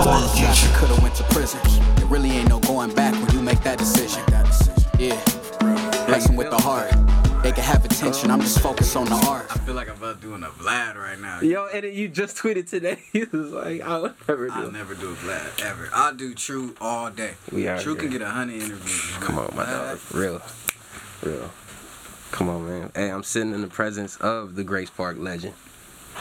All 0.00 0.20
the 0.20 0.34
cats 0.36 0.66
could've 0.78 1.02
went 1.02 1.14
to 1.16 1.24
prison. 1.24 1.60
It 1.98 2.04
really 2.06 2.30
ain't 2.30 2.48
no 2.48 2.58
going 2.60 2.94
back 2.94 3.12
when 3.14 3.34
you 3.36 3.42
make 3.42 3.60
that 3.62 3.78
decision. 3.78 4.22
Yeah, 4.98 5.14
blessing 6.06 6.36
with 6.36 6.50
the 6.50 6.56
heart. 6.58 6.90
They 7.42 7.52
can 7.52 7.64
have 7.64 7.84
attention. 7.84 8.30
I'm 8.30 8.40
just 8.40 8.60
focused 8.60 8.96
on 8.96 9.06
the 9.06 9.14
art. 9.28 9.46
I 9.50 9.58
feel 9.58 9.74
like 9.74 9.88
I'm 9.88 9.96
about 9.96 10.20
doing 10.20 10.42
a 10.42 10.48
Vlad 10.48 10.96
right 10.96 11.18
now. 11.18 11.40
Yo, 11.40 11.66
and 11.66 11.84
you 11.94 12.08
just 12.08 12.36
tweeted 12.36 12.68
today. 12.68 12.98
You 13.12 13.28
was 13.32 13.50
like, 13.50 13.80
I 13.82 13.98
would 13.98 14.14
never 14.28 14.46
do. 14.46 14.52
I'll 14.52 14.70
never 14.72 14.94
do 14.94 15.10
a 15.10 15.14
Vlad 15.14 15.64
ever. 15.64 15.88
I'll 15.92 16.14
do 16.14 16.34
True 16.34 16.74
all 16.80 17.10
day. 17.10 17.34
We 17.52 17.66
are 17.68 17.78
True 17.78 17.94
here. 17.94 18.02
can 18.02 18.10
get 18.12 18.22
a 18.22 18.28
hundred 18.30 18.62
interviews. 18.62 19.12
Come 19.20 19.38
on, 19.38 19.54
my 19.56 19.64
Vlad, 19.64 20.12
dog. 20.12 20.14
Real. 20.14 20.42
Real. 21.22 21.50
Come 22.30 22.48
on, 22.48 22.66
man. 22.66 22.92
Hey, 22.94 23.10
I'm 23.10 23.22
sitting 23.22 23.52
in 23.52 23.60
the 23.62 23.68
presence 23.68 24.16
of 24.16 24.54
the 24.54 24.64
Grace 24.64 24.90
Park 24.90 25.16
legend. 25.18 25.54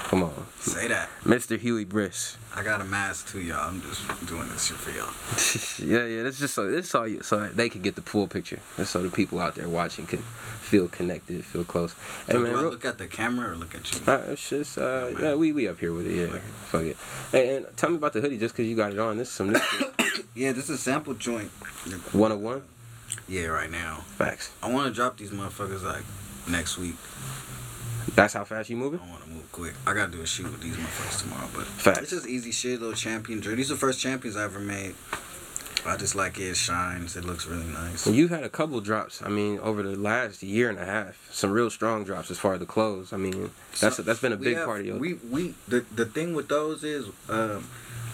Come 0.07 0.23
on. 0.23 0.45
Say 0.59 0.87
that. 0.87 1.07
Mr. 1.23 1.57
Huey 1.59 1.85
Briss. 1.85 2.37
I 2.55 2.63
got 2.63 2.81
a 2.81 2.83
mask 2.83 3.29
too, 3.29 3.41
y'all. 3.41 3.67
I'm 3.69 3.81
just 3.81 4.01
doing 4.27 4.49
this 4.49 4.65
shit 4.65 4.77
for 4.77 4.89
y'all. 4.89 5.87
yeah, 5.87 6.05
yeah. 6.05 6.23
That's 6.23 6.39
just 6.39 6.55
so 6.55 6.69
this 6.69 6.93
all 6.95 7.07
you 7.07 7.21
so 7.21 7.47
they 7.47 7.69
can 7.69 7.81
get 7.81 7.95
the 7.95 8.01
full 8.01 8.27
picture. 8.27 8.59
Just 8.77 8.91
so 8.91 9.03
the 9.03 9.09
people 9.11 9.39
out 9.39 9.53
there 9.55 9.69
watching 9.69 10.07
can 10.07 10.19
feel 10.19 10.87
connected, 10.87 11.45
feel 11.45 11.63
close. 11.63 11.93
Hey 12.25 12.33
So 12.33 12.39
man, 12.39 12.51
do 12.53 12.57
I 12.57 12.61
real, 12.61 12.71
look 12.71 12.85
at 12.85 12.97
the 12.97 13.05
camera 13.07 13.51
or 13.51 13.55
look 13.55 13.75
at 13.75 13.93
you? 13.93 14.01
uh, 14.11 14.23
it's 14.29 14.49
just 14.49 14.77
uh, 14.79 15.09
yeah, 15.19 15.35
we 15.35 15.51
we 15.51 15.67
up 15.67 15.79
here 15.79 15.93
with 15.93 16.07
it. 16.07 16.15
Yeah, 16.15 16.39
fuck 16.69 16.81
it. 16.83 16.97
Hey, 17.31 17.57
and 17.57 17.67
tell 17.77 17.91
me 17.91 17.97
about 17.97 18.13
the 18.13 18.21
hoodie, 18.21 18.39
just 18.39 18.55
cause 18.55 18.65
you 18.65 18.75
got 18.75 18.91
it 18.91 18.99
on. 18.99 19.17
This 19.17 19.27
is 19.29 19.33
some 19.35 19.51
new. 19.53 19.59
Yeah, 20.35 20.51
this 20.53 20.65
is 20.65 20.69
a 20.71 20.77
sample 20.77 21.15
joint. 21.15 21.49
101 22.13 22.61
Yeah, 23.27 23.47
right 23.47 23.69
now. 23.69 24.03
facts. 24.17 24.51
I 24.63 24.71
want 24.71 24.87
to 24.87 24.93
drop 24.93 25.17
these 25.17 25.31
motherfuckers 25.31 25.83
like 25.83 26.03
next 26.47 26.77
week. 26.77 26.95
That's 28.15 28.33
how 28.33 28.43
fast 28.43 28.69
you 28.69 28.77
moving. 28.77 28.99
I 29.05 29.09
want 29.09 29.23
to 29.23 29.29
move 29.29 29.51
quick. 29.51 29.73
I 29.87 29.93
gotta 29.93 30.11
do 30.11 30.21
a 30.21 30.25
shoot 30.27 30.45
with 30.51 30.61
these 30.61 30.75
motherfuckers 30.75 31.21
tomorrow, 31.21 31.47
but 31.55 31.65
Facts. 31.65 31.99
it's 31.99 32.11
just 32.11 32.27
easy 32.27 32.51
shit, 32.51 32.79
little 32.79 32.95
champion 32.95 33.39
drill. 33.39 33.55
These 33.55 33.71
are 33.71 33.75
the 33.75 33.79
first 33.79 33.99
champions 33.99 34.35
I 34.37 34.43
ever 34.43 34.59
made. 34.59 34.95
I 35.85 35.95
just 35.95 36.13
like 36.13 36.37
it. 36.39 36.43
It 36.43 36.57
shines. 36.57 37.15
It 37.15 37.23
looks 37.23 37.45
really 37.47 37.65
nice. 37.65 38.05
And 38.05 38.13
you've 38.13 38.29
had 38.31 38.43
a 38.43 38.49
couple 38.49 38.81
drops. 38.81 39.21
I 39.23 39.29
mean, 39.29 39.59
over 39.59 39.81
the 39.81 39.95
last 39.95 40.43
year 40.43 40.69
and 40.69 40.77
a 40.77 40.83
half, 40.85 41.29
some 41.31 41.51
real 41.51 41.69
strong 41.69 42.03
drops 42.03 42.29
as 42.29 42.37
far 42.37 42.53
as 42.55 42.59
the 42.59 42.65
clothes. 42.65 43.13
I 43.13 43.17
mean, 43.17 43.51
that's 43.79 43.95
So, 43.95 44.01
that's 44.03 44.19
been 44.19 44.33
a 44.33 44.37
big 44.37 44.57
have- 44.57 44.65
part 44.65 44.81
of 44.81 44.85
your. 44.87 44.97
We 44.97 45.13
we 45.29 45.55
the 45.69 45.85
the 45.95 46.05
thing 46.05 46.33
with 46.33 46.49
those 46.49 46.83
is, 46.83 47.05
um, 47.29 47.65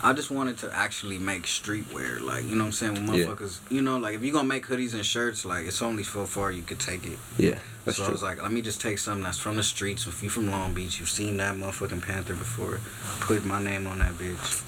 I 0.05 0.13
just 0.13 0.29
wanted 0.29 0.59
to 0.59 0.71
actually 0.71 1.17
make 1.17 1.43
streetwear. 1.43 2.21
Like 2.21 2.43
you 2.43 2.51
know 2.55 2.65
what 2.65 2.67
I'm 2.67 2.71
saying, 2.73 2.93
when 2.93 3.05
Yeah. 3.17 3.25
motherfuckers, 3.25 3.57
you 3.71 3.81
know, 3.81 3.97
like 3.97 4.13
if 4.13 4.23
you 4.23 4.31
gonna 4.31 4.47
make 4.47 4.67
hoodies 4.67 4.93
and 4.93 5.03
shirts, 5.03 5.45
like 5.45 5.65
it's 5.65 5.81
only 5.81 6.03
so 6.03 6.25
far 6.25 6.51
you 6.51 6.61
could 6.61 6.79
take 6.79 7.07
it. 7.07 7.17
yeah, 7.37 7.57
that's 7.85 7.97
so 7.97 8.05
I 8.05 8.11
was 8.11 8.21
like, 8.21 8.39
let 8.41 8.51
me 8.51 8.61
just 8.61 8.79
take 8.79 8.99
something 8.99 9.23
that's 9.23 9.39
from 9.39 9.55
the 9.55 9.63
streets. 9.63 10.05
If 10.05 10.21
you 10.21 10.29
from 10.29 10.51
Long 10.51 10.75
Beach, 10.75 10.99
you've 10.99 11.09
seen 11.09 11.37
that 11.37 11.55
motherfucking 11.55 12.03
Panther 12.03 12.35
before. 12.35 12.79
Put 13.21 13.45
my 13.45 13.61
name 13.61 13.87
on 13.87 13.97
that 13.99 14.13
bitch. 14.13 14.61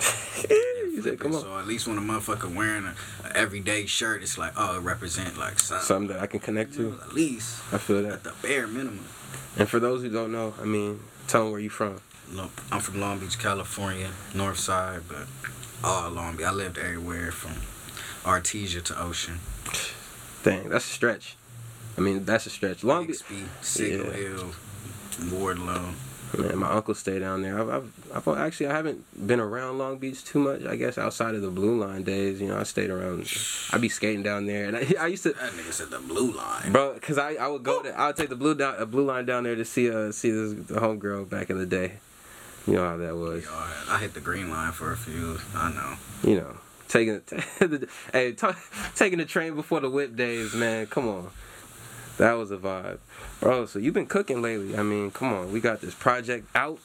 said, 1.02 1.18
come 1.20 1.34
on, 1.34 1.40
So 1.40 1.58
at 1.58 1.66
least 1.66 1.86
when 1.86 1.96
a 1.96 2.00
motherfucker 2.00 2.54
wearing 2.54 2.84
a, 2.84 2.94
a 3.28 3.36
everyday 3.36 3.86
shirt, 3.86 4.22
it's 4.22 4.36
like, 4.38 4.52
oh, 4.56 4.76
it 4.78 4.80
represent 4.80 5.38
like 5.38 5.58
South. 5.58 5.82
something 5.82 6.08
that 6.08 6.20
I 6.20 6.26
can 6.26 6.40
connect 6.40 6.74
to. 6.74 6.98
At 7.02 7.14
least 7.14 7.58
I 7.72 7.78
feel 7.78 7.98
at 8.06 8.22
that. 8.22 8.24
the 8.24 8.46
bare 8.46 8.66
minimum. 8.66 9.04
And 9.56 9.68
for 9.68 9.78
those 9.80 10.02
who 10.02 10.10
don't 10.10 10.32
know, 10.32 10.52
I 10.60 10.64
mean, 10.64 11.00
tell 11.26 11.44
them 11.44 11.52
where 11.52 11.60
you 11.60 11.70
from. 11.70 12.00
I'm 12.70 12.80
from 12.80 13.00
Long 13.00 13.18
Beach, 13.18 13.38
California, 13.38 14.10
North 14.34 14.58
Side, 14.58 15.02
but 15.08 15.26
all 15.82 16.10
Long 16.10 16.36
Beach. 16.36 16.46
I 16.46 16.52
lived 16.52 16.78
everywhere 16.78 17.32
from 17.32 17.52
Artesia 18.24 18.82
to 18.84 19.02
Ocean. 19.02 19.40
Dang, 20.42 20.68
that's 20.68 20.86
a 20.86 20.92
stretch. 20.92 21.36
I 21.98 22.00
mean, 22.02 22.24
that's 22.24 22.46
a 22.46 22.50
stretch. 22.50 22.84
Long 22.84 23.06
Beach. 23.06 23.22
Signal 23.60 24.06
Yeah. 24.06 24.12
Hill, 24.12 24.50
Wardlow. 25.18 25.92
Man, 26.38 26.58
my 26.58 26.70
uncle 26.70 26.94
stayed 26.94 27.18
down 27.18 27.42
there. 27.42 27.58
I've, 27.60 27.68
I've, 28.14 28.28
I've 28.28 28.38
actually 28.38 28.68
I 28.68 28.76
haven't 28.76 29.04
been 29.26 29.40
around 29.40 29.78
Long 29.78 29.98
Beach 29.98 30.24
too 30.24 30.38
much. 30.38 30.64
I 30.64 30.76
guess 30.76 30.96
outside 30.96 31.34
of 31.34 31.42
the 31.42 31.50
Blue 31.50 31.76
Line 31.80 32.04
days, 32.04 32.40
you 32.40 32.46
know, 32.46 32.56
I 32.56 32.62
stayed 32.62 32.88
around. 32.90 33.26
I'd 33.72 33.80
be 33.80 33.88
skating 33.88 34.22
down 34.22 34.46
there, 34.46 34.66
and 34.66 34.76
I, 34.76 34.86
I 35.00 35.06
used 35.08 35.24
to, 35.24 35.32
That 35.32 35.50
nigga 35.50 35.72
said 35.72 35.90
the 35.90 35.98
blue 35.98 36.30
line. 36.30 36.70
bro, 36.70 36.96
cause 37.00 37.18
I, 37.18 37.32
I 37.34 37.48
would 37.48 37.64
go 37.64 37.82
to 37.82 37.98
I 37.98 38.06
would 38.06 38.16
take 38.16 38.28
the 38.28 38.36
blue 38.36 38.54
down 38.54 38.88
blue 38.88 39.04
line 39.04 39.26
down 39.26 39.42
there 39.42 39.56
to 39.56 39.64
see 39.64 39.90
uh 39.90 40.12
see 40.12 40.30
this 40.30 40.52
the 40.68 40.78
homegirl 40.80 41.28
back 41.28 41.50
in 41.50 41.58
the 41.58 41.66
day. 41.66 41.94
You 42.66 42.74
know 42.74 42.84
how 42.88 42.96
that 42.98 43.16
was. 43.16 43.46
I 43.88 43.98
hit 43.98 44.14
the 44.14 44.20
green 44.20 44.50
line 44.50 44.72
for 44.72 44.92
a 44.92 44.96
few. 44.96 45.38
I 45.54 45.72
know. 45.72 45.94
You 46.28 46.36
know, 46.40 46.56
taking 46.88 47.20
the, 47.28 47.88
hey 48.12 48.32
ta 48.32 48.56
taking 48.94 49.18
the 49.18 49.24
train 49.24 49.54
before 49.54 49.80
the 49.80 49.90
whip 49.90 50.14
days, 50.16 50.54
man. 50.54 50.86
Come 50.86 51.08
on, 51.08 51.30
that 52.18 52.32
was 52.32 52.50
a 52.50 52.56
vibe, 52.58 52.98
bro. 53.40 53.66
So 53.66 53.78
you've 53.78 53.94
been 53.94 54.06
cooking 54.06 54.42
lately. 54.42 54.76
I 54.76 54.82
mean, 54.82 55.10
come 55.10 55.32
on, 55.32 55.52
we 55.52 55.60
got 55.60 55.80
this 55.80 55.94
project 55.94 56.46
out 56.54 56.78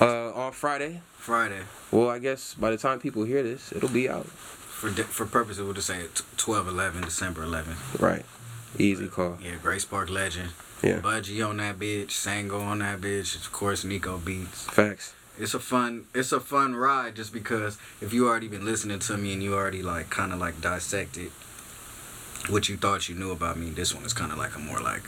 uh 0.00 0.32
on 0.32 0.52
Friday. 0.52 1.00
Friday. 1.16 1.60
Well, 1.90 2.10
I 2.10 2.18
guess 2.18 2.54
by 2.54 2.70
the 2.70 2.76
time 2.76 2.98
people 3.00 3.24
hear 3.24 3.42
this, 3.42 3.72
it'll 3.72 3.88
be 3.88 4.08
out. 4.08 4.26
For 4.26 4.90
di- 4.90 5.02
for 5.04 5.24
purposes, 5.24 5.62
we'll 5.62 5.72
just 5.72 5.86
say 5.86 6.02
t- 6.14 6.24
12 6.36 6.68
11, 6.68 7.02
December 7.02 7.46
11th. 7.46 7.98
Right. 8.00 8.26
Easy 8.78 9.06
call. 9.08 9.38
Yeah, 9.42 9.52
Grace 9.62 9.84
Park 9.86 10.10
legend. 10.10 10.50
Yeah. 10.84 11.00
Budgie 11.00 11.46
on 11.48 11.56
that 11.56 11.78
bitch. 11.78 12.08
Sango 12.08 12.60
on 12.60 12.80
that 12.80 13.00
bitch. 13.00 13.36
Of 13.36 13.50
course, 13.52 13.84
Nico 13.84 14.18
Beats. 14.18 14.64
Facts. 14.64 15.14
It's 15.38 15.54
a 15.54 15.58
fun 15.58 16.04
it's 16.14 16.30
a 16.30 16.38
fun 16.38 16.76
ride 16.76 17.16
just 17.16 17.32
because 17.32 17.76
if 18.00 18.12
you 18.12 18.28
already 18.28 18.46
been 18.48 18.64
listening 18.64 19.00
to 19.00 19.16
me 19.16 19.32
and 19.32 19.42
you 19.42 19.54
already 19.54 19.82
like 19.82 20.08
kind 20.10 20.32
of 20.32 20.38
like 20.38 20.60
dissected 20.60 21.32
what 22.50 22.68
you 22.68 22.76
thought 22.76 23.08
you 23.08 23.14
knew 23.14 23.32
about 23.32 23.56
me, 23.56 23.70
this 23.70 23.94
one 23.94 24.04
is 24.04 24.12
kind 24.12 24.30
of 24.30 24.38
like 24.38 24.54
a 24.54 24.58
more 24.60 24.80
like 24.80 25.02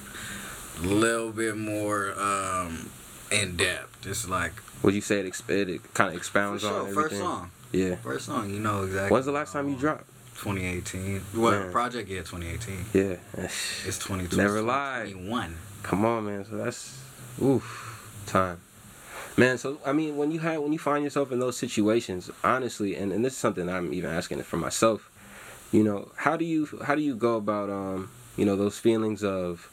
little 0.81 1.31
bit 1.31 1.57
more 1.57 2.13
um 2.19 2.91
in 3.31 3.57
depth. 3.57 4.07
It's 4.07 4.29
like 4.29 4.53
Would 4.83 4.95
you 4.95 5.01
say 5.01 5.21
it, 5.21 5.27
exp- 5.27 5.51
it 5.51 5.95
kind 5.95 6.09
of 6.09 6.15
for 6.15 6.19
expounds 6.19 6.63
sure, 6.63 6.89
on 6.89 6.95
first 6.95 7.17
song. 7.19 7.51
Yeah. 7.73 7.97
First 7.97 8.27
song, 8.27 8.51
you 8.51 8.59
know 8.61 8.83
exactly. 8.85 9.11
When's 9.11 9.27
the 9.27 9.33
last 9.33 9.53
time 9.53 9.69
you 9.69 9.77
dropped? 9.77 10.07
2018. 10.37 11.21
What 11.35 11.53
Man. 11.53 11.73
project? 11.73 12.09
Yeah, 12.09 12.19
2018. 12.21 12.87
Yeah. 12.93 13.17
It's 13.85 13.99
2020. 13.99 14.37
Never 14.37 14.61
lied. 14.61 15.13
21. 15.13 15.57
Come 15.87 16.05
on, 16.05 16.27
man. 16.27 16.45
So 16.45 16.57
that's 16.57 17.01
oof 17.41 18.23
time. 18.27 18.61
Man, 19.37 19.57
so 19.57 19.79
I 19.87 19.93
mean, 19.93 20.17
when 20.17 20.33
you 20.33 20.41
have 20.41 20.61
when 20.61 20.73
you 20.73 20.81
find 20.81 21.05
yourself 21.05 21.31
in 21.31 21.39
those 21.39 21.57
situations, 21.57 22.29
honestly, 22.43 22.97
and, 22.97 23.13
and 23.13 23.25
this 23.25 23.35
is 23.35 23.39
something 23.39 23.69
I'm 23.69 23.95
even 23.95 24.11
asking 24.11 24.41
it 24.41 24.47
for 24.47 24.57
myself. 24.57 25.11
You 25.71 25.85
know, 25.85 26.11
how 26.17 26.37
do 26.37 26.45
you 26.45 26.67
how 26.85 26.97
do 26.97 27.03
you 27.03 27.15
go 27.15 27.37
about 27.37 27.71
um 27.71 28.11
you 28.37 28.45
know 28.45 28.57
those 28.57 28.79
feelings 28.79 29.23
of 29.23 29.71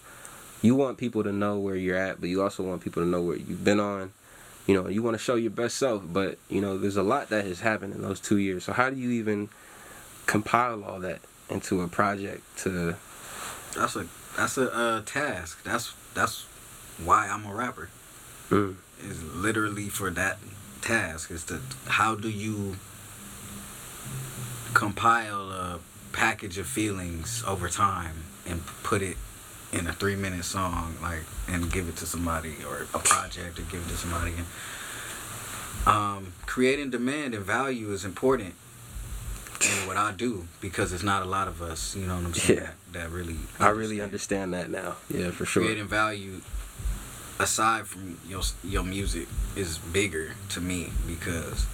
you 0.62 0.76
want 0.76 1.00
people 1.00 1.24
to 1.24 1.32
know 1.32 1.58
where 1.58 1.76
you're 1.76 1.98
at, 1.98 2.20
but 2.22 2.30
you 2.30 2.44
also 2.44 2.62
want 2.62 2.82
people 2.82 3.02
to 3.02 3.10
know 3.10 3.22
where 3.22 3.38
you've 3.38 3.64
been 3.64 3.80
on. 3.80 4.14
You 4.68 4.76
know, 4.76 4.88
you 4.90 5.02
want 5.02 5.16
to 5.16 5.24
show 5.24 5.36
your 5.36 5.52
best 5.52 5.78
self, 5.78 6.04
but 6.06 6.38
you 6.48 6.62
know, 6.62 6.78
there's 6.78 6.96
a 6.96 7.04
lot 7.04 7.30
that 7.30 7.46
has 7.46 7.62
happened 7.62 7.96
in 7.96 8.04
those 8.04 8.20
two 8.20 8.38
years. 8.38 8.66
So 8.66 8.74
how 8.74 8.92
do 8.92 8.98
you 8.98 9.10
even 9.10 9.50
compile 10.28 10.84
all 10.84 11.00
that 11.00 11.22
into 11.50 11.82
a 11.82 11.88
project 11.88 12.44
to 12.60 12.96
That's 13.76 13.96
a 13.96 14.08
that's 14.38 14.58
a 14.58 14.72
uh, 14.74 15.02
task. 15.06 15.64
That's 15.64 15.94
that's 16.14 16.46
why 17.04 17.28
I'm 17.28 17.46
a 17.46 17.54
rapper. 17.54 17.90
mm, 18.50 18.76
Is 19.02 19.24
literally 19.24 19.90
for 19.90 20.10
that 20.12 20.38
task. 20.82 21.32
Is 21.32 21.44
to 21.46 21.60
how 21.88 22.16
do 22.16 22.30
you 22.30 22.76
compile 24.74 25.52
a 25.52 25.80
package 26.12 26.58
of 26.58 26.66
feelings 26.68 27.44
over 27.48 27.70
time 27.70 28.24
and 28.48 28.62
put 28.84 29.02
it 29.02 29.18
in 29.72 29.88
a 29.88 29.94
three 29.94 30.16
minute 30.16 30.46
song, 30.46 30.96
like 31.02 31.22
and 31.48 31.72
give 31.72 31.88
it 31.90 31.96
to 31.98 32.06
somebody 32.06 32.56
or 32.68 32.88
a 32.94 33.00
project 33.00 33.60
or 33.60 33.64
give 33.64 33.82
it 33.86 33.90
to 33.90 33.98
somebody. 33.98 34.34
And, 34.38 34.46
um, 35.88 36.34
creating 36.46 36.92
demand 36.92 37.34
and 37.34 37.44
value 37.44 37.92
is 37.92 38.06
important 38.06 38.54
in 39.62 39.88
what 39.88 39.98
I 39.98 40.12
do 40.12 40.48
because 40.62 40.94
it's 40.94 41.04
not 41.04 41.24
a 41.24 41.26
lot 41.26 41.48
of 41.48 41.62
us, 41.62 41.96
you 41.96 42.06
know 42.06 42.16
what 42.16 42.26
I'm 42.26 42.34
saying, 42.34 42.60
Yeah. 42.60 42.70
That, 42.94 43.04
that 43.04 43.10
really 43.12 43.38
I 43.60 43.70
really 43.70 44.02
understand 44.02 44.54
that 44.54 44.70
now. 44.70 44.96
Yeah, 45.10 45.32
for 45.32 45.46
sure. 45.46 45.64
creating 45.64 45.88
value 45.88 46.42
aside 47.40 47.88
from 47.88 48.18
your 48.28 48.42
your 48.64 48.84
music 48.84 49.28
is 49.56 49.78
bigger 49.78 50.36
to 50.50 50.62
me 50.62 50.92
because 51.08 51.66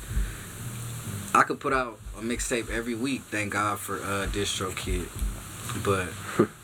I 1.33 1.43
could 1.43 1.59
put 1.59 1.73
out 1.73 1.99
a 2.17 2.21
mixtape 2.21 2.69
every 2.69 2.95
week. 2.95 3.21
Thank 3.29 3.53
God 3.53 3.79
for 3.79 3.97
uh, 3.97 4.27
DistroKid, 4.31 5.07
but 5.83 6.09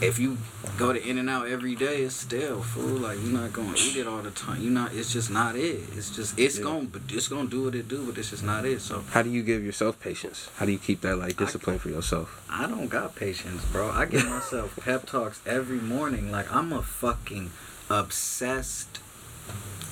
if 0.00 0.18
you 0.18 0.38
go 0.76 0.92
to 0.92 1.04
In-N-Out 1.08 1.48
every 1.48 1.74
day, 1.74 2.02
it's 2.02 2.14
still 2.14 2.62
fool. 2.62 2.98
Like 2.98 3.18
you're 3.22 3.32
not 3.32 3.52
gonna 3.52 3.74
eat 3.76 3.96
it 3.96 4.06
all 4.06 4.22
the 4.22 4.30
time. 4.30 4.62
You 4.62 4.70
not. 4.70 4.92
It's 4.94 5.12
just 5.12 5.30
not 5.30 5.56
it. 5.56 5.80
It's 5.96 6.10
just 6.10 6.38
it's 6.38 6.58
Yeah. 6.58 6.64
gonna 6.64 6.86
but 6.86 7.02
it's 7.08 7.28
gonna 7.28 7.48
do 7.48 7.64
what 7.64 7.74
it 7.74 7.88
do, 7.88 8.04
but 8.06 8.16
it's 8.18 8.30
just 8.30 8.44
not 8.44 8.64
it. 8.64 8.80
So 8.80 9.02
How 9.10 9.22
do 9.22 9.30
you 9.30 9.42
give 9.42 9.64
yourself 9.64 9.98
patience? 10.00 10.48
How 10.56 10.66
do 10.66 10.72
you 10.72 10.78
keep 10.78 11.00
that 11.02 11.16
like 11.16 11.36
discipline 11.36 11.78
for 11.78 11.88
yourself? 11.88 12.40
I 12.50 12.66
don't 12.66 12.88
got 12.88 13.14
patience, 13.16 13.64
bro. 13.66 13.90
I 13.90 14.04
give 14.06 14.26
myself 14.28 14.76
pep 14.84 15.06
talks 15.06 15.40
every 15.46 15.78
morning. 15.80 16.30
Like 16.30 16.52
I'm 16.54 16.72
a 16.72 16.82
fucking 16.82 17.50
obsessed 17.90 19.00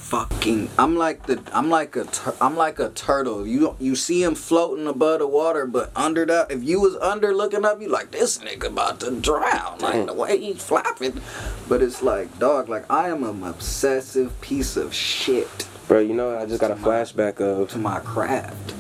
fucking 0.07 0.71
I'm 0.79 0.97
like 0.97 1.27
the 1.27 1.43
I'm 1.53 1.69
like 1.69 1.97
a 1.97 2.05
tur- 2.05 2.37
I'm 2.41 2.57
like 2.57 2.79
a 2.79 2.91
turtle. 2.91 3.45
You 3.45 3.61
don't 3.61 3.81
you 3.81 3.97
see 3.97 4.23
him 4.23 4.37
floating 4.37 4.87
above 4.87 5.19
the 5.19 5.27
water, 5.27 5.67
but 5.67 5.91
under 5.97 6.25
that 6.27 6.53
if 6.53 6.63
you 6.63 6.81
was 6.81 6.95
under 6.97 7.35
looking 7.35 7.65
up, 7.65 7.81
you 7.83 7.89
like 7.89 8.13
this 8.13 8.39
nigga 8.39 8.69
about 8.69 9.01
to 9.01 9.11
drown. 9.21 9.79
Like 9.81 10.07
the 10.07 10.15
way 10.15 10.39
he's 10.39 10.63
flapping. 10.63 11.21
But 11.69 11.83
it's 11.83 12.03
like, 12.03 12.39
dog, 12.39 12.69
like 12.69 12.89
I 12.91 13.09
am 13.09 13.25
an 13.25 13.43
obsessive 13.43 14.41
piece 14.41 14.77
of 14.77 14.95
shit. 14.95 15.67
Bro, 15.89 16.01
you 16.01 16.15
know, 16.15 16.39
I 16.39 16.47
just 16.47 16.61
got 16.61 16.71
a 16.71 16.77
flashback 16.77 17.41
of. 17.41 17.71
to 17.71 17.79
my 17.79 17.99
craft. 18.01 18.75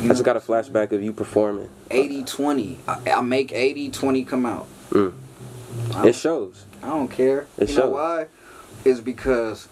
I 0.00 0.08
just 0.08 0.24
got 0.24 0.36
a 0.36 0.40
flashback 0.40 0.92
of 0.92 1.02
you 1.02 1.12
performing. 1.12 1.68
80 1.90 2.22
20. 2.24 2.78
I, 2.86 3.10
I 3.16 3.20
make 3.20 3.52
80 3.52 3.90
20 3.90 4.24
come 4.24 4.46
out. 4.46 4.66
Mm. 4.90 5.12
It 6.04 6.14
shows. 6.14 6.64
I 6.82 6.88
don't 6.88 7.08
care. 7.08 7.46
It 7.58 7.70
you 7.70 7.76
know 7.76 7.82
shows. 7.82 7.92
why? 7.92 8.26
Is 8.84 9.00
because 9.00 9.68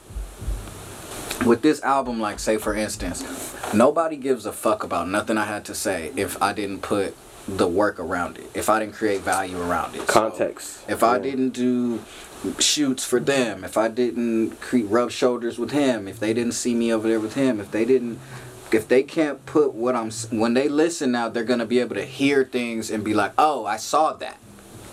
with 1.45 1.63
this 1.63 1.83
album, 1.83 2.21
like 2.21 2.39
say 2.39 2.57
for 2.57 2.75
instance, 2.75 3.55
nobody 3.75 4.17
gives 4.17 4.47
a 4.47 4.53
fuck 4.53 4.83
about 4.83 5.09
nothing 5.09 5.37
I 5.39 5.45
had 5.45 5.65
to 5.67 5.75
say 5.75 6.13
if 6.17 6.41
I 6.43 6.53
didn't 6.53 6.83
put 6.83 7.17
the 7.49 7.69
work 7.69 8.01
around 8.01 8.39
it. 8.39 8.51
If 8.55 8.69
I 8.69 8.81
didn't 8.81 8.95
create 8.95 9.21
value 9.21 9.61
around 9.61 9.95
it. 9.95 10.01
So, 10.01 10.07
Context. 10.07 10.83
if 10.89 11.03
I 11.03 11.19
didn't 11.19 11.51
do 11.51 12.03
shoots 12.59 13.05
for 13.05 13.21
them, 13.21 13.65
if 13.65 13.77
I 13.77 13.89
didn't 13.89 14.61
cre- 14.61 14.85
rub 14.85 15.11
shoulders 15.11 15.59
with 15.59 15.71
him, 15.71 16.09
if 16.09 16.19
they 16.19 16.35
didn't 16.35 16.53
see 16.53 16.75
me 16.75 16.93
over 16.93 17.09
there 17.09 17.21
with 17.21 17.35
him, 17.35 17.61
if 17.61 17.71
they 17.71 17.85
didn't, 17.85 18.19
if 18.73 18.89
they 18.89 19.03
can't 19.03 19.45
put 19.47 19.75
what 19.75 19.95
I'm, 19.95 20.11
when 20.31 20.55
they 20.55 20.69
listen 20.69 21.13
now, 21.13 21.29
they're 21.29 21.45
gonna 21.45 21.67
be 21.67 21.79
able 21.79 21.95
to 21.95 22.05
hear 22.05 22.45
things 22.45 22.91
and 22.91 23.05
be 23.05 23.15
like, 23.15 23.33
oh, 23.39 23.65
I 23.65 23.77
saw 23.77 24.13
that, 24.15 24.39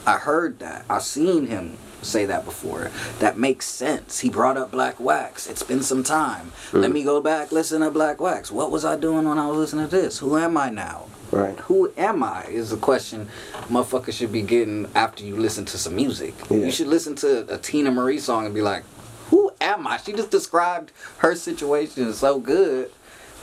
I 0.05 0.17
heard 0.17 0.59
that, 0.59 0.85
I 0.89 0.99
seen 0.99 1.47
him 1.47 1.77
say 2.03 2.25
that 2.25 2.45
before. 2.45 2.91
That 3.19 3.37
makes 3.37 3.65
sense. 3.65 4.19
He 4.19 4.29
brought 4.29 4.57
up 4.57 4.71
Black 4.71 4.99
Wax. 4.99 5.47
It's 5.47 5.63
been 5.63 5.83
some 5.83 6.03
time. 6.03 6.51
Let 6.71 6.89
mm. 6.89 6.93
me 6.93 7.03
go 7.03 7.21
back, 7.21 7.51
listen 7.51 7.81
to 7.81 7.91
Black 7.91 8.19
Wax. 8.19 8.51
What 8.51 8.71
was 8.71 8.85
I 8.85 8.95
doing 8.95 9.27
when 9.27 9.39
I 9.39 9.47
was 9.47 9.57
listening 9.57 9.89
to 9.89 9.95
this? 9.95 10.19
Who 10.19 10.37
am 10.37 10.57
I 10.57 10.69
now? 10.69 11.07
Right. 11.31 11.57
who 11.61 11.91
am 11.97 12.21
I 12.21 12.43
is 12.43 12.71
a 12.71 12.77
question 12.77 13.27
motherfuckers 13.63 14.13
should 14.13 14.31
be 14.31 14.43
getting 14.43 14.87
after 14.93 15.23
you 15.23 15.35
listen 15.35 15.65
to 15.65 15.79
some 15.79 15.95
music. 15.95 16.35
Yeah. 16.51 16.57
You 16.57 16.71
should 16.71 16.85
listen 16.85 17.15
to 17.15 17.39
a 17.51 17.57
Teena 17.57 17.91
Marie 17.91 18.19
song 18.19 18.45
and 18.45 18.53
be 18.53 18.61
like, 18.61 18.83
who 19.29 19.51
am 19.59 19.87
I? 19.87 19.97
She 19.97 20.13
just 20.13 20.29
described 20.29 20.91
her 21.17 21.33
situation 21.33 22.13
so 22.13 22.39
good 22.39 22.91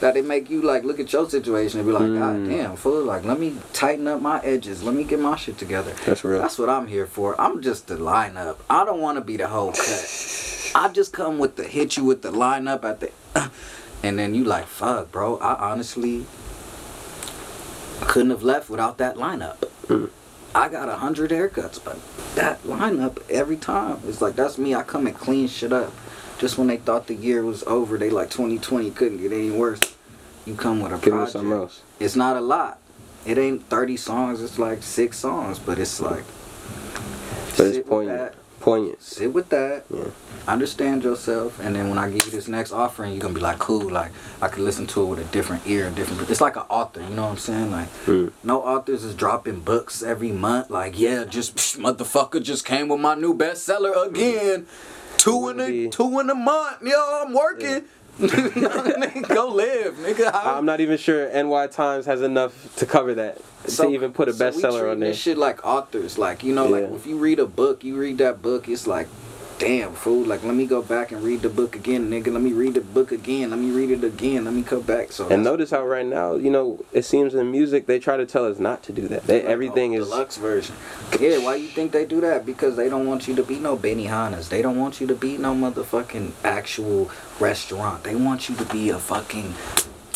that 0.01 0.17
it 0.17 0.25
make 0.25 0.49
you 0.51 0.63
like 0.63 0.83
look 0.85 0.99
at 0.99 1.13
your 1.13 1.29
situation 1.29 1.81
and 1.81 1.87
be 1.87 1.93
like, 1.93 2.03
God 2.09 2.37
Mm. 2.37 2.49
damn, 2.51 2.77
fool, 2.77 3.05
like 3.05 3.25
let 3.25 3.39
me 3.39 3.57
tighten 3.73 4.07
up 4.09 4.21
my 4.23 4.41
edges. 4.41 4.83
Let 4.83 4.95
me 4.95 5.05
get 5.05 5.21
my 5.21 5.37
shit 5.37 5.59
together. 5.59 5.95
That's 6.07 6.25
real. 6.25 6.41
That's 6.41 6.59
what 6.59 6.69
I'm 6.69 6.87
here 6.87 7.07
for. 7.07 7.39
I'm 7.41 7.61
just 7.63 7.87
the 7.87 7.97
lineup. 7.97 8.57
I 8.69 8.85
don't 8.85 9.01
want 9.01 9.17
to 9.19 9.21
be 9.25 9.37
the 9.37 9.49
whole 9.49 9.73
cut. 9.73 10.73
I 10.75 10.89
just 10.93 11.13
come 11.13 11.39
with 11.39 11.57
the 11.57 11.65
hit 11.65 11.97
you 11.97 12.05
with 12.05 12.23
the 12.23 12.31
lineup 12.33 12.85
at 12.85 13.01
the 13.01 13.11
and 14.03 14.19
then 14.19 14.35
you 14.35 14.45
like, 14.45 14.67
fuck, 14.67 15.13
bro. 15.13 15.37
I 15.39 15.71
honestly 15.73 16.25
couldn't 18.03 18.31
have 18.31 18.43
left 18.43 18.71
without 18.71 18.99
that 18.99 19.17
lineup. 19.17 19.57
Mm. 19.87 20.11
I 20.55 20.69
got 20.69 20.89
a 20.89 20.97
hundred 20.97 21.31
haircuts, 21.31 21.79
but 21.85 21.99
that 22.35 22.63
lineup 22.65 23.19
every 23.31 23.57
time 23.57 24.01
it's 24.09 24.21
like 24.21 24.35
that's 24.37 24.59
me. 24.59 24.75
I 24.75 24.83
come 24.83 25.07
and 25.07 25.17
clean 25.17 25.47
shit 25.47 25.73
up. 25.73 25.93
Just 26.41 26.57
when 26.59 26.67
they 26.69 26.79
thought 26.79 27.07
the 27.07 27.15
year 27.15 27.45
was 27.45 27.63
over, 27.65 27.99
they 27.99 28.11
like 28.11 28.31
2020 28.31 28.91
couldn't 28.93 29.19
get 29.19 29.31
any 29.31 29.51
worse. 29.51 29.81
You 30.47 30.55
come 30.55 30.81
with 30.81 30.91
a 30.93 30.97
Give 30.97 31.13
me 31.13 31.19
project. 31.19 31.33
something 31.33 31.53
else. 31.53 31.83
It's 32.01 32.17
not 32.17 32.37
a 32.37 32.41
lot. 32.41 32.79
It 33.27 33.37
ain't 33.37 33.69
30 33.69 33.97
songs. 33.99 34.43
It's 34.43 34.59
like 34.59 34.83
six 34.83 35.19
songs, 35.19 35.59
but 35.59 35.79
it's 35.79 36.01
like. 36.01 36.25
But 37.57 37.67
it's 37.67 37.87
poignant. 37.87 38.33
Poignant. 38.61 39.03
Sit 39.03 39.33
with 39.35 39.51
that. 39.51 39.85
Yeah. 39.95 40.05
Understand 40.49 41.05
yourself, 41.05 41.61
and 41.61 41.77
then 41.77 41.91
when 41.91 41.99
I 41.99 42.11
give 42.11 42.25
you 42.25 42.31
this 42.33 42.49
next 42.49 42.73
offering, 42.73 43.13
you're 43.13 43.21
gonna 43.21 43.35
be 43.35 43.41
like, 43.41 43.59
cool. 43.59 43.91
Like 43.91 44.11
I 44.41 44.49
could 44.49 44.65
listen 44.65 44.87
to 44.89 45.03
it 45.03 45.07
with 45.07 45.19
a 45.19 45.25
different 45.25 45.67
ear, 45.67 45.89
a 45.89 45.91
different. 45.91 46.29
It's 46.31 46.41
like 46.41 46.57
an 46.57 46.63
author. 46.71 47.03
You 47.03 47.11
know 47.11 47.25
what 47.25 47.33
I'm 47.33 47.37
saying? 47.39 47.71
Like 47.71 47.89
Mm. 48.07 48.33
no 48.43 48.63
authors 48.63 49.05
is 49.05 49.15
dropping 49.15 49.61
books 49.61 50.03
every 50.03 50.33
month. 50.33 50.71
Like 50.71 50.99
yeah, 50.99 51.25
just 51.25 51.55
psh, 51.57 51.77
motherfucker 51.79 52.43
just 52.43 52.65
came 52.65 52.89
with 52.89 53.01
my 53.01 53.15
new 53.15 53.35
bestseller 53.35 54.07
again. 54.07 54.67
Two 55.21 55.49
in 55.51 55.57
be- 55.59 55.89
two 55.91 56.19
in 56.21 56.31
a 56.31 56.35
month. 56.35 56.83
Yo, 56.83 57.23
I'm 57.27 57.33
working. 57.35 57.85
Go 58.21 58.27
live, 59.49 59.95
nigga. 59.97 60.31
How- 60.33 60.57
I'm 60.57 60.67
not 60.67 60.81
even 60.81 60.99
sure 60.99 61.31
NY 61.33 61.69
Times 61.69 62.07
has 62.07 62.21
enough 62.23 62.77
to 62.77 62.87
cover 62.87 63.15
that 63.15 63.39
to 63.77 63.89
even 63.91 64.13
put 64.13 64.29
a 64.29 64.33
so 64.33 64.45
bestseller 64.51 64.61
treating 64.73 64.91
on 64.91 65.01
there. 65.01 65.09
This 65.11 65.19
shit 65.19 65.39
like 65.39 65.65
authors, 65.65 66.19
like 66.19 66.43
you 66.43 66.55
know, 66.55 66.67
like 66.67 66.85
if 66.91 67.07
you 67.07 67.19
read 67.19 67.39
a 67.39 67.47
book, 67.47 67.83
you 67.85 67.97
read 67.97 68.19
that 68.19 68.43
book, 68.43 68.69
it's 68.69 68.87
like, 68.87 69.09
damn 69.61 69.93
fool, 69.93 70.25
like 70.25 70.43
let 70.43 70.55
me 70.55 70.67
go 70.67 70.81
back 70.81 71.13
and 71.13 71.23
read 71.23 71.43
the 71.43 71.49
book 71.49 71.77
again, 71.77 72.11
nigga. 72.11 72.33
Let 72.33 72.41
me 72.41 72.53
read 72.53 72.75
the 72.75 72.81
book 72.81 73.13
again. 73.13 73.51
Let 73.51 73.61
me 73.61 73.71
read 73.71 73.91
it 73.91 74.03
again. 74.03 74.47
Let 74.47 74.55
me 74.55 74.63
come 74.63 74.81
back. 74.81 75.13
So 75.13 75.29
And 75.29 75.45
notice 75.45 75.71
how 75.71 75.87
right 75.87 76.07
now, 76.07 76.35
you 76.35 76.51
know, 76.51 76.83
it 76.93 77.05
seems 77.05 77.35
in 77.35 77.51
music 77.53 77.87
they 77.87 77.99
try 77.99 78.17
to 78.17 78.25
tell 78.25 78.47
us 78.47 78.59
not 78.59 78.83
to 78.85 78.93
do 78.93 79.07
that. 79.09 79.25
They, 79.25 79.41
like, 79.41 79.49
oh, 79.49 79.53
everything 79.53 79.95
oh, 79.95 80.01
is 80.01 80.09
deluxe 80.09 80.39
version. 80.39 80.75
Yeah, 81.21 81.39
why 81.39 81.57
you 81.57 81.69
think 81.69 81.93
they 81.93 82.07
do 82.07 82.23
that? 82.23 82.47
Because 82.47 82.77
they 82.77 82.89
don't 82.89 83.07
want 83.07 83.29
you 83.29 83.37
to 83.37 83.43
be 83.43 83.59
no 83.59 83.77
Benihanas. 83.77 84.49
They 84.49 84.63
don't 84.63 84.79
want 84.79 84.99
you 85.01 85.07
to 85.07 85.15
be 85.15 85.37
no 85.37 85.55
motherfucking 85.55 86.33
actual 86.43 87.11
restaurant. 87.39 88.03
They 88.05 88.17
want 88.17 88.49
you 88.49 88.57
to 88.57 88.65
be 88.65 88.89
a 88.89 88.99
fucking 88.99 89.55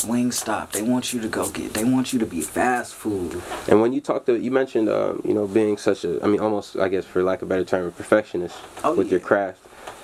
Wingstop. 0.07 0.71
They 0.73 0.83
want 0.83 1.13
you 1.13 1.21
to 1.21 1.29
go 1.29 1.49
get. 1.51 1.75
They 1.75 1.85
want 1.85 2.13
you 2.13 2.19
to 2.19 2.27
be 2.27 2.41
fast 2.41 2.95
food. 2.95 3.43
And 3.69 3.81
when 3.81 3.93
you 3.93 4.01
talk 4.01 4.27
to, 4.27 4.39
you 4.39 4.51
mentioned, 4.51 4.89
um, 4.89 5.23
you 5.25 5.35
know, 5.35 5.47
being 5.47 5.77
such 5.77 6.05
a, 6.05 6.23
I 6.23 6.27
mean, 6.27 6.41
almost, 6.41 6.77
I 6.77 6.89
guess, 6.89 7.05
for 7.05 7.23
lack 7.23 7.43
of 7.43 7.49
a 7.49 7.51
better 7.51 7.65
term, 7.65 7.87
a 7.87 7.91
perfectionist 7.91 8.57
Oh, 8.83 8.95
with 8.95 9.11
your 9.11 9.21
yeah. 9.21 9.27
craft. 9.27 9.61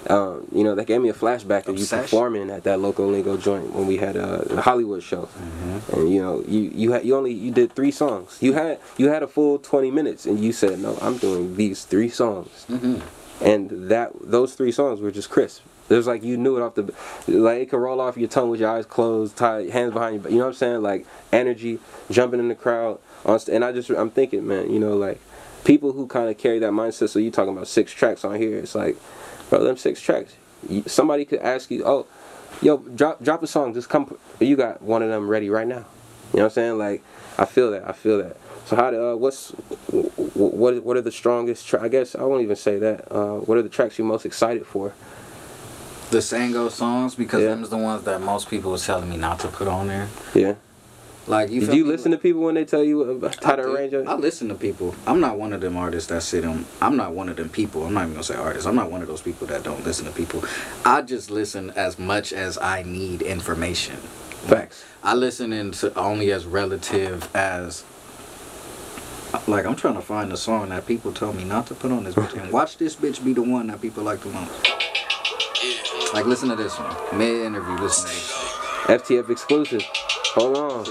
Um, 0.08 0.48
you 0.52 0.64
know, 0.64 0.74
that 0.76 0.86
gave 0.86 1.02
me 1.02 1.10
a 1.10 1.12
flashback 1.14 1.68
of 1.68 1.78
you 1.78 1.84
performing 1.86 2.48
at 2.50 2.64
that 2.64 2.80
local 2.80 3.06
lingo 3.06 3.36
joint 3.36 3.74
when 3.74 3.86
we 3.86 3.98
had 3.98 4.16
a, 4.16 4.44
the 4.48 4.62
Hollywood 4.62 5.02
show. 5.02 5.24
Mm-hmm. 5.26 5.92
And 6.00 6.10
you 6.14 6.22
know, 6.22 6.42
you 6.48 6.60
you 6.74 6.92
had 6.92 7.04
you 7.04 7.14
only 7.16 7.34
you 7.34 7.50
did 7.50 7.74
three 7.74 7.90
songs. 7.90 8.38
You 8.40 8.54
had 8.54 8.78
you 8.96 9.10
had 9.10 9.22
a 9.22 9.26
full 9.26 9.58
twenty 9.58 9.90
minutes, 9.90 10.24
and 10.24 10.42
you 10.42 10.52
said, 10.52 10.78
"No, 10.78 10.96
I'm 11.02 11.18
doing 11.18 11.54
these 11.56 11.84
three 11.84 12.08
songs." 12.08 12.64
hmm 12.64 12.96
And 13.42 13.90
that 13.90 14.12
those 14.22 14.54
three 14.54 14.72
songs 14.72 15.00
were 15.02 15.10
just 15.10 15.28
crisp. 15.28 15.62
It 15.90 15.94
was 15.94 16.06
like 16.06 16.22
you 16.22 16.36
knew 16.36 16.56
it 16.56 16.62
off 16.62 16.76
the, 16.76 16.94
like 17.26 17.58
it 17.62 17.70
could 17.70 17.78
roll 17.78 18.00
off 18.00 18.16
your 18.16 18.28
tongue 18.28 18.48
with 18.48 18.60
your 18.60 18.70
eyes 18.70 18.86
closed, 18.86 19.36
tied, 19.36 19.70
hands 19.70 19.92
behind 19.92 20.24
you. 20.24 20.30
You 20.30 20.36
know 20.38 20.44
what 20.44 20.50
I'm 20.50 20.54
saying? 20.54 20.82
Like 20.82 21.04
energy, 21.32 21.80
jumping 22.10 22.38
in 22.38 22.48
the 22.48 22.54
crowd. 22.54 23.00
And 23.24 23.64
I 23.64 23.72
just 23.72 23.90
I'm 23.90 24.10
thinking, 24.10 24.46
man, 24.46 24.70
you 24.70 24.78
know, 24.78 24.96
like 24.96 25.20
people 25.64 25.92
who 25.92 26.06
kind 26.06 26.30
of 26.30 26.38
carry 26.38 26.60
that 26.60 26.70
mindset. 26.70 27.08
So 27.08 27.18
you 27.18 27.32
talking 27.32 27.52
about 27.52 27.66
six 27.68 27.92
tracks 27.92 28.24
on 28.24 28.36
here? 28.36 28.56
It's 28.58 28.74
like, 28.76 28.96
bro, 29.50 29.64
them 29.64 29.76
six 29.76 30.00
tracks. 30.00 30.34
Somebody 30.86 31.24
could 31.24 31.40
ask 31.40 31.70
you, 31.70 31.84
oh, 31.84 32.06
yo, 32.62 32.78
drop 32.78 33.22
drop 33.22 33.42
a 33.42 33.46
song. 33.48 33.74
Just 33.74 33.88
come. 33.88 34.16
You 34.38 34.56
got 34.56 34.80
one 34.80 35.02
of 35.02 35.08
them 35.08 35.28
ready 35.28 35.50
right 35.50 35.66
now. 35.66 35.86
You 36.32 36.38
know 36.38 36.44
what 36.44 36.44
I'm 36.44 36.50
saying? 36.50 36.78
Like 36.78 37.02
I 37.36 37.46
feel 37.46 37.72
that. 37.72 37.88
I 37.88 37.92
feel 37.92 38.18
that. 38.18 38.36
So 38.66 38.76
how 38.76 38.90
do 38.92 39.04
uh, 39.10 39.16
what's 39.16 39.50
wh- 39.90 40.06
wh- 40.16 40.54
what 40.54 40.82
what 40.84 40.96
are 40.96 41.00
the 41.02 41.10
strongest? 41.10 41.66
Tra- 41.66 41.82
I 41.82 41.88
guess 41.88 42.14
I 42.14 42.22
won't 42.22 42.42
even 42.42 42.56
say 42.56 42.78
that. 42.78 43.10
Uh, 43.10 43.38
what 43.38 43.58
are 43.58 43.62
the 43.62 43.68
tracks 43.68 43.98
you're 43.98 44.06
most 44.06 44.24
excited 44.24 44.66
for? 44.66 44.94
The 46.10 46.18
Sango 46.18 46.70
songs 46.70 47.14
because 47.14 47.42
Yeah. 47.42 47.50
them's 47.50 47.68
the 47.68 47.76
ones 47.76 48.02
that 48.04 48.20
most 48.20 48.50
people 48.50 48.72
was 48.72 48.84
telling 48.84 49.08
me 49.08 49.16
not 49.16 49.38
to 49.40 49.48
put 49.48 49.68
on 49.68 49.86
there. 49.86 50.08
Yeah. 50.34 50.54
Like 51.26 51.50
you. 51.50 51.64
Feel 51.64 51.74
you 51.76 51.84
listen 51.86 52.10
to 52.10 52.18
people 52.18 52.40
when 52.42 52.56
they 52.56 52.64
tell 52.64 52.82
you 52.82 53.02
about 53.02 53.44
how 53.44 53.54
to 53.54 53.62
I 53.62 53.64
arrange 53.66 53.92
it? 53.92 54.08
I 54.08 54.14
listen 54.14 54.48
to 54.48 54.54
people. 54.56 54.96
I'm 55.06 55.20
not 55.20 55.38
one 55.38 55.52
of 55.52 55.60
them 55.60 55.76
artists 55.76 56.08
that 56.08 56.22
sit 56.24 56.44
on. 56.44 56.64
I'm 56.82 56.96
not 56.96 57.12
one 57.12 57.28
of 57.28 57.36
them 57.36 57.48
people. 57.48 57.84
I'm 57.84 57.94
not 57.94 58.02
even 58.02 58.14
gonna 58.14 58.24
say 58.24 58.34
artists. 58.34 58.66
I'm 58.66 58.74
not 58.74 58.90
one 58.90 59.02
of 59.02 59.06
those 59.08 59.22
people 59.22 59.46
that 59.48 59.62
don't 59.62 59.84
listen 59.84 60.06
to 60.06 60.10
people. 60.12 60.42
I 60.84 61.02
just 61.02 61.30
listen 61.30 61.70
as 61.76 61.98
much 61.98 62.32
as 62.32 62.58
I 62.58 62.82
need 62.82 63.22
information. 63.22 63.96
Facts. 64.48 64.84
I 65.04 65.14
listen 65.14 65.52
into 65.52 65.96
only 65.96 66.32
as 66.32 66.46
relative 66.46 67.28
as. 67.36 67.84
Like 69.46 69.64
I'm 69.66 69.76
trying 69.76 69.94
to 69.94 70.02
find 70.02 70.32
a 70.32 70.36
song 70.36 70.70
that 70.70 70.86
people 70.86 71.12
tell 71.12 71.32
me 71.32 71.44
not 71.44 71.68
to 71.68 71.74
put 71.74 71.92
on 71.92 72.02
this 72.02 72.16
bitch, 72.16 72.42
and 72.42 72.50
watch 72.58 72.78
this 72.78 72.96
bitch 72.96 73.22
be 73.24 73.32
the 73.32 73.42
one 73.42 73.68
that 73.68 73.80
people 73.80 74.02
like 74.02 74.20
the 74.20 74.30
most. 74.30 74.79
Like 76.12 76.26
listen 76.26 76.48
to 76.48 76.56
this 76.56 76.76
one. 76.76 77.18
Mid 77.18 77.46
interview, 77.46 77.74
listen 77.74 78.08
to 78.08 78.14
this. 78.14 78.30
FTF 79.02 79.30
exclusive. 79.30 79.82
Hold 80.34 80.56
on. 80.56 80.84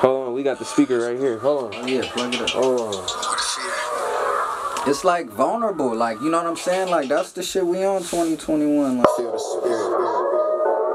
Hold 0.00 0.28
on. 0.28 0.34
We 0.34 0.42
got 0.42 0.58
the 0.58 0.66
speaker 0.66 0.98
right 0.98 1.18
here. 1.18 1.38
Hold 1.38 1.74
on. 1.74 1.80
Oh 1.82 1.86
yeah, 1.86 2.02
plug 2.12 2.34
it 2.34 2.42
up. 2.42 2.50
Hold 2.50 2.94
on. 2.94 3.04
It's 4.86 5.02
like 5.02 5.28
vulnerable, 5.28 5.94
like 5.94 6.20
you 6.20 6.30
know 6.30 6.38
what 6.38 6.46
I'm 6.46 6.56
saying? 6.56 6.90
Like 6.90 7.08
that's 7.08 7.32
the 7.32 7.42
shit 7.42 7.64
we 7.64 7.84
on 7.84 8.02
2021. 8.02 8.98
Like, 8.98 9.06
feel 9.16 9.32
the 9.32 9.38
spirit. 9.38 9.98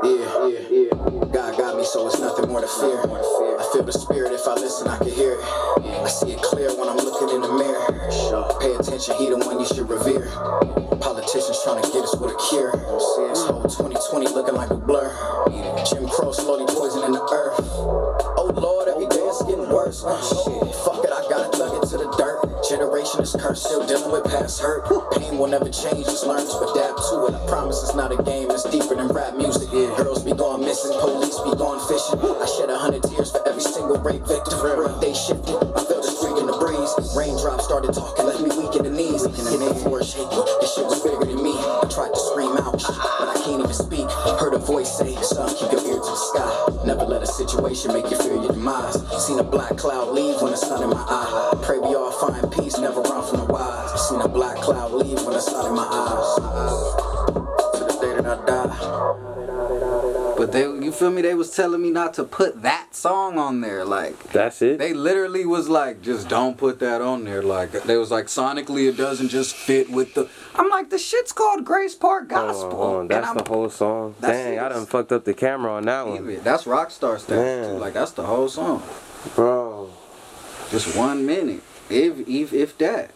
Yeah, 0.04 0.48
yeah, 0.48 0.68
yeah. 0.70 1.34
God 1.34 1.58
got 1.58 1.78
me, 1.78 1.84
so 1.86 2.06
it's 2.08 2.20
nothing 2.20 2.50
more 2.50 2.62
to 2.62 2.68
fear. 2.68 3.02
I 3.02 3.70
feel 3.74 3.84
the 3.84 3.94
spirit. 3.94 4.32
If 4.32 4.48
I 4.48 4.54
listen, 4.56 4.88
I 4.88 4.98
can 4.98 5.10
hear 5.10 5.34
it. 5.34 5.44
I 5.44 6.08
see 6.08 6.32
it 6.32 6.42
clear 6.42 6.70
when 6.76 6.88
I'm 6.88 6.98
looking 6.98 7.36
in 7.36 7.42
the 7.42 7.52
mirror. 7.54 7.93
Pay 8.64 8.76
attention, 8.80 9.16
he 9.20 9.28
the 9.28 9.36
one 9.36 9.60
you 9.60 9.68
should 9.68 9.90
revere. 9.92 10.32
Politicians 11.04 11.60
trying 11.68 11.84
to 11.84 11.92
get 11.92 12.08
us 12.08 12.16
with 12.16 12.32
a 12.32 12.40
cure. 12.48 12.72
This 13.28 13.44
whole 13.44 13.68
2020 13.68 14.32
looking 14.32 14.56
like 14.56 14.72
a 14.72 14.80
blur. 14.80 15.12
Jim 15.84 16.08
Crow 16.08 16.32
slowly 16.32 16.64
poisoning 16.72 17.12
the 17.12 17.20
earth. 17.28 17.60
Oh 18.40 18.56
Lord, 18.56 18.88
every 18.88 19.12
day 19.12 19.20
it's 19.20 19.44
getting 19.44 19.68
worse. 19.68 20.08
Uh, 20.08 20.16
shit, 20.16 20.64
fuck 20.80 21.04
it, 21.04 21.12
I 21.12 21.28
gotta 21.28 21.52
dug 21.52 21.76
it 21.76 21.92
to 21.92 22.08
the 22.08 22.08
dirt. 22.16 22.40
Generation 22.64 23.20
is 23.20 23.36
cursed, 23.36 23.68
still 23.68 23.84
dealing 23.84 24.16
with 24.16 24.24
past 24.32 24.64
hurt. 24.64 24.88
Pain 25.12 25.36
will 25.38 25.52
never 25.52 25.68
change, 25.68 26.08
just 26.08 26.24
learn 26.24 26.48
to 26.48 26.58
adapt 26.72 27.04
to 27.12 27.28
it. 27.28 27.36
I 27.36 27.44
promise 27.52 27.84
it's 27.84 28.00
not 28.00 28.16
a 28.16 28.20
game, 28.24 28.48
it's 28.48 28.64
deeper 28.72 28.96
than 28.96 29.12
rap 29.12 29.36
music. 29.36 29.68
Girls 30.00 30.24
be 30.24 30.32
going 30.32 30.64
missing, 30.64 30.96
police 31.04 31.36
be 31.44 31.52
going 31.60 31.84
fishing. 31.92 32.16
I 32.16 32.48
shed 32.48 32.72
a 32.72 32.80
hundred 32.80 33.04
tears 33.04 33.28
for 33.28 33.44
every 33.44 33.60
single 33.60 34.00
rape 34.00 34.24
victim. 34.24 34.56
They 35.04 35.12
shifted, 35.12 35.52
I 35.52 35.84
felt 35.84 36.00
the 36.00 36.16
the 36.16 36.23
breeze. 36.64 36.94
Raindrops 37.16 37.66
started 37.66 37.94
talking, 37.94 38.26
left 38.26 38.42
me 38.42 38.50
weak 38.56 38.76
in 38.76 38.84
the 38.84 38.90
knees. 38.90 39.24
And 39.24 39.36
the 39.36 39.76
floor 39.84 40.04
shaking, 40.04 40.44
this 40.62 40.74
shit 40.76 40.86
was 40.86 41.04
bigger 41.04 41.26
than 41.26 41.44
me. 41.44 41.52
I 41.52 41.84
tried 41.92 42.14
to 42.16 42.20
scream 42.32 42.56
out, 42.58 42.80
but 43.20 43.28
I 43.28 43.36
can't 43.44 43.60
even 43.60 43.74
speak. 43.74 44.08
Heard 44.40 44.54
a 44.54 44.60
voice 44.60 44.98
say, 44.98 45.16
son, 45.22 45.50
keep 45.56 45.72
your 45.72 45.84
ear 45.84 46.00
to 46.00 46.12
the 46.16 46.24
sky. 46.32 46.86
Never 46.86 47.04
let 47.04 47.22
a 47.22 47.28
situation 47.28 47.92
make 47.94 48.10
you 48.10 48.18
fear 48.18 48.36
your 48.36 48.52
demise. 48.52 48.96
Seen 49.26 49.40
a 49.40 49.44
black 49.44 49.76
cloud 49.78 50.14
leave 50.14 50.42
when 50.42 50.52
the 50.52 50.58
sun 50.58 50.84
in 50.84 50.90
my 50.90 51.04
eye. 51.08 51.60
Pray 51.64 51.80
we 51.80 51.96
all 51.96 52.12
find 52.12 52.52
peace, 52.52 52.78
never 52.78 53.02
run 53.02 53.24
from 53.28 53.40
the 53.40 53.46
wise. 53.52 54.10
Seen 54.10 54.22
a 54.22 54.28
black 54.28 54.58
cloud 54.58 54.92
leave 54.94 55.22
when 55.24 55.34
the 55.34 55.42
sun 55.42 55.68
in 55.68 55.76
my 55.76 55.84
eyes. 55.84 56.30
To 57.76 57.84
the 57.86 57.94
day 58.00 58.14
that 58.22 58.26
I 58.26 58.46
die. 58.46 59.33
But 60.44 60.52
they, 60.52 60.64
you 60.64 60.92
feel 60.92 61.10
me? 61.10 61.22
They 61.22 61.36
was 61.36 61.56
telling 61.56 61.82
me 61.82 61.90
not 61.90 62.14
to 62.16 62.24
put 62.26 62.64
that 62.64 62.94
song 62.94 63.38
on 63.38 63.62
there. 63.62 63.86
Like 63.86 64.32
That's 64.32 64.62
it. 64.62 64.78
they 64.78 64.94
literally 64.94 65.46
was 65.46 65.70
like, 65.70 66.02
just 66.02 66.28
don't 66.28 66.58
put 66.58 66.80
that 66.80 67.02
on 67.02 67.24
there. 67.24 67.42
Like 67.42 67.72
they 67.72 67.96
was 67.96 68.12
like, 68.12 68.26
sonically, 68.26 68.90
it 68.90 68.98
doesn't 68.98 69.30
just 69.30 69.56
fit 69.56 69.90
with 69.90 70.14
the. 70.16 70.30
I'm 70.56 70.70
like, 70.70 70.90
the 70.90 70.98
shit's 70.98 71.32
called 71.32 71.64
Grace 71.64 71.96
Park 71.96 72.28
Gospel. 72.28 73.08
That's 73.08 73.34
the 73.34 73.44
whole 73.48 73.70
song. 73.70 74.16
Dang, 74.20 74.60
I 74.60 74.70
done 74.70 74.86
fucked 74.86 75.14
up 75.14 75.24
the 75.24 75.34
camera 75.34 75.74
on 75.74 75.86
that 75.86 76.08
one, 76.08 76.44
That's 76.44 76.66
Rockstar 76.66 77.20
stuff 77.20 77.28
too. 77.28 77.78
Like 77.78 77.94
that's 77.94 78.12
the 78.12 78.24
whole 78.24 78.50
song. 78.50 78.84
bro. 79.36 79.90
Just 80.70 80.98
one 80.98 81.26
minute, 81.26 81.62
if 81.90 82.28
if 82.28 82.52
if 82.52 82.78
that. 82.80 83.12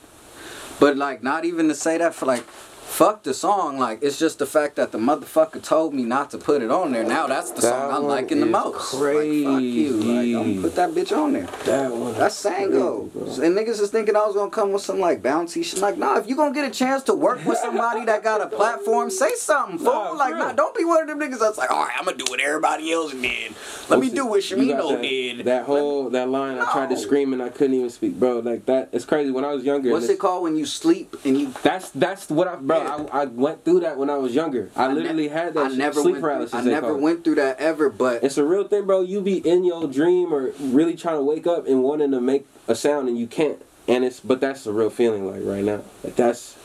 But 0.80 0.96
like, 0.96 1.24
not 1.24 1.44
even 1.44 1.68
to 1.70 1.76
say 1.76 1.98
that 1.98 2.14
for 2.14 2.26
like, 2.26 2.46
fuck 2.88 3.24
the 3.24 3.34
song. 3.34 3.78
Like, 3.78 4.00
it's 4.02 4.18
just 4.18 4.40
the 4.40 4.46
fact 4.46 4.78
that 4.78 4.92
the 4.92 4.98
motherfucker 4.98 5.62
told 5.62 5.94
me 5.94 6.04
not 6.04 6.32
to 6.32 6.38
put 6.38 6.62
it 6.62 6.72
on 6.72 6.92
there. 6.92 7.04
Now 7.04 7.28
that's 7.28 7.52
the 7.52 7.62
That 7.62 7.70
song 7.70 7.94
I'm 7.94 8.04
liking 8.04 8.40
the 8.40 8.48
is 8.48 8.52
most. 8.52 8.94
Like, 8.94 9.14
fuck 9.14 9.62
you. 9.62 9.92
Like, 9.92 10.18
I'm 10.20 10.32
gonna 10.32 10.62
put 10.62 10.76
that 10.76 10.90
bitch 10.92 11.16
on 11.16 11.34
there. 11.34 11.46
That 11.66 11.92
one. 11.92 12.14
That's 12.16 12.44
Sango. 12.44 13.14
And 13.44 13.56
niggas 13.56 13.82
is 13.82 13.92
thinking 13.92 14.16
I 14.16 14.26
was 14.26 14.36
gonna 14.36 14.50
come 14.50 14.72
with 14.72 14.82
some 14.82 15.00
like 15.00 15.22
bouncy 15.22 15.64
shit. 15.64 15.80
Like, 15.80 15.98
nah, 15.98 16.18
if 16.18 16.28
you 16.28 16.36
gonna 16.36 16.54
get 16.54 16.66
a 16.66 16.72
chance 16.72 17.04
to 17.04 17.14
work 17.14 17.46
with 17.46 17.58
somebody 17.58 18.06
that 18.06 18.24
got 18.24 18.42
a 18.42 18.48
platform, 18.48 19.10
say 19.10 19.36
something, 19.36 19.78
fool. 19.78 19.88
Nah, 19.88 20.12
like, 20.12 20.34
for 20.34 20.40
nah, 20.40 20.54
don't 20.54 20.76
be 20.76 20.86
one 20.86 21.02
of 21.02 21.08
them 21.08 21.20
niggas 21.20 21.40
that's 21.40 21.58
like, 21.58 21.70
all 21.72 21.84
right, 21.84 21.94
I'm 21.98 22.06
gonna 22.06 22.18
do 22.18 22.26
what 22.30 22.40
everybody 22.40 22.92
else 22.92 23.12
did. 23.12 23.54
Let 23.90 24.00
me 24.00 24.10
do 24.10 24.26
what 24.26 24.50
You 24.50 24.58
got 24.58 24.84
Shamino 24.84 24.92
that, 24.92 25.02
did. 25.02 25.46
That 25.46 25.66
whole 25.66 26.10
that 26.10 26.30
line, 26.30 26.58
I 26.58 26.72
tried 26.72 26.90
to 26.90 26.98
scream 26.98 27.34
and 27.34 27.42
I 27.42 27.50
couldn't 27.50 27.76
even 27.76 27.90
speak, 27.90 28.20
bro. 28.20 28.40
Like 28.40 28.66
that, 28.66 28.90
it's 28.92 29.06
crazy. 29.06 29.32
When 29.32 29.46
I 29.46 29.54
was 29.54 29.64
younger, 29.64 29.92
What's 29.92 30.10
it 30.10 30.20
called 30.20 30.44
when 30.44 30.56
you 30.56 30.66
sleep 30.66 31.16
and 31.24 31.40
you 31.40 31.54
That's 31.64 31.90
that's 31.92 32.30
what 32.30 32.48
I, 32.48 32.56
bro. 32.56 32.77
Yeah. 32.84 33.08
I, 33.12 33.22
I 33.22 33.26
went 33.26 33.64
through 33.66 33.82
that 33.82 33.98
when 33.98 34.10
I 34.10 34.18
was 34.18 34.34
younger. 34.34 34.70
I, 34.76 34.88
ne- 34.88 34.96
literally 34.96 35.28
had 35.28 35.54
that 35.56 35.72
I 35.72 35.76
never 35.76 36.02
sleep 36.02 36.14
went 36.14 36.24
paralysis. 36.24 36.52
Through, 36.52 36.72
I 36.72 36.74
never 36.74 36.96
went 36.96 37.24
through 37.24 37.36
that 37.36 37.60
ever, 37.60 37.90
but 37.90 38.24
It's 38.24 38.38
a 38.38 38.44
real 38.44 38.68
thing, 38.68 38.86
bro. 38.86 39.02
You 39.02 39.22
be 39.22 39.38
in 39.38 39.64
your 39.64 39.88
dream 39.88 40.34
or 40.34 40.52
really 40.60 40.96
trying 40.96 41.18
to 41.18 41.24
wake 41.24 41.48
up 41.48 41.68
and 41.68 41.84
wanting 41.84 42.12
to 42.12 42.22
make 42.22 42.46
a 42.68 42.76
sound 42.76 43.08
and 43.10 43.18
you 43.18 43.28
can't. 43.28 43.62
And 43.88 44.04
it's 44.04 44.20
but 44.20 44.42
that's 44.42 44.66
a 44.66 44.74
real 44.74 44.90
feeling 44.90 45.26
like 45.26 45.42
right 45.44 45.64
now. 45.64 45.82
Like 46.04 46.16
that's 46.16 46.58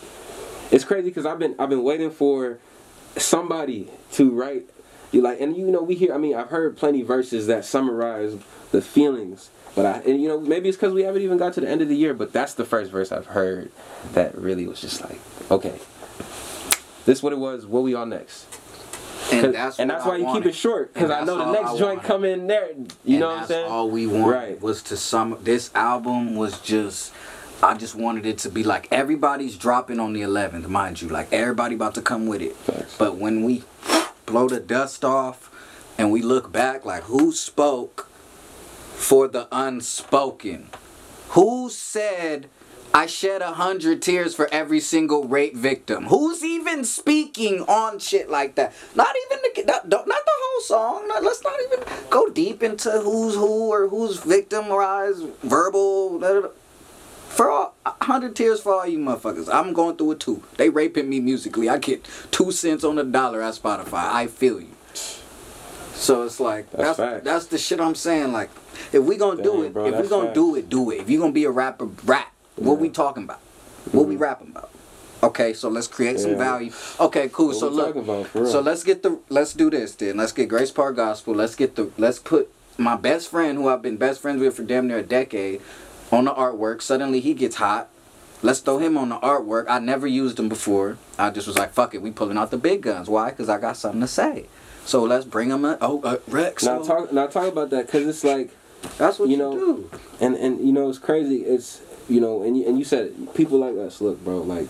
it's 0.73 0.85
crazy 0.85 1.09
because 1.09 1.27
I've 1.27 1.39
been 1.39 1.55
I've 1.59 1.69
been 1.69 1.85
waiting 1.85 2.11
for 2.11 2.59
somebody 3.17 3.89
to 4.13 4.31
write 4.31 4.65
you 5.13 5.21
like 5.21 5.39
and 5.41 5.57
you 5.57 5.71
know 5.71 5.83
we 5.83 5.95
hear 5.95 6.15
I 6.15 6.19
mean 6.19 6.35
I've 6.35 6.49
heard 6.49 6.77
plenty 6.77 7.03
verses 7.03 7.47
that 7.47 7.65
summarize 7.65 8.37
the 8.73 8.83
feelings. 8.83 9.51
But 9.75 9.87
I 9.87 9.99
and 10.11 10.21
you 10.21 10.29
know 10.29 10.41
maybe 10.41 10.69
it's 10.69 10.77
because 10.77 10.93
we 10.95 11.03
haven't 11.03 11.23
even 11.23 11.39
got 11.39 11.53
to 11.55 11.61
the 11.61 11.69
end 11.69 11.81
of 11.83 11.89
the 11.89 11.97
year. 11.97 12.13
But 12.15 12.33
that's 12.33 12.55
the 12.55 12.65
first 12.65 12.91
verse 12.91 13.13
I've 13.13 13.27
heard 13.27 13.71
that 14.15 14.37
really 14.37 14.67
was 14.67 14.81
just 14.81 15.01
like 15.01 15.21
okay. 15.51 15.79
This 17.05 17.23
what 17.23 17.33
it 17.33 17.39
was. 17.39 17.67
What 17.67 17.83
we 17.83 17.95
on 17.95 18.11
next? 18.11 18.47
and 19.33 19.55
that's 19.55 19.79
and 19.79 19.89
that's 19.91 20.05
I 20.05 20.09
why 20.09 20.17
you 20.17 20.27
keep 20.33 20.47
it 20.47 20.55
short 20.55 20.93
because 20.93 21.11
I 21.11 21.25
know 21.25 21.39
the 21.39 21.53
next 21.53 21.79
joint 21.79 22.03
come 22.03 22.25
in 22.25 22.47
there. 22.49 22.71
You 23.05 23.15
and 23.15 23.21
know 23.21 23.29
what 23.29 23.39
I'm 23.39 23.47
saying? 23.47 23.71
all 23.71 23.89
we 23.91 24.07
wanted 24.07 24.27
Right. 24.35 24.61
was 24.61 24.83
to 24.85 24.97
sum. 24.97 25.39
This 25.43 25.71
album 25.75 26.35
was 26.37 26.61
just. 26.61 27.13
I 27.65 27.75
just 27.75 27.95
wanted 27.95 28.27
it 28.27 28.39
to 28.39 28.49
be 28.51 28.65
like 28.65 28.89
everybody's 28.91 29.57
dropping 29.57 30.01
on 30.01 30.13
the 30.13 30.23
11th, 30.23 30.67
mind 30.69 31.01
you. 31.01 31.09
Like 31.09 31.33
everybody 31.33 31.77
about 31.77 31.95
to 31.95 32.03
come 32.03 32.27
with 32.27 32.43
it. 32.43 32.57
Facts. 32.57 32.97
But 32.99 33.17
when 33.19 33.45
we 33.45 33.63
blow 34.27 34.49
the 34.49 34.59
dust 34.59 35.05
off 35.05 35.49
and 35.97 36.11
we 36.11 36.23
look 36.23 36.51
back, 36.51 36.85
like 36.85 37.05
who 37.05 37.31
spoke 37.33 38.09
for 38.95 39.29
the 39.29 39.47
unspoken? 39.53 40.71
Who 41.31 41.71
said 41.71 42.49
I 42.95 43.07
shed 43.07 43.41
a 43.41 43.53
hundred 43.53 44.03
tears 44.03 44.35
for 44.35 44.49
every 44.53 44.81
single 44.81 45.25
rape 45.25 45.57
victim? 45.57 46.07
Who's 46.07 46.45
even 46.45 46.85
speaking 46.85 47.63
on 47.63 47.99
shit 47.99 48.29
like 48.29 48.55
that? 48.57 48.75
Not 48.95 49.15
even 49.27 49.39
the 49.43 49.63
not, 49.65 49.89
not 49.89 50.07
the 50.07 50.33
whole 50.35 50.61
song. 50.63 51.09
Not- 51.09 51.23
let's 51.23 51.43
not 51.43 51.59
even 51.67 51.85
go 52.11 52.29
deep 52.29 52.63
into 52.63 52.91
who's 52.91 53.35
who 53.35 53.73
or 53.73 53.89
who's 53.89 54.19
victimized, 54.19 55.25
verbal. 55.43 56.19
da, 56.19 56.35
da, 56.35 56.41
da. 56.43 56.49
For 57.31 57.51
all, 57.51 57.75
a 57.87 58.05
hundred 58.05 58.37
tears 58.37 58.61
for 58.61 58.75
all 58.75 58.87
you 58.87 58.99
motherfuckers. 58.99 59.49
I'm 59.53 59.73
going 59.73 59.97
through 59.97 60.13
it 60.13 60.21
too. 60.21 60.43
They 60.59 60.69
raping 60.69 61.09
me 61.09 61.19
musically. 61.21 61.69
I 61.71 61.79
get 61.79 62.07
two 62.31 62.53
cents 62.53 62.85
on 62.85 62.97
the 62.97 63.05
dollar 63.05 63.41
at 63.41 63.55
Spotify. 63.55 64.13
I 64.13 64.27
feel 64.27 64.61
you. 64.61 64.69
So 65.95 66.25
it's 66.25 66.41
like 66.41 66.71
That's 66.73 66.99
that's 66.99 67.25
that's, 67.25 67.47
the 67.47 67.57
shit 67.59 67.81
I'm 67.81 67.95
saying. 67.95 68.33
Like, 68.33 68.51
if 68.93 69.03
we 69.03 69.17
gonna 69.17 69.43
do 69.43 69.63
it, 69.63 69.73
bro, 69.73 69.87
if 69.87 70.03
we 70.03 70.09
gonna 70.09 70.27
facts. 70.27 70.35
do 70.35 70.57
it, 70.57 70.69
do 70.69 70.91
it. 70.91 71.01
If 71.01 71.09
you 71.09 71.21
gonna 71.21 71.33
be 71.33 71.45
a 71.45 71.51
rapper, 71.51 71.87
rap. 72.05 72.32
What 72.57 72.79
we 72.79 72.89
talking 72.89 73.25
about? 73.25 73.41
What 73.93 74.07
we 74.07 74.17
rapping 74.17 74.49
about? 74.49 74.71
Okay, 75.23 75.53
so 75.53 75.69
let's 75.69 75.87
create 75.87 76.19
some 76.19 76.33
Yeah. 76.33 76.39
value. 76.39 76.73
Okay, 76.99 77.29
cool. 77.33 77.49
What 77.49 77.57
so 77.57 77.69
look, 77.69 77.95
about, 77.97 78.27
so 78.49 78.61
let's 78.61 78.83
get 78.83 79.03
the 79.03 79.19
let's 79.29 79.53
do 79.55 79.71
this 79.71 79.95
then. 79.95 80.17
Let's 80.17 80.33
get 80.33 80.49
Grace 80.49 80.71
Park 80.73 80.97
Gospel. 80.97 81.35
Let's 81.35 81.55
get 81.55 81.77
the 81.77 81.91
let's 81.97 82.19
put 82.19 82.51
my 82.77 82.97
best 82.97 83.29
friend 83.29 83.57
who 83.59 83.69
I've 83.69 83.83
been 83.83 83.97
best 83.97 84.21
friends 84.21 84.41
with 84.41 84.57
for 84.57 84.65
damn 84.65 84.89
near 84.89 84.99
a 84.99 85.03
decade 85.03 85.61
on 86.11 86.25
the 86.25 86.33
artwork. 86.35 86.83
Suddenly 86.83 87.21
he 87.21 87.35
gets 87.35 87.57
hot. 87.57 87.89
Let's 88.43 88.59
throw 88.59 88.79
him 88.79 88.99
on 88.99 89.11
the 89.11 89.19
artwork. 89.21 89.67
I 89.69 89.79
never 89.79 90.09
used 90.09 90.39
him 90.41 90.49
before. 90.49 90.99
I 91.17 91.31
just 91.31 91.47
was 91.47 91.57
like, 91.57 91.73
fuck 91.73 91.95
it, 91.95 92.03
we 92.03 92.11
pulling 92.11 92.37
out 92.37 92.51
the 92.51 92.57
big 92.59 92.83
guns. 92.83 93.09
Why? 93.09 93.31
Because 93.31 93.49
I 93.49 93.59
got 93.59 93.77
something 93.77 94.01
to 94.01 94.09
say. 94.09 94.47
So 94.85 95.05
let's 95.05 95.25
bring 95.25 95.51
him 95.51 95.65
a 95.65 95.79
oh 95.81 96.01
uh, 96.03 96.17
Rex. 96.27 96.65
Now 96.65 96.81
oh, 96.81 96.85
talk 96.85 97.13
now 97.13 97.29
talk 97.29 97.47
about 97.47 97.71
that 97.71 97.87
because 97.87 98.09
it's 98.09 98.25
like 98.25 98.51
that's 98.99 99.21
what 99.21 99.29
you 99.29 99.37
you, 99.37 99.43
know, 99.43 99.55
do. 99.55 99.91
and 100.21 100.35
and 100.35 100.67
you 100.67 100.73
know 100.73 100.89
it's 100.89 100.99
crazy. 100.99 101.45
It's 101.45 101.81
you 102.09 102.21
know 102.21 102.43
and 102.43 102.57
you, 102.57 102.67
and 102.69 102.79
you 102.79 102.85
said 102.85 103.07
it, 103.07 103.35
people 103.35 103.59
like 103.59 103.77
us. 103.77 104.01
Look, 104.01 104.23
bro, 104.25 104.39
like 104.39 104.69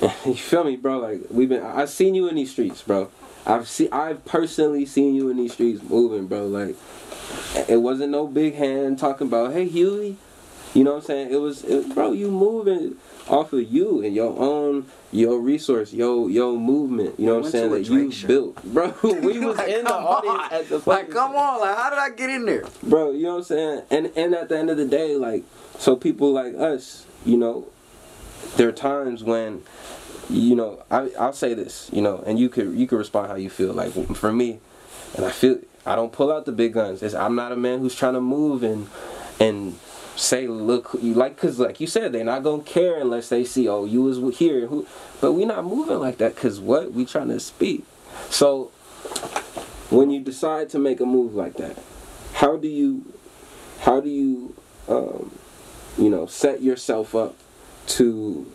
you 0.26 0.34
feel 0.34 0.64
me, 0.64 0.76
bro? 0.76 0.98
Like 0.98 1.22
we've 1.30 1.48
been. 1.48 1.62
I've 1.62 1.90
seen 1.90 2.14
you 2.14 2.28
in 2.28 2.36
these 2.36 2.50
streets, 2.50 2.82
bro. 2.82 3.10
I've 3.46 3.68
seen. 3.68 3.88
I've 3.92 4.24
personally 4.24 4.86
seen 4.86 5.14
you 5.14 5.28
in 5.30 5.36
these 5.36 5.52
streets 5.54 5.82
moving, 5.82 6.26
bro. 6.26 6.46
Like 6.46 6.76
it 7.68 7.76
wasn't 7.82 8.10
no 8.12 8.26
big 8.26 8.54
hand 8.54 8.98
talking 8.98 9.26
about, 9.26 9.52
hey 9.52 9.66
Huey. 9.68 10.16
You 10.74 10.84
know 10.84 10.92
what 10.92 10.96
I'm 10.98 11.04
saying? 11.06 11.32
It 11.32 11.40
was, 11.40 11.64
it, 11.64 11.94
bro. 11.94 12.12
You 12.12 12.30
moving 12.30 12.96
off 13.26 13.52
of 13.54 13.72
you 13.72 14.04
and 14.04 14.14
your 14.14 14.38
own 14.38 14.86
your 15.10 15.40
resource, 15.40 15.94
your 15.94 16.28
your 16.30 16.56
movement. 16.58 17.18
You 17.18 17.26
know 17.26 17.36
We 17.36 17.38
what 17.40 17.46
I'm 17.46 17.50
saying? 17.52 17.70
That 17.70 17.88
you 17.88 18.26
built, 18.26 18.62
bro. 18.64 18.94
We 19.02 19.38
was 19.38 19.56
Like, 19.56 19.68
in 19.70 19.84
the 19.84 19.94
audience 19.94 20.38
on. 20.38 20.52
at 20.52 20.68
the 20.68 20.82
Like, 20.84 21.10
come 21.10 21.34
on, 21.34 21.60
like 21.60 21.74
how 21.76 21.88
did 21.90 21.98
I 21.98 22.10
get 22.10 22.28
in 22.30 22.44
there? 22.44 22.64
bro 22.82 23.12
you 23.12 23.22
know 23.24 23.30
what 23.32 23.38
i'm 23.38 23.44
saying 23.44 23.82
and 23.90 24.12
and 24.14 24.34
at 24.34 24.48
the 24.50 24.58
end 24.58 24.68
of 24.70 24.76
the 24.76 24.84
day 24.86 25.16
like 25.16 25.42
so 25.78 25.96
people 25.96 26.32
like 26.32 26.54
us 26.54 27.06
you 27.24 27.36
know 27.36 27.68
there 28.56 28.68
are 28.68 28.72
times 28.72 29.22
when 29.24 29.62
you 30.28 30.54
know 30.54 30.82
I, 30.90 31.10
i'll 31.18 31.32
say 31.32 31.54
this 31.54 31.88
you 31.92 32.02
know 32.02 32.22
and 32.26 32.38
you 32.38 32.48
could 32.48 32.74
you 32.74 32.86
could 32.86 32.98
respond 32.98 33.28
how 33.28 33.36
you 33.36 33.48
feel. 33.48 33.72
Like 33.72 33.92
for 34.16 34.32
me 34.32 34.60
and 35.16 35.24
i 35.24 35.30
feel 35.30 35.58
i 35.86 35.94
don't 35.96 36.12
pull 36.12 36.32
out 36.32 36.44
the 36.44 36.52
big 36.52 36.74
guns. 36.74 37.02
It's, 37.02 37.14
i'm 37.14 37.34
not 37.34 37.52
a 37.52 37.56
man 37.56 37.78
who's 37.78 37.94
trying 37.94 38.14
to 38.14 38.20
move 38.20 38.62
and 38.62 38.88
and 39.40 39.78
say 40.16 40.48
look 40.48 40.90
you 41.00 41.14
like 41.14 41.36
because 41.36 41.60
like 41.60 41.80
you 41.80 41.86
said 41.86 42.12
they're 42.12 42.24
not 42.24 42.42
gonna 42.42 42.62
care 42.62 43.00
unless 43.00 43.28
they 43.28 43.44
see 43.44 43.68
oh 43.68 43.84
you 43.84 44.02
was 44.02 44.38
here 44.38 44.66
who 44.66 44.84
but 45.20 45.32
we're 45.32 45.46
not 45.46 45.64
moving 45.64 45.98
like 45.98 46.18
that 46.18 46.34
because 46.34 46.60
what? 46.60 46.92
We 46.92 47.04
trying 47.04 47.28
to 47.28 47.40
speak. 47.40 47.84
So 48.30 48.70
when 49.90 50.10
you 50.10 50.20
decide 50.20 50.68
to 50.70 50.78
make 50.78 51.00
a 51.00 51.06
move 51.06 51.34
like 51.34 51.56
that 51.56 51.78
how 52.34 52.56
do 52.56 52.68
you 52.68 53.12
how 53.80 54.00
do 54.00 54.08
you 54.08 54.54
um, 54.88 55.30
you 55.98 56.08
know 56.08 56.26
set 56.26 56.62
yourself 56.62 57.14
up 57.14 57.34
to 57.86 58.50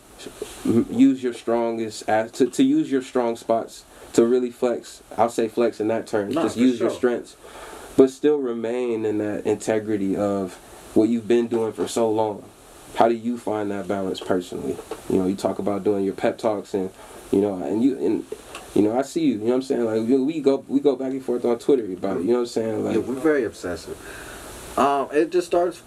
use 0.64 1.22
your 1.22 1.34
strongest 1.34 2.06
to, 2.06 2.46
to 2.50 2.62
use 2.62 2.90
your 2.90 3.02
strong 3.02 3.36
spots 3.36 3.84
to 4.12 4.24
really 4.24 4.50
flex. 4.50 5.02
I'll 5.18 5.28
say 5.28 5.48
flex 5.48 5.80
in 5.80 5.88
that 5.88 6.06
term 6.06 6.30
Nah, 6.30 6.44
just 6.44 6.56
use 6.56 6.80
your 6.80 6.90
strengths 6.90 7.36
but 7.96 8.10
still 8.10 8.38
remain 8.38 9.04
in 9.04 9.18
that 9.18 9.46
integrity 9.46 10.16
of 10.16 10.54
what 10.94 11.08
you've 11.08 11.28
been 11.28 11.46
doing 11.48 11.72
for 11.72 11.86
so 11.86 12.10
long. 12.10 12.44
How 12.96 13.08
do 13.08 13.14
you 13.14 13.38
find 13.38 13.70
that 13.70 13.88
balance 13.88 14.20
personally? 14.20 14.76
You 15.10 15.18
know 15.18 15.26
you 15.26 15.34
talk 15.34 15.58
about 15.58 15.84
doing 15.84 16.04
your 16.04 16.14
pep 16.14 16.38
talks 16.38 16.74
and 16.74 16.90
you 17.32 17.40
know 17.40 17.56
and 17.62 17.82
you 17.82 17.98
and 17.98 18.24
you 18.74 18.82
know 18.82 18.96
i 18.96 19.02
see 19.02 19.24
you 19.24 19.32
you 19.32 19.38
know 19.38 19.44
what 19.46 19.54
i'm 19.54 19.62
saying? 19.62 19.84
Like 19.84 20.08
we 20.08 20.16
we 20.18 20.40
go 20.40 20.64
we 20.68 20.80
go 20.80 20.94
back 20.96 21.10
and 21.10 21.24
forth 21.24 21.44
on 21.44 21.58
twitter 21.58 21.84
about 21.92 22.18
it 22.18 22.22
you 22.22 22.28
know 22.28 22.34
what 22.34 22.40
i'm 22.40 22.46
saying? 22.46 22.84
Like 22.84 22.94
yeah, 22.94 23.00
we're 23.00 23.14
very 23.14 23.44
obsessive. 23.44 23.98
Um, 24.78 25.08
it 25.12 25.30
just 25.30 25.46
starts 25.46 25.82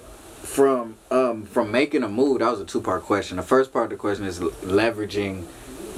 from 0.48 0.96
um 1.12 1.44
from 1.46 1.72
making 1.72 2.04
a 2.04 2.08
move. 2.08 2.40
That 2.40 2.52
was 2.52 2.62
a 2.62 2.66
two 2.66 2.82
part 2.82 3.04
question. 3.04 3.38
The 3.38 3.44
first 3.44 3.72
part 3.74 3.86
of 3.86 3.90
the 3.92 3.96
question 3.98 4.26
is 4.26 4.40
leveraging 4.40 5.46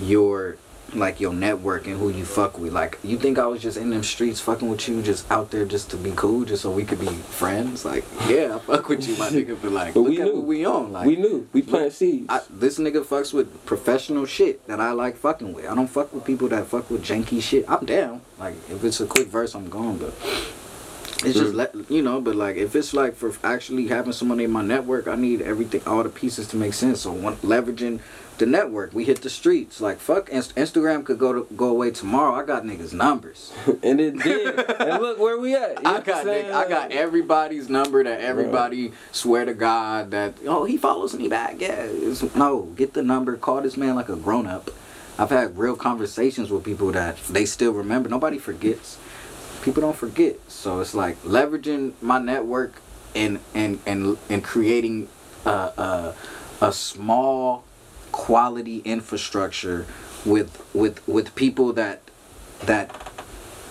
your 0.02 0.58
like 0.96 1.20
your 1.20 1.32
network 1.34 1.86
and 1.86 2.00
who 2.00 2.10
you 2.10 2.26
fuck 2.26 2.58
with. 2.58 2.74
Like 2.74 2.98
you 3.04 3.18
think 3.20 3.38
I 3.38 3.46
was 3.46 3.62
just 3.62 3.78
in 3.78 3.92
them 3.92 4.02
streets 4.02 4.40
fucking 4.42 4.68
with 4.68 4.88
you, 4.90 5.04
just 5.04 5.30
out 5.32 5.52
there 5.52 5.64
just 5.64 5.92
to 5.92 5.98
be 5.98 6.12
cool, 6.16 6.46
just 6.46 6.64
so 6.64 6.72
we 6.72 6.84
could 6.84 7.00
be 7.00 7.06
friends. 7.06 7.86
Like 7.86 8.04
yeah, 8.28 8.56
I 8.56 8.60
fuck 8.60 8.90
with 8.90 9.08
you, 9.08 9.16
my 9.18 9.30
nigga. 9.30 9.56
But 9.62 9.72
like, 9.72 9.94
But 9.94 10.00
look 10.00 10.10
we 10.10 10.20
at 10.20 10.26
knew. 10.26 10.36
what 10.38 10.46
we 10.46 10.66
on. 10.66 10.92
Like 10.92 11.06
we 11.06 11.16
knew. 11.16 11.48
We 11.54 11.62
planted 11.62 11.94
seeds. 11.94 12.26
I, 12.28 12.42
this 12.50 12.80
nigga 12.80 13.04
fucks 13.06 13.32
with 13.34 13.66
professional 13.68 14.26
shit 14.26 14.66
that 14.68 14.80
I 14.82 14.92
like 14.94 15.16
fucking 15.18 15.54
with. 15.54 15.68
I 15.68 15.76
don't 15.76 15.88
fuck 15.88 16.12
with 16.12 16.26
people 16.26 16.48
that 16.50 16.66
fuck 16.66 16.90
with 16.90 17.06
janky 17.06 17.40
shit. 17.40 17.66
I'm 17.70 17.86
down. 17.86 18.22
Like 18.40 18.56
if 18.70 18.84
it's 18.84 19.00
a 19.00 19.06
quick 19.06 19.28
verse, 19.28 19.54
I'm 19.54 19.70
gone. 19.70 20.00
But 20.00 20.16
it's 21.26 21.38
just 21.38 21.54
let 21.54 21.74
you 21.90 22.02
know. 22.02 22.22
But 22.22 22.36
like 22.36 22.56
if 22.56 22.76
it's 22.76 22.94
like 22.94 23.16
for 23.16 23.34
actually 23.44 23.88
having 23.88 24.14
somebody 24.14 24.46
in 24.46 24.52
my 24.52 24.64
network, 24.64 25.08
I 25.08 25.16
need 25.16 25.42
everything, 25.42 25.82
all 25.86 26.04
the 26.04 26.10
pieces 26.10 26.48
to 26.50 26.58
make 26.58 26.74
sense. 26.74 27.02
So 27.02 27.12
one, 27.12 27.36
leveraging 27.38 28.00
the 28.38 28.46
network, 28.46 28.94
we 28.94 29.04
hit 29.04 29.22
the 29.22 29.30
streets. 29.30 29.82
Like 29.82 30.00
fuck, 30.00 30.30
Inst- 30.30 30.56
Instagram 30.56 31.04
could 31.04 31.20
go 31.20 31.34
to, 31.34 31.56
go 31.56 31.70
away 31.70 31.92
tomorrow. 31.92 32.34
I 32.36 32.46
got 32.46 32.64
niggas 32.64 32.94
numbers. 32.94 33.54
and 33.84 34.00
it 34.00 34.18
did. 34.18 34.60
and 34.80 35.02
look 35.02 35.20
where 35.20 35.38
we 35.38 35.56
at. 35.56 35.84
You 35.84 35.90
I 35.90 36.00
got 36.00 36.26
nigga, 36.26 36.52
I 36.52 36.70
got 36.70 36.92
everybody's 36.92 37.70
number 37.70 38.04
that 38.04 38.22
everybody 38.22 38.94
swear 39.12 39.46
to 39.46 39.54
God 39.54 40.12
that 40.12 40.36
oh 40.46 40.64
he 40.64 40.78
follows 40.78 41.14
me 41.14 41.28
back. 41.28 41.60
Yeah, 41.60 41.82
it's, 41.82 42.34
no, 42.36 42.64
get 42.76 42.94
the 42.94 43.04
number. 43.04 43.36
Call 43.36 43.62
this 43.62 43.76
man 43.78 43.96
like 43.96 44.10
a 44.10 44.16
grown 44.16 44.48
up. 44.48 44.72
I've 45.18 45.32
had 45.32 45.58
real 45.58 45.76
conversations 45.76 46.50
with 46.50 46.64
people 46.64 46.94
that 46.94 47.18
they 47.26 47.46
still 47.46 47.74
remember. 47.74 48.08
Nobody 48.08 48.38
forgets. 48.38 48.98
People 49.62 49.82
don't 49.82 49.96
forget. 49.96 50.38
So 50.50 50.80
it's 50.80 50.94
like 50.94 51.22
leveraging 51.24 51.94
my 52.02 52.20
network 52.20 52.82
and 53.16 53.40
and 53.54 53.80
and 53.86 54.18
and 54.30 54.44
creating 54.44 55.08
a 55.46 55.50
a, 55.50 56.16
a 56.62 56.72
small 56.72 57.64
quality 58.12 58.80
infrastructure 58.80 59.86
with 60.26 60.64
with 60.74 61.06
with 61.08 61.34
people 61.36 61.74
that 61.74 62.02
that 62.62 63.12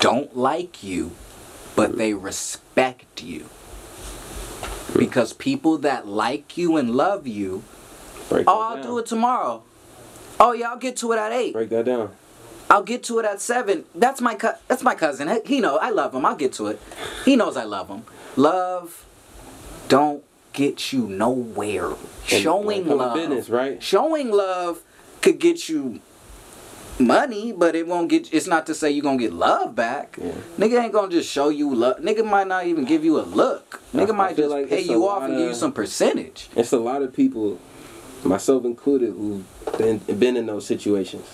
don't 0.00 0.36
like 0.36 0.82
you 0.82 1.10
but 1.76 1.98
they 1.98 2.14
respect 2.14 3.22
you 3.22 3.40
hmm. 3.40 4.98
because 4.98 5.32
people 5.32 5.78
that 5.78 6.06
like 6.06 6.56
you 6.56 6.76
and 6.76 6.94
love 6.94 7.26
you 7.26 7.62
Break 8.28 8.44
oh 8.48 8.60
i'll 8.60 8.76
down. 8.76 8.84
do 8.84 8.98
it 8.98 9.06
tomorrow 9.06 9.62
oh 10.40 10.52
yeah 10.52 10.70
i'll 10.70 10.78
get 10.78 10.96
to 10.98 11.12
it 11.12 11.18
at 11.18 11.32
eight 11.32 11.52
Break 11.52 11.68
that 11.70 11.84
down. 11.84 12.10
I'll 12.70 12.82
get 12.82 13.02
to 13.04 13.18
it 13.18 13.24
at 13.24 13.40
seven. 13.40 13.84
That's 13.94 14.20
my 14.20 14.34
cu- 14.34 14.58
that's 14.68 14.82
my 14.82 14.94
cousin. 14.94 15.40
He- 15.44 15.60
know 15.60 15.78
I 15.78 15.90
love 15.90 16.14
him. 16.14 16.24
I'll 16.26 16.36
get 16.36 16.52
to 16.54 16.66
it. 16.66 16.80
He 17.24 17.34
knows 17.36 17.56
I 17.56 17.64
love 17.64 17.88
him. 17.88 18.04
Love 18.36 19.04
don't 19.88 20.22
get 20.52 20.92
you 20.92 21.08
nowhere. 21.08 21.86
And 21.86 21.96
Showing 22.42 22.66
when 22.66 22.76
it 22.76 22.80
come 22.80 22.88
to 22.88 22.94
love, 22.96 23.14
business, 23.14 23.48
right? 23.48 23.82
Showing 23.82 24.30
love 24.30 24.82
could 25.22 25.38
get 25.38 25.68
you 25.68 26.00
money, 26.98 27.52
but 27.52 27.74
it 27.74 27.86
won't 27.86 28.08
get. 28.08 28.32
It's 28.32 28.46
not 28.46 28.66
to 28.66 28.74
say 28.74 28.90
you're 28.90 29.02
gonna 29.02 29.16
get 29.18 29.32
love 29.32 29.74
back. 29.74 30.18
Yeah. 30.20 30.32
Nigga 30.58 30.82
ain't 30.82 30.92
gonna 30.92 31.10
just 31.10 31.30
show 31.30 31.48
you 31.48 31.74
love. 31.74 31.98
Nigga 31.98 32.24
might 32.24 32.46
not 32.46 32.66
even 32.66 32.84
give 32.84 33.04
you 33.04 33.18
a 33.18 33.22
look. 33.22 33.80
Nigga 33.94 34.10
I 34.10 34.12
might 34.12 34.36
feel 34.36 34.46
just 34.46 34.50
like 34.50 34.68
pay 34.68 34.82
you 34.82 35.08
off 35.08 35.22
and 35.22 35.36
give 35.38 35.48
you 35.48 35.54
some 35.54 35.72
percentage. 35.72 36.48
It's 36.54 36.72
a 36.72 36.78
lot 36.78 37.02
of 37.02 37.14
people, 37.14 37.58
myself 38.24 38.64
included, 38.64 39.12
who've 39.12 39.44
been, 39.78 39.98
been 40.18 40.36
in 40.36 40.46
those 40.46 40.66
situations. 40.66 41.26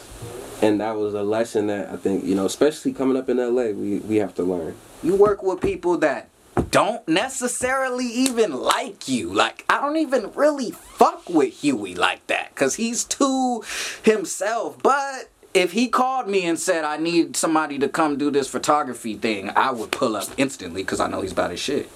And 0.62 0.80
that 0.80 0.96
was 0.96 1.14
a 1.14 1.22
lesson 1.22 1.66
that 1.66 1.90
I 1.90 1.96
think, 1.96 2.24
you 2.24 2.34
know, 2.34 2.46
especially 2.46 2.92
coming 2.92 3.16
up 3.16 3.28
in 3.28 3.36
LA, 3.36 3.72
we, 3.72 3.98
we 3.98 4.16
have 4.16 4.34
to 4.36 4.42
learn. 4.42 4.74
You 5.02 5.16
work 5.16 5.42
with 5.42 5.60
people 5.60 5.98
that 5.98 6.28
don't 6.70 7.06
necessarily 7.08 8.06
even 8.06 8.52
like 8.52 9.08
you. 9.08 9.32
Like, 9.32 9.64
I 9.68 9.80
don't 9.80 9.96
even 9.96 10.30
really 10.34 10.70
fuck 10.70 11.28
with 11.28 11.60
Huey 11.60 11.94
like 11.94 12.26
that 12.28 12.50
because 12.50 12.76
he's 12.76 13.04
too 13.04 13.62
himself. 14.02 14.82
But 14.82 15.30
if 15.52 15.72
he 15.72 15.88
called 15.88 16.28
me 16.28 16.44
and 16.44 16.58
said, 16.58 16.84
I 16.84 16.96
need 16.96 17.36
somebody 17.36 17.78
to 17.78 17.88
come 17.88 18.16
do 18.16 18.30
this 18.30 18.48
photography 18.48 19.14
thing, 19.14 19.50
I 19.50 19.70
would 19.70 19.90
pull 19.90 20.16
up 20.16 20.28
instantly 20.36 20.82
because 20.82 21.00
I 21.00 21.08
know 21.08 21.22
he's 21.22 21.32
about 21.32 21.50
his 21.50 21.60
shit. 21.60 21.90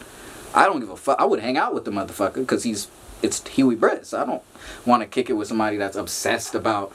I 0.55 0.65
don't 0.65 0.81
give 0.81 0.91
a 0.91 0.97
fuck. 0.97 1.21
I 1.21 1.25
would 1.25 1.41
hang 1.41 1.57
out 1.57 1.75
with 1.75 1.85
the 1.85 1.91
motherfucker 1.91 2.35
because 2.35 2.65
he's, 2.65 2.89
it's 3.23 3.47
Huey 3.49 3.75
Briss. 3.75 4.15
I 4.15 4.25
don't 4.25 4.43
want 4.87 5.03
to 5.03 5.09
kick 5.09 5.29
it 5.29 5.35
with 5.35 5.49
somebody 5.49 5.77
that's 5.77 5.97
obsessed 5.97 6.55
about 6.55 6.93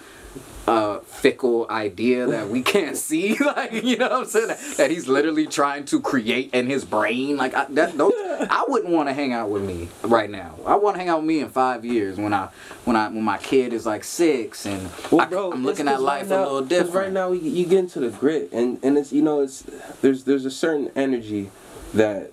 a 0.65 1.01
fickle 1.01 1.67
idea 1.69 2.25
that 2.25 2.47
we 2.47 2.61
can't 2.61 2.95
see 3.09 3.35
like 3.39 3.73
you 3.83 3.97
know 3.97 4.07
what 4.09 4.19
i'm 4.19 4.25
saying? 4.25 4.47
That, 4.47 4.59
that 4.77 4.91
he's 4.91 5.07
literally 5.09 5.45
trying 5.45 5.83
to 5.85 5.99
create 5.99 6.53
in 6.53 6.67
his 6.67 6.85
brain 6.85 7.35
like 7.35 7.53
i 7.53 7.65
that 7.71 7.97
those, 7.97 8.13
i 8.49 8.63
wouldn't 8.67 8.91
want 8.91 9.09
to 9.09 9.13
hang 9.13 9.33
out 9.33 9.49
with 9.49 9.61
me 9.63 9.89
right 10.03 10.29
now. 10.29 10.55
I 10.65 10.75
want 10.75 10.95
to 10.95 10.99
hang 10.99 11.09
out 11.09 11.17
with 11.19 11.27
me 11.27 11.39
in 11.41 11.49
five 11.49 11.83
years 11.83 12.17
when 12.17 12.33
i 12.33 12.47
when 12.85 12.95
i 12.95 13.09
when 13.09 13.23
my 13.23 13.37
kid 13.37 13.73
is 13.73 13.85
like 13.85 14.05
six 14.05 14.65
and 14.65 14.89
I, 15.11 15.25
i'm 15.25 15.65
looking 15.65 15.87
at 15.89 16.01
life 16.01 16.21
right 16.21 16.29
now- 16.29 16.43
a 16.43 16.45
little 16.45 16.61
different 16.61 16.93
Right 16.95 17.11
now, 17.11 17.31
you, 17.33 17.49
you 17.49 17.65
get 17.65 17.79
into 17.79 17.99
the 17.99 18.09
grit, 18.09 18.49
and 18.53 18.79
and 18.83 18.97
it's 18.97 19.11
you 19.11 19.21
know 19.21 19.41
it's 19.41 19.63
there's 20.01 20.23
there's 20.23 20.45
a 20.45 20.51
certain 20.51 20.91
energy 20.95 21.51
that 21.93 22.31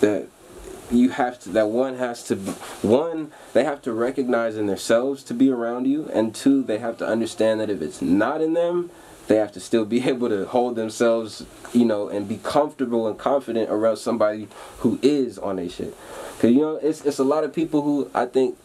that 0.00 0.28
you 0.90 1.10
have 1.10 1.38
to 1.40 1.50
that 1.50 1.68
one 1.68 1.96
has 1.96 2.24
to 2.24 2.36
one 2.36 3.32
they 3.52 3.64
have 3.64 3.82
to 3.82 3.92
recognize 3.92 4.56
in 4.56 4.66
themselves 4.66 5.22
to 5.24 5.34
be 5.34 5.50
around 5.50 5.86
you, 5.86 6.08
and 6.12 6.34
two 6.34 6.62
they 6.62 6.78
have 6.78 6.98
to 6.98 7.06
understand 7.06 7.60
that 7.60 7.70
if 7.70 7.82
it's 7.82 8.02
not 8.02 8.40
in 8.40 8.54
them, 8.54 8.90
they 9.26 9.36
have 9.36 9.52
to 9.52 9.60
still 9.60 9.84
be 9.84 10.02
able 10.08 10.28
to 10.28 10.46
hold 10.46 10.76
themselves, 10.76 11.44
you 11.72 11.84
know, 11.84 12.08
and 12.08 12.28
be 12.28 12.38
comfortable 12.38 13.06
and 13.06 13.18
confident 13.18 13.70
around 13.70 13.96
somebody 13.96 14.48
who 14.78 14.98
is 15.02 15.38
on 15.38 15.56
their 15.56 15.68
shit. 15.68 15.96
Cause 16.40 16.50
you 16.50 16.60
know 16.60 16.76
it's 16.76 17.04
it's 17.04 17.18
a 17.18 17.24
lot 17.24 17.44
of 17.44 17.52
people 17.52 17.82
who 17.82 18.10
I 18.14 18.26
think, 18.26 18.56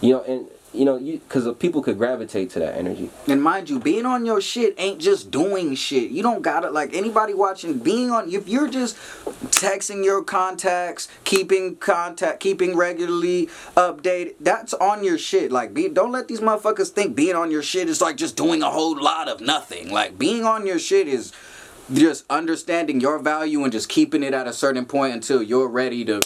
you 0.00 0.14
know, 0.14 0.22
and 0.22 0.46
you 0.74 0.84
know, 0.84 0.96
you 0.96 1.18
because 1.18 1.52
people 1.56 1.82
could 1.82 1.98
gravitate 1.98 2.50
to 2.50 2.58
that 2.58 2.76
energy. 2.76 3.10
And 3.28 3.42
mind 3.42 3.70
you, 3.70 3.78
being 3.78 4.06
on 4.06 4.26
your 4.26 4.40
shit 4.40 4.74
ain't 4.78 5.00
just 5.00 5.30
doing 5.30 5.74
shit. 5.74 6.10
You 6.10 6.22
don't 6.22 6.42
gotta 6.42 6.70
like 6.70 6.94
anybody 6.94 7.34
watching. 7.34 7.78
Being 7.78 8.10
on, 8.10 8.30
if 8.30 8.48
you're 8.48 8.68
just 8.68 8.96
texting 9.50 10.04
your 10.04 10.22
contacts, 10.22 11.08
keeping 11.24 11.76
contact, 11.76 12.40
keeping 12.40 12.76
regularly 12.76 13.46
updated, 13.76 14.34
that's 14.40 14.74
on 14.74 15.04
your 15.04 15.18
shit. 15.18 15.52
Like, 15.52 15.74
be 15.74 15.88
don't 15.88 16.12
let 16.12 16.28
these 16.28 16.40
motherfuckers 16.40 16.90
think 16.90 17.14
being 17.14 17.36
on 17.36 17.50
your 17.50 17.62
shit 17.62 17.88
is 17.88 18.00
like 18.00 18.16
just 18.16 18.36
doing 18.36 18.62
a 18.62 18.70
whole 18.70 19.00
lot 19.00 19.28
of 19.28 19.40
nothing. 19.40 19.90
Like, 19.90 20.18
being 20.18 20.44
on 20.44 20.66
your 20.66 20.78
shit 20.78 21.08
is 21.08 21.32
just 21.92 22.24
understanding 22.30 23.00
your 23.00 23.18
value 23.18 23.62
and 23.62 23.72
just 23.72 23.88
keeping 23.88 24.22
it 24.22 24.34
at 24.34 24.46
a 24.46 24.52
certain 24.52 24.86
point 24.86 25.12
until 25.12 25.42
you're 25.42 25.68
ready 25.68 26.04
to 26.04 26.20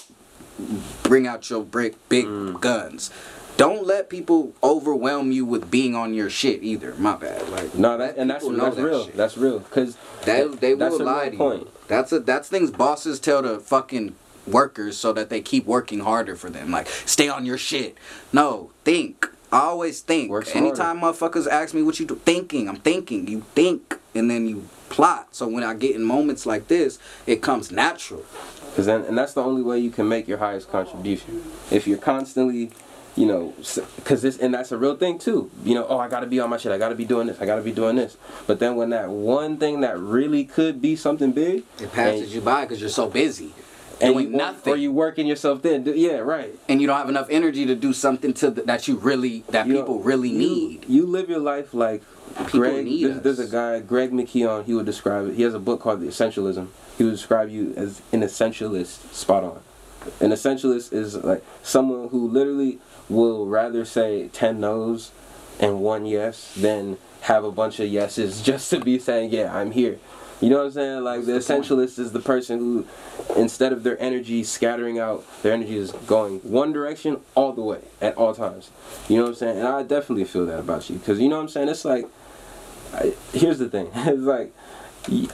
bring 1.03 1.27
out 1.27 1.49
your 1.51 1.65
big 1.65 1.97
big 2.09 2.27
guns. 2.61 3.11
Don't 3.59 3.85
let 3.85 4.09
people 4.09 4.55
overwhelm 4.63 5.33
you 5.33 5.45
with 5.45 5.69
being 5.69 5.97
on 5.97 6.15
your 6.15 6.31
shit 6.31 6.63
either. 6.63 6.95
My 6.95 7.17
bad. 7.17 7.49
Like 7.49 7.75
No, 7.75 7.99
that 7.99 8.17
and 8.17 8.31
that's 8.31 8.47
that's 8.47 8.77
that 8.77 8.83
real. 8.83 9.05
shit. 9.05 9.17
That's 9.17 9.37
real. 9.37 9.59
Cause 9.61 9.99
They 10.25 10.47
they 10.47 10.75
will 10.75 11.01
lie 11.05 11.31
to 11.31 11.37
point. 11.37 11.61
you. 11.63 11.71
That's 11.89 12.13
a 12.13 12.21
that's 12.21 12.49
things 12.49 12.71
bosses 12.71 13.19
tell 13.19 13.43
the 13.43 13.59
fucking 13.59 14.15
workers 14.47 14.97
so 14.97 15.13
that 15.13 15.29
they 15.29 15.41
keep 15.41 15.67
working 15.67 15.99
harder 16.01 16.37
for 16.37 16.49
them. 16.51 16.71
Like 16.71 16.87
stay 16.87 17.29
on 17.29 17.45
your 17.45 17.59
shit. 17.59 17.99
No, 18.33 18.71
think. 18.85 19.27
I 19.51 19.61
always 19.61 20.03
think. 20.03 20.31
Work 20.31 20.47
smarter. 20.47 20.67
Anytime 20.69 21.01
motherfuckers 21.01 21.49
ask 21.49 21.75
me 21.75 21.83
what 21.83 21.99
you 21.99 22.07
do, 22.07 22.15
thinking. 22.15 22.69
I'm 22.69 22.77
thinking. 22.77 23.27
You 23.27 23.41
think 23.57 23.99
and 24.15 24.31
then 24.31 24.47
you 24.49 24.69
plot. 24.89 25.35
So 25.35 25.49
when 25.49 25.65
I 25.65 25.75
get 25.75 25.97
in 25.97 26.05
moments 26.05 26.47
like 26.47 26.69
this, 26.69 27.01
it 27.27 27.43
comes 27.43 27.73
natural. 27.73 28.25
Cause 28.77 28.87
then, 28.87 29.03
and 29.03 29.19
that's 29.19 29.33
the 29.33 29.43
only 29.43 29.63
way 29.63 29.81
you 29.81 29.91
can 29.91 30.09
make 30.09 30.29
your 30.29 30.39
highest 30.39 30.71
contribution. 30.71 31.43
If 31.73 31.89
you're 31.89 31.99
constantly, 31.99 32.71
you 33.19 33.27
know, 33.27 33.53
cause 34.05 34.23
this, 34.23 34.39
and 34.39 34.55
that's 34.55 34.71
a 34.71 34.79
real 34.79 34.97
thing 34.97 35.19
too. 35.19 35.51
You 35.65 35.75
know, 35.75 35.87
oh, 35.89 35.99
I 35.99 36.09
gotta 36.09 36.27
be 36.27 36.39
on 36.41 36.51
my 36.51 36.57
shit. 36.57 36.71
I 36.73 36.79
gotta 36.79 36.95
be 36.95 37.05
doing 37.05 37.27
this. 37.27 37.41
I 37.41 37.47
gotta 37.47 37.63
be 37.63 37.73
doing 37.73 37.97
this. 37.97 38.17
But 38.47 38.61
then 38.61 38.77
when 38.77 38.91
that 38.91 39.09
one 39.11 39.57
thing 39.57 39.81
that 39.81 39.99
really 39.99 40.45
could 40.45 40.81
be 40.81 40.95
something 40.97 41.33
big, 41.33 41.65
It 41.81 41.93
passes 41.93 42.23
and, 42.23 42.31
you 42.31 42.41
by 42.41 42.63
because 42.63 42.81
you're 42.81 42.91
so 42.91 43.09
busy 43.09 43.53
and 44.01 44.15
doing 44.15 44.27
you 44.27 44.33
work- 44.33 44.39
nothing. 44.39 44.73
or 44.73 44.77
you 44.77 44.93
working 44.93 45.27
yourself 45.27 45.63
then. 45.63 45.83
Yeah, 45.85 46.19
right. 46.19 46.55
and 46.69 46.81
you 46.81 46.87
don't 46.87 46.97
have 46.97 47.09
enough 47.09 47.27
energy 47.31 47.67
to 47.67 47.75
do 47.75 47.93
something 47.93 48.33
to 48.35 48.51
the, 48.51 48.63
that 48.63 48.87
you 48.87 48.97
really 48.97 49.43
that 49.49 49.67
You 49.67 49.75
know, 49.75 49.81
people 49.81 49.99
really 50.01 50.31
need. 50.31 50.85
You 50.89 51.05
live 51.05 51.29
your 51.29 51.41
life 51.41 51.75
like 51.75 52.03
People 52.37 52.61
Greg. 52.61 52.85
need 52.85 53.05
there's, 53.05 53.17
us. 53.17 53.23
there's 53.25 53.39
a 53.41 53.47
guy, 53.49 53.81
Greg 53.81 54.13
McKeown, 54.13 54.65
He 54.65 54.75
would 54.75 54.87
describe 54.87 55.29
it. 55.29 55.35
He 55.35 55.43
has 55.43 55.55
a 55.55 55.59
book 55.59 55.81
called 55.81 56.01
The 56.01 56.07
Essentialism. 56.07 56.69
He 56.97 57.03
would 57.05 57.11
describe 57.13 57.49
you 57.51 57.75
as 57.77 58.01
an 58.13 58.21
essentialist. 58.21 59.13
Spot 59.13 59.43
on. 59.43 59.61
An 60.21 60.31
essentialist 60.31 60.93
is 60.93 61.17
like 61.17 61.45
someone 61.63 62.09
who 62.09 62.29
literally 62.29 62.79
will 63.09 63.47
rather 63.47 63.85
say 63.85 64.29
ten 64.29 64.61
no's 64.61 65.11
and 65.61 65.81
one 65.81 66.07
yes 66.07 66.55
than 66.55 66.99
have 67.23 67.45
a 67.45 67.51
bunch 67.51 67.81
of 67.81 67.89
yeses 67.89 68.41
just 68.51 68.71
to 68.71 68.81
be 68.81 68.99
saying 68.99 69.31
yeah 69.33 69.55
I'm 69.55 69.73
here. 69.73 69.99
You 70.41 70.51
know 70.51 70.59
what 70.59 70.67
I'm 70.67 70.73
saying? 70.73 71.05
Like 71.05 71.25
the 71.25 71.35
What's 71.35 71.49
the 71.49 71.55
point? 71.55 71.67
essentialist 71.67 71.99
is 71.99 72.13
the 72.13 72.21
person 72.21 72.59
who, 72.61 72.87
instead 73.37 73.73
of 73.73 73.83
their 73.83 74.01
energy 74.01 74.45
scattering 74.45 74.97
out, 74.99 75.25
their 75.43 75.53
energy 75.53 75.77
is 75.77 75.91
going 75.91 76.39
one 76.41 76.73
direction 76.73 77.19
all 77.35 77.53
the 77.53 77.63
way 77.63 77.81
at 78.01 78.17
all 78.17 78.35
times. 78.35 78.71
You 79.09 79.17
know 79.17 79.23
what 79.25 79.29
I'm 79.31 79.35
saying? 79.35 79.59
And 79.59 79.67
I 79.67 79.83
definitely 79.83 80.25
feel 80.25 80.47
that 80.47 80.61
about 80.61 80.89
you 80.89 80.97
because 80.99 81.19
you 81.19 81.29
know 81.29 81.37
what 81.37 81.43
I'm 81.43 81.49
saying. 81.49 81.69
It's 81.69 81.85
like, 81.85 82.07
I, 82.95 83.15
here's 83.33 83.59
the 83.59 83.69
thing. 83.69 83.91
it's 83.95 84.21
like, 84.23 84.55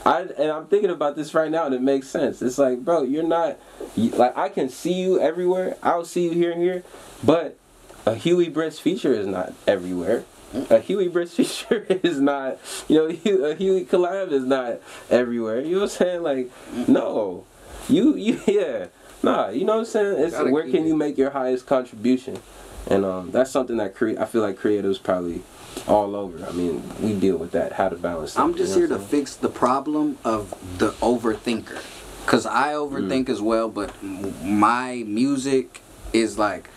I 0.05 0.21
and 0.37 0.51
I'm 0.51 0.67
thinking 0.67 0.89
about 0.89 1.15
this 1.15 1.33
right 1.33 1.51
now 1.51 1.65
and 1.65 1.75
it 1.75 1.81
makes 1.81 2.07
sense. 2.07 2.41
It's 2.41 2.57
like, 2.57 2.79
bro, 2.79 3.03
you're 3.03 3.23
not 3.23 3.57
like 3.95 4.37
I 4.37 4.49
can 4.49 4.69
see 4.69 4.93
you 4.93 5.19
everywhere. 5.19 5.77
I'll 5.83 6.05
see 6.05 6.25
you 6.25 6.31
here 6.31 6.51
and 6.51 6.61
here, 6.61 6.83
but 7.23 7.57
a 8.05 8.15
Huey 8.15 8.49
Briss's 8.49 8.79
feature 8.79 9.13
is 9.13 9.27
not 9.27 9.53
everywhere. 9.67 10.23
A 10.69 10.79
Huey 10.79 11.07
Briss 11.07 11.33
feature 11.35 11.85
is 11.89 12.21
not, 12.21 12.59
you 12.87 12.95
know, 12.95 13.05
a 13.45 13.55
Huey 13.55 13.85
collab 13.85 14.31
is 14.31 14.45
not 14.45 14.79
everywhere. 15.09 15.59
You 15.59 15.75
know 15.75 15.81
what 15.81 15.91
I'm 15.91 15.97
saying? 15.97 16.23
Like, 16.23 16.51
no, 16.87 17.45
you, 17.89 18.15
you, 18.15 18.41
yeah, 18.47 18.87
nah. 19.23 19.49
You 19.49 19.65
know 19.65 19.73
what 19.73 19.79
I'm 19.79 19.85
saying? 19.85 20.23
It's 20.23 20.37
where 20.37 20.69
can 20.69 20.85
you 20.85 20.95
make 20.95 21.17
your 21.17 21.31
highest 21.31 21.65
contribution, 21.65 22.39
and 22.87 23.03
um, 23.03 23.31
that's 23.31 23.51
something 23.51 23.77
that 23.77 23.95
cre- 23.95 24.19
I 24.19 24.25
feel 24.25 24.41
like 24.41 24.57
creatives 24.57 25.01
probably 25.01 25.41
all 25.87 26.15
over. 26.15 26.45
I 26.45 26.51
mean, 26.51 26.83
we 27.01 27.13
deal 27.13 27.37
with 27.37 27.51
that. 27.51 27.73
How 27.73 27.89
to 27.89 27.95
balance. 27.95 28.37
I'm 28.37 28.55
just 28.55 28.73
you 28.73 28.79
here 28.79 28.87
to 28.87 28.95
what 28.95 29.01
I'm 29.01 29.07
saying? 29.09 29.21
fix 29.23 29.35
the 29.35 29.49
problem 29.49 30.17
of 30.23 30.51
the 30.77 30.91
overthinker. 30.93 31.81
Cause 32.25 32.47
I 32.47 32.73
overthink 32.73 33.25
mm. 33.25 33.29
as 33.29 33.39
well, 33.39 33.69
but 33.69 33.91
my 34.03 35.03
music 35.05 35.81
is 36.11 36.39
like 36.39 36.69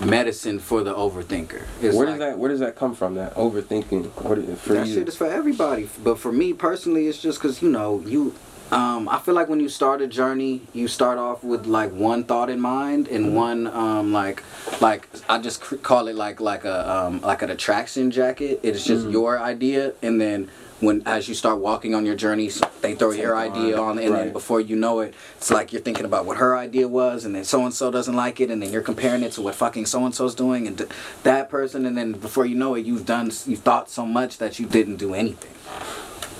medicine 0.00 0.58
for 0.58 0.82
the 0.82 0.94
overthinker. 0.94 1.62
It's 1.80 1.96
Where 1.96 2.06
like, 2.06 2.18
does 2.18 2.18
that 2.18 2.38
Where 2.38 2.50
does 2.50 2.60
that 2.60 2.76
come 2.76 2.94
from? 2.94 3.16
That 3.16 3.34
overthinking. 3.34 4.04
What 4.22 4.58
for 4.58 4.74
that 4.74 4.86
you? 4.86 4.94
shit 4.94 5.08
is 5.08 5.16
for 5.16 5.26
everybody. 5.26 5.88
But 6.02 6.18
for 6.18 6.32
me 6.32 6.52
personally, 6.52 7.08
it's 7.08 7.20
just 7.20 7.40
because 7.40 7.62
you 7.62 7.70
know 7.70 8.00
you. 8.06 8.34
Um, 8.72 9.06
I 9.06 9.18
feel 9.18 9.34
like 9.34 9.50
when 9.50 9.60
you 9.60 9.68
start 9.68 10.00
a 10.00 10.06
journey, 10.06 10.62
you 10.72 10.88
start 10.88 11.18
off 11.18 11.44
with 11.44 11.66
like 11.66 11.92
one 11.92 12.24
thought 12.24 12.48
in 12.48 12.58
mind 12.60 13.06
and 13.08 13.26
Mm-hmm. 13.26 13.34
one 13.34 13.66
um, 13.68 14.12
like 14.14 14.42
like 14.80 15.08
I 15.28 15.38
just 15.38 15.60
call 15.82 16.08
it 16.08 16.16
like 16.16 16.40
like 16.40 16.64
a 16.64 16.90
um, 16.90 17.20
like 17.20 17.42
an 17.42 17.50
attraction 17.50 18.10
jacket. 18.10 18.60
It's 18.62 18.82
just 18.84 19.06
Mm. 19.06 19.12
your 19.12 19.38
idea, 19.38 19.92
and 20.02 20.18
then 20.20 20.48
when 20.80 21.02
as 21.06 21.28
you 21.28 21.34
start 21.34 21.58
walking 21.58 21.94
on 21.94 22.06
your 22.06 22.14
journey, 22.16 22.50
they 22.80 22.94
throw 22.94 23.10
your 23.12 23.34
Take 23.36 23.52
idea 23.52 23.76
on, 23.78 23.90
on, 23.90 23.98
and 23.98 24.14
then 24.14 24.32
before 24.32 24.60
you 24.60 24.74
know 24.74 25.00
it, 25.00 25.12
it's 25.36 25.50
like 25.50 25.72
you're 25.72 25.82
thinking 25.82 26.06
about 26.06 26.24
what 26.24 26.38
her 26.38 26.56
idea 26.56 26.88
was, 26.88 27.24
and 27.26 27.34
then 27.34 27.44
so 27.44 27.64
and 27.66 27.74
so 27.74 27.90
doesn't 27.90 28.16
like 28.16 28.40
it, 28.40 28.50
and 28.50 28.62
then 28.62 28.72
you're 28.72 28.82
comparing 28.82 29.22
it 29.22 29.32
to 29.32 29.42
what 29.42 29.54
fucking 29.54 29.84
so 29.86 30.04
and 30.06 30.14
so's 30.14 30.34
doing, 30.34 30.66
and 30.66 30.78
th- 30.78 30.90
that 31.24 31.50
person, 31.50 31.84
and 31.84 31.96
then 31.96 32.12
before 32.12 32.46
you 32.46 32.54
know 32.56 32.74
it, 32.74 32.86
you've 32.86 33.04
done 33.06 33.30
you've 33.46 33.60
thought 33.60 33.90
so 33.90 34.06
much 34.06 34.38
that 34.38 34.58
you 34.58 34.64
didn't 34.66 34.96
do 34.96 35.12
anything. 35.14 35.52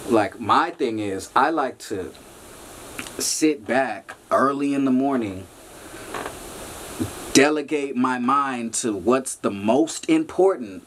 Like 0.09 0.41
my 0.41 0.71
thing 0.71 0.99
is, 0.99 1.31
I 1.35 1.51
like 1.51 1.79
to 1.79 2.12
sit 3.19 3.67
back 3.67 4.15
early 4.31 4.75
in 4.75 4.85
the 4.85 4.91
morning, 4.91 5.47
delegate 7.33 7.97
my 7.97 8.19
mind 8.19 8.75
to 8.75 8.95
what's 8.95 9.35
the 9.35 9.51
most 9.51 10.09
important 10.09 10.87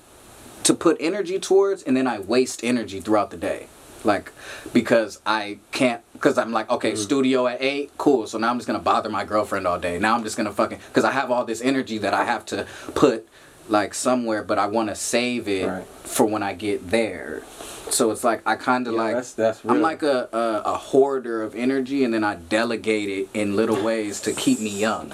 to 0.63 0.73
put 0.73 0.97
energy 0.99 1.39
towards 1.39 1.84
and 1.84 1.95
then 1.95 2.08
I 2.08 2.19
waste 2.19 2.63
energy 2.63 2.99
throughout 2.99 3.32
the 3.32 3.38
day. 3.38 3.67
Like 4.04 4.32
because 4.73 5.19
I 5.25 5.58
can't 5.71 6.01
because 6.13 6.38
I'm 6.38 6.51
like, 6.51 6.69
okay, 6.69 6.91
mm. 6.91 6.97
studio 6.97 7.47
at 7.47 7.62
eight, 7.62 7.91
cool. 7.97 8.28
So 8.28 8.38
now 8.38 8.49
I'm 8.49 8.58
just 8.58 8.67
gonna 8.67 8.80
bother 8.80 9.10
my 9.10 9.25
girlfriend 9.25 9.65
all 9.65 9.80
day. 9.80 9.97
Now 9.97 10.15
I'm 10.15 10.23
just 10.23 10.38
gonna 10.38 10.51
fucking 10.51 10.80
because 10.88 11.04
I 11.04 11.12
have 11.12 11.32
all 11.32 11.45
this 11.45 11.62
energy 11.62 11.97
that 11.99 12.13
I 12.13 12.23
have 12.25 12.45
to 12.47 12.67
put 12.93 13.28
like 13.67 13.93
somewhere, 13.95 14.43
but 14.43 14.60
I 14.60 14.67
wanna 14.67 14.95
save 14.95 15.47
it 15.47 15.67
Right. 15.67 15.86
for 16.04 16.25
when 16.25 16.43
I 16.43 16.54
get 16.54 16.91
there. 16.91 17.41
So 17.89 18.11
it's 18.11 18.23
like 18.23 18.41
I 18.45 18.55
kinda 18.55 18.91
Yeah, 18.91 18.97
like 18.97 19.07
that's- 19.13 19.33
that's 19.33 19.61
I'm 19.67 19.81
like 19.81 20.03
a, 20.03 20.27
a 20.33 20.71
a 20.73 20.77
hoarder 20.77 21.41
of 21.43 21.55
energy 21.55 22.03
and 22.03 22.13
then 22.13 22.23
I 22.23 22.35
delegate 22.35 23.09
it 23.09 23.29
in 23.33 23.55
little 23.55 23.81
ways 23.83 24.19
to 24.21 24.33
keep 24.33 24.59
me 24.59 24.69
young. 24.69 25.13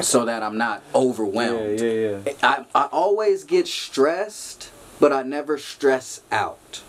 So 0.00 0.24
that 0.24 0.42
I'm 0.42 0.58
not 0.58 0.82
overwhelmed. 0.94 1.78
Yeah, 1.78 1.86
yeah, 1.90 2.18
yeah. 2.26 2.32
I, 2.42 2.64
I 2.74 2.84
always 2.86 3.44
get 3.44 3.68
stressed, 3.68 4.70
but 4.98 5.12
I 5.12 5.22
never 5.22 5.58
stress 5.58 6.22
out. 6.32 6.82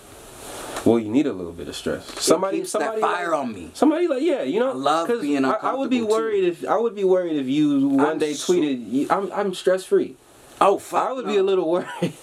Well, 0.83 0.97
you 0.99 1.09
need 1.09 1.27
a 1.27 1.33
little 1.33 1.51
bit 1.53 1.67
of 1.67 1.75
stress. 1.75 2.05
Somebody, 2.21 2.57
keeps 2.59 2.71
somebody, 2.71 3.01
that 3.01 3.07
fire 3.07 3.31
like, 3.31 3.39
on 3.39 3.53
me. 3.53 3.71
Somebody 3.73 4.07
like, 4.07 4.23
yeah, 4.23 4.41
you 4.43 4.59
know, 4.59 4.71
I 4.71 4.73
love 4.73 5.07
being 5.21 5.45
I, 5.45 5.51
I 5.51 5.73
would 5.75 5.89
be 5.91 5.97
uncomfortable, 5.99 6.07
too. 6.07 6.07
worried 6.07 6.43
if 6.45 6.67
I 6.67 6.77
would 6.77 6.95
be 6.95 7.03
worried 7.03 7.37
if 7.37 7.45
you 7.47 7.87
one 7.87 8.05
I'm 8.07 8.17
day 8.17 8.31
tweeted, 8.33 8.91
you- 8.91 9.07
"I'm 9.09 9.31
I'm 9.31 9.53
stress 9.53 9.83
free." 9.85 10.15
Oh 10.59 10.79
fuck! 10.79 11.09
I 11.09 11.11
would 11.13 11.25
be 11.27 11.37
a 11.37 11.43
little 11.43 11.69
worried 11.75 12.13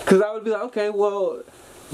because 0.00 0.20
I 0.22 0.32
would 0.32 0.44
be 0.44 0.50
like, 0.50 0.62
okay, 0.62 0.90
well, 0.90 1.42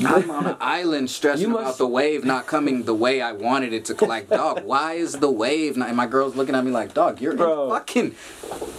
I'm 0.06 0.30
on 0.30 0.46
an 0.46 0.56
island 0.60 1.10
stressing 1.10 1.48
You 1.48 1.58
about 1.58 1.78
the 1.78 1.86
wave 1.86 2.24
not 2.24 2.46
coming 2.46 2.84
the 2.84 2.94
way 2.94 3.20
I 3.20 3.32
wanted 3.32 3.72
it 3.72 3.84
to. 3.86 3.98
Like, 4.08 4.28
dog, 4.30 4.64
why 4.64 4.94
is 4.94 5.12
the 5.14 5.30
wave 5.30 5.76
not? 5.76 5.88
And 5.88 5.96
my 5.96 6.06
girl's 6.06 6.34
looking 6.34 6.54
at 6.54 6.64
me 6.64 6.70
like, 6.70 6.94
dog, 6.94 7.20
you're 7.20 7.34
Bro. 7.36 7.64
in 7.64 7.70
fucking, 7.70 8.14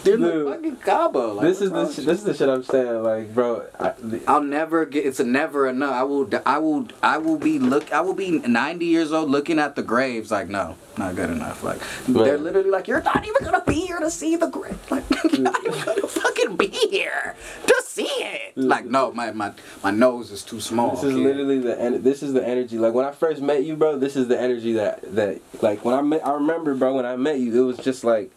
you're 0.05 0.17
Dude. 0.17 0.47
the 0.47 0.51
fucking 0.51 0.75
Cabo. 0.77 1.34
Like, 1.34 1.45
this 1.45 1.62
is 1.62 1.69
the 1.71 1.91
sh- 1.91 1.97
this 1.97 2.19
is 2.19 2.23
the 2.23 2.34
shit 2.34 2.49
I'm 2.49 2.63
saying. 2.63 3.03
Like, 3.03 3.34
bro, 3.36 3.65
I, 3.79 3.93
the, 3.99 4.21
I'll 4.27 4.41
never 4.41 4.86
get. 4.86 5.05
It's 5.05 5.19
a 5.19 5.23
never 5.23 5.67
enough. 5.67 5.93
I 5.93 6.03
will. 6.03 6.29
I 6.45 6.58
will. 6.58 6.88
I 7.03 7.17
will 7.19 7.38
be 7.38 7.60
look. 7.60 7.91
I 7.93 8.01
will 8.01 8.13
be 8.15 8.39
90 8.39 8.86
years 8.86 9.12
old 9.12 9.29
looking 9.29 9.60
at 9.60 9.75
the 9.75 9.84
graves. 9.84 10.32
Like 10.32 10.49
no, 10.49 10.77
not 10.99 11.15
good 11.15 11.29
enough. 11.31 11.63
Like 11.63 11.81
they're 12.07 12.38
literally 12.38 12.69
like, 12.69 12.88
you're 12.88 13.01
not 13.01 13.25
even 13.25 13.43
gonna 13.43 13.63
be 13.65 13.81
here 13.88 13.99
to 13.99 14.12
see 14.12 14.35
the 14.35 14.47
grave. 14.47 14.77
Like 14.91 15.03
you're 15.31 15.41
not 15.41 15.65
even 15.65 15.83
gonna 15.85 16.07
fucking 16.07 16.55
be 16.57 16.67
here 16.67 17.35
to 17.67 17.83
see 17.85 18.03
it. 18.03 18.55
Like 18.57 18.85
no, 18.85 19.12
my 19.12 19.31
my 19.31 19.53
my 19.83 19.91
nose 19.91 20.29
is 20.31 20.43
too 20.43 20.59
small. 20.59 20.91
this 20.95 21.03
is 21.05 21.15
kid. 21.15 21.23
literally 21.23 21.59
the 21.59 21.79
en- 21.79 22.03
this 22.03 22.21
is 22.21 22.33
the 22.33 22.45
energy. 22.47 22.77
Like 22.77 22.93
when 22.93 23.05
I 23.05 23.12
first 23.12 23.41
met 23.41 23.63
you, 23.63 23.75
bro, 23.75 23.97
this 23.97 24.15
is 24.15 24.27
the 24.27 24.39
energy 24.39 24.73
that 24.73 25.15
that 25.15 25.41
like 25.63 25.83
when 25.83 25.95
I 25.95 26.01
met. 26.01 26.25
I 26.25 26.33
remember, 26.33 26.75
bro, 26.75 26.95
when 26.95 27.05
I 27.05 27.15
met 27.15 27.39
you, 27.39 27.63
it 27.63 27.65
was 27.65 27.77
just 27.77 28.03
like. 28.03 28.31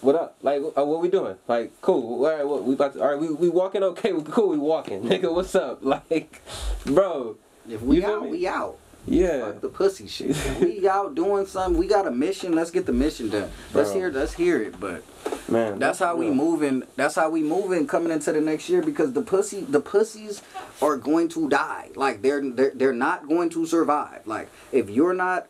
What 0.00 0.16
up? 0.16 0.36
Like, 0.42 0.60
uh, 0.76 0.84
what 0.84 1.00
we 1.00 1.08
doing? 1.08 1.36
Like, 1.46 1.80
cool. 1.80 2.24
All 2.26 2.32
right, 2.36 2.44
what 2.44 2.64
we 2.64 2.74
about 2.74 2.94
to? 2.94 3.02
All 3.02 3.10
right, 3.10 3.20
we, 3.20 3.28
we 3.32 3.48
walking. 3.48 3.84
Okay, 3.84 4.12
we 4.12 4.24
cool. 4.24 4.48
We 4.48 4.58
walking, 4.58 5.02
nigga. 5.08 5.32
What's 5.32 5.54
up? 5.54 5.80
Like, 6.10 6.42
bro. 6.84 7.36
If 7.70 7.82
we 7.82 8.04
out, 8.04 8.28
we 8.28 8.48
out. 8.48 8.78
Yeah. 9.06 9.46
Fuck 9.46 9.60
the 9.60 9.68
pussy 9.68 10.06
shit. 10.06 10.36
We 10.60 10.88
out 10.88 11.14
doing 11.14 11.46
something. 11.46 11.78
We 11.78 11.86
got 11.86 12.06
a 12.06 12.10
mission. 12.10 12.52
Let's 12.52 12.70
get 12.70 12.86
the 12.86 12.92
mission 12.92 13.28
done. 13.30 13.50
Let's 13.74 13.90
Bro. 13.90 13.98
hear. 13.98 14.10
Let's 14.10 14.34
hear 14.34 14.62
it. 14.62 14.78
But 14.78 15.02
Man, 15.48 15.78
That's 15.78 15.98
how 15.98 16.16
we 16.16 16.30
moving. 16.30 16.84
That's 16.96 17.16
how 17.16 17.28
we 17.28 17.42
moving 17.42 17.86
coming 17.86 18.12
into 18.12 18.32
the 18.32 18.40
next 18.40 18.68
year 18.68 18.80
because 18.82 19.12
the 19.12 19.22
pussy, 19.22 19.60
the 19.60 19.80
pussies 19.80 20.40
are 20.80 20.96
going 20.96 21.28
to 21.30 21.48
die. 21.48 21.90
Like 21.94 22.22
they're 22.22 22.48
they're 22.48 22.72
they're 22.74 22.92
not 22.92 23.28
going 23.28 23.50
to 23.50 23.66
survive. 23.66 24.26
Like 24.26 24.48
if 24.70 24.88
you're 24.88 25.14
not 25.14 25.48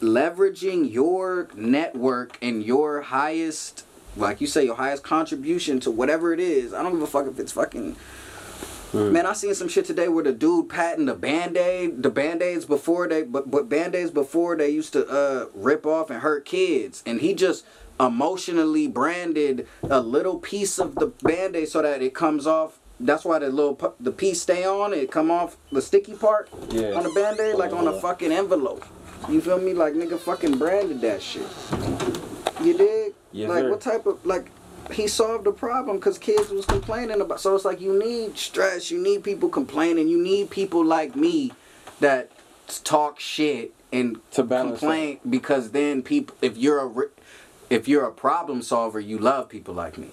leveraging 0.00 0.92
your 0.92 1.48
network 1.54 2.36
and 2.42 2.62
your 2.62 3.02
highest, 3.02 3.84
like 4.16 4.40
you 4.40 4.46
say, 4.46 4.64
your 4.64 4.76
highest 4.76 5.02
contribution 5.02 5.80
to 5.80 5.90
whatever 5.90 6.32
it 6.32 6.40
is. 6.40 6.74
I 6.74 6.82
don't 6.82 6.92
give 6.92 7.02
a 7.02 7.06
fuck 7.06 7.26
if 7.26 7.38
it's 7.38 7.52
fucking. 7.52 7.96
Man, 8.92 9.24
I 9.26 9.32
seen 9.32 9.54
some 9.54 9.68
shit 9.68 9.86
today 9.86 10.08
where 10.08 10.24
the 10.24 10.32
dude 10.32 10.68
patting 10.68 11.06
the 11.06 11.14
band 11.14 11.56
aid, 11.56 12.02
the 12.02 12.10
band 12.10 12.42
aids 12.42 12.64
before 12.66 13.08
they, 13.08 13.22
but 13.22 13.50
but 13.50 13.68
band 13.68 13.94
aids 13.94 14.10
before 14.10 14.56
they 14.56 14.68
used 14.68 14.92
to 14.92 15.06
uh 15.08 15.46
rip 15.54 15.86
off 15.86 16.10
and 16.10 16.20
hurt 16.20 16.44
kids, 16.44 17.02
and 17.06 17.20
he 17.20 17.32
just 17.34 17.64
emotionally 17.98 18.86
branded 18.88 19.66
a 19.82 20.00
little 20.00 20.38
piece 20.38 20.78
of 20.78 20.96
the 20.96 21.06
band 21.22 21.56
aid 21.56 21.68
so 21.68 21.80
that 21.82 22.02
it 22.02 22.14
comes 22.14 22.46
off. 22.46 22.78
That's 23.00 23.24
why 23.24 23.38
the 23.38 23.48
little 23.48 23.74
pu- 23.74 23.94
the 23.98 24.12
piece 24.12 24.42
stay 24.42 24.64
on, 24.64 24.92
it 24.92 25.10
come 25.10 25.30
off 25.30 25.56
the 25.72 25.80
sticky 25.82 26.14
part 26.14 26.48
Yeah. 26.70 26.92
on 26.92 27.02
the 27.02 27.10
band 27.10 27.40
aid, 27.40 27.56
like 27.56 27.72
on 27.72 27.88
a 27.88 27.98
fucking 27.98 28.30
envelope. 28.30 28.84
You 29.28 29.40
feel 29.40 29.58
me? 29.58 29.72
Like 29.72 29.94
nigga 29.94 30.18
fucking 30.18 30.58
branded 30.58 31.00
that 31.00 31.22
shit. 31.22 31.46
You 32.62 32.76
dig? 32.76 33.14
Yes, 33.32 33.48
like 33.48 33.62
sir. 33.62 33.70
what 33.70 33.80
type 33.80 34.06
of 34.06 34.24
like 34.26 34.50
he 34.90 35.06
solved 35.06 35.44
the 35.44 35.52
problem 35.52 35.96
because 35.96 36.18
kids 36.18 36.50
was 36.50 36.66
complaining 36.66 37.20
about 37.20 37.40
so 37.40 37.54
it's 37.54 37.64
like 37.64 37.80
you 37.80 37.98
need 37.98 38.36
stress 38.36 38.90
you 38.90 39.02
need 39.02 39.22
people 39.22 39.48
complaining 39.48 40.08
you 40.08 40.20
need 40.20 40.50
people 40.50 40.84
like 40.84 41.14
me 41.14 41.52
that 42.00 42.30
talk 42.84 43.20
shit 43.20 43.72
and 43.92 44.18
To 44.32 44.42
complain 44.42 45.20
because 45.28 45.70
then 45.70 46.02
people 46.02 46.34
if 46.40 46.56
you're 46.56 46.80
a 46.86 47.08
if 47.68 47.86
you're 47.86 48.04
a 48.04 48.12
problem 48.12 48.62
solver 48.62 48.98
you 48.98 49.18
love 49.18 49.48
people 49.48 49.74
like 49.74 49.98
me. 49.98 50.08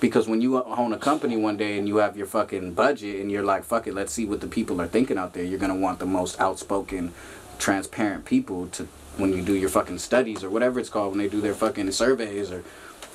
Because 0.00 0.28
when 0.28 0.42
you 0.42 0.62
own 0.62 0.92
a 0.92 0.98
company 0.98 1.36
one 1.36 1.56
day 1.56 1.78
and 1.78 1.88
you 1.88 1.96
have 1.96 2.16
your 2.16 2.26
fucking 2.26 2.74
budget 2.74 3.20
and 3.20 3.30
you're 3.30 3.44
like 3.44 3.64
fuck 3.64 3.86
it 3.86 3.94
let's 3.94 4.12
see 4.12 4.26
what 4.26 4.40
the 4.40 4.46
people 4.46 4.80
are 4.82 4.88
thinking 4.88 5.16
out 5.16 5.32
there 5.32 5.44
you're 5.44 5.58
gonna 5.58 5.74
want 5.74 5.98
the 5.98 6.06
most 6.06 6.38
outspoken 6.40 7.14
transparent 7.58 8.24
people 8.24 8.66
to 8.68 8.88
when 9.16 9.32
you 9.32 9.42
do 9.42 9.54
your 9.54 9.68
fucking 9.70 9.98
studies 9.98 10.42
or 10.42 10.50
whatever 10.50 10.80
it's 10.80 10.88
called 10.90 11.10
when 11.10 11.18
they 11.18 11.28
do 11.28 11.40
their 11.40 11.54
fucking 11.54 11.90
surveys 11.92 12.50
or 12.50 12.64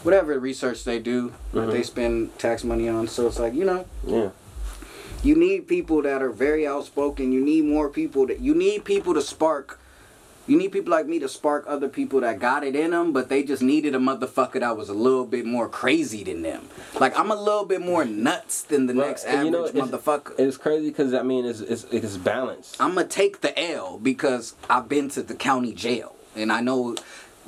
whatever 0.04 0.40
research 0.40 0.84
they 0.84 1.00
do 1.00 1.34
Mm-hmm. 1.54 1.72
they 1.72 1.84
spend 1.84 2.38
tax 2.40 2.64
money 2.64 2.88
on 2.88 3.08
so 3.08 3.28
it's 3.28 3.40
like 3.40 3.54
you 3.54 3.66
know 3.66 3.86
Yeah. 4.06 4.30
you 5.24 5.36
need 5.36 5.68
people 5.68 6.02
that 6.04 6.22
are 6.22 6.30
very 6.30 6.66
outspoken 6.68 7.32
you 7.32 7.42
need 7.42 7.66
more 7.66 7.90
people 7.90 8.28
that 8.28 8.40
you 8.40 8.54
need 8.54 8.86
people 8.86 9.14
to 9.16 9.22
spark 9.22 9.80
you 10.48 10.58
need 10.58 10.72
people 10.72 10.90
like 10.92 11.06
me 11.06 11.20
to 11.20 11.28
spark 11.30 11.66
other 11.68 11.88
people 11.88 12.22
that 12.22 12.40
got 12.40 12.64
it 12.64 12.76
in 12.76 12.90
them, 12.90 13.14
but 13.14 13.30
they 13.30 13.44
just 13.44 13.62
needed 13.62 13.94
a 13.94 14.00
motherfucker 14.00 14.60
that 14.62 14.76
was 14.76 14.90
a 14.90 14.96
little 14.96 15.24
bit 15.28 15.46
more 15.46 15.70
crazy 15.70 16.24
than 16.24 16.42
them. 16.42 16.68
Like 17.00 17.16
I'm 17.20 17.30
a 17.30 17.36
little 17.36 17.66
bit 17.66 17.82
more 17.82 18.04
nuts 18.04 18.64
than 18.64 18.88
the 18.88 18.96
But- 18.96 19.06
next 19.06 19.26
average 19.26 19.46
you 19.46 19.52
know, 19.52 19.66
it's- 19.66 19.88
motherfucker. 19.88 20.40
It's 20.40 20.58
crazy 20.58 20.88
because 20.90 21.14
I 21.14 21.22
mean, 21.22 21.46
it's 21.46 21.60
it's 21.60 21.84
it's 21.92 22.18
balanced. 22.18 22.78
I'm 22.82 22.96
gonna 22.96 23.06
take 23.06 23.42
the 23.42 23.54
L 23.60 24.00
because 24.02 24.56
I've 24.68 24.90
been 24.90 25.08
to 25.10 25.22
the 25.22 25.36
county 25.36 25.72
jail 25.72 26.16
and 26.36 26.52
I 26.52 26.62
know 26.62 26.96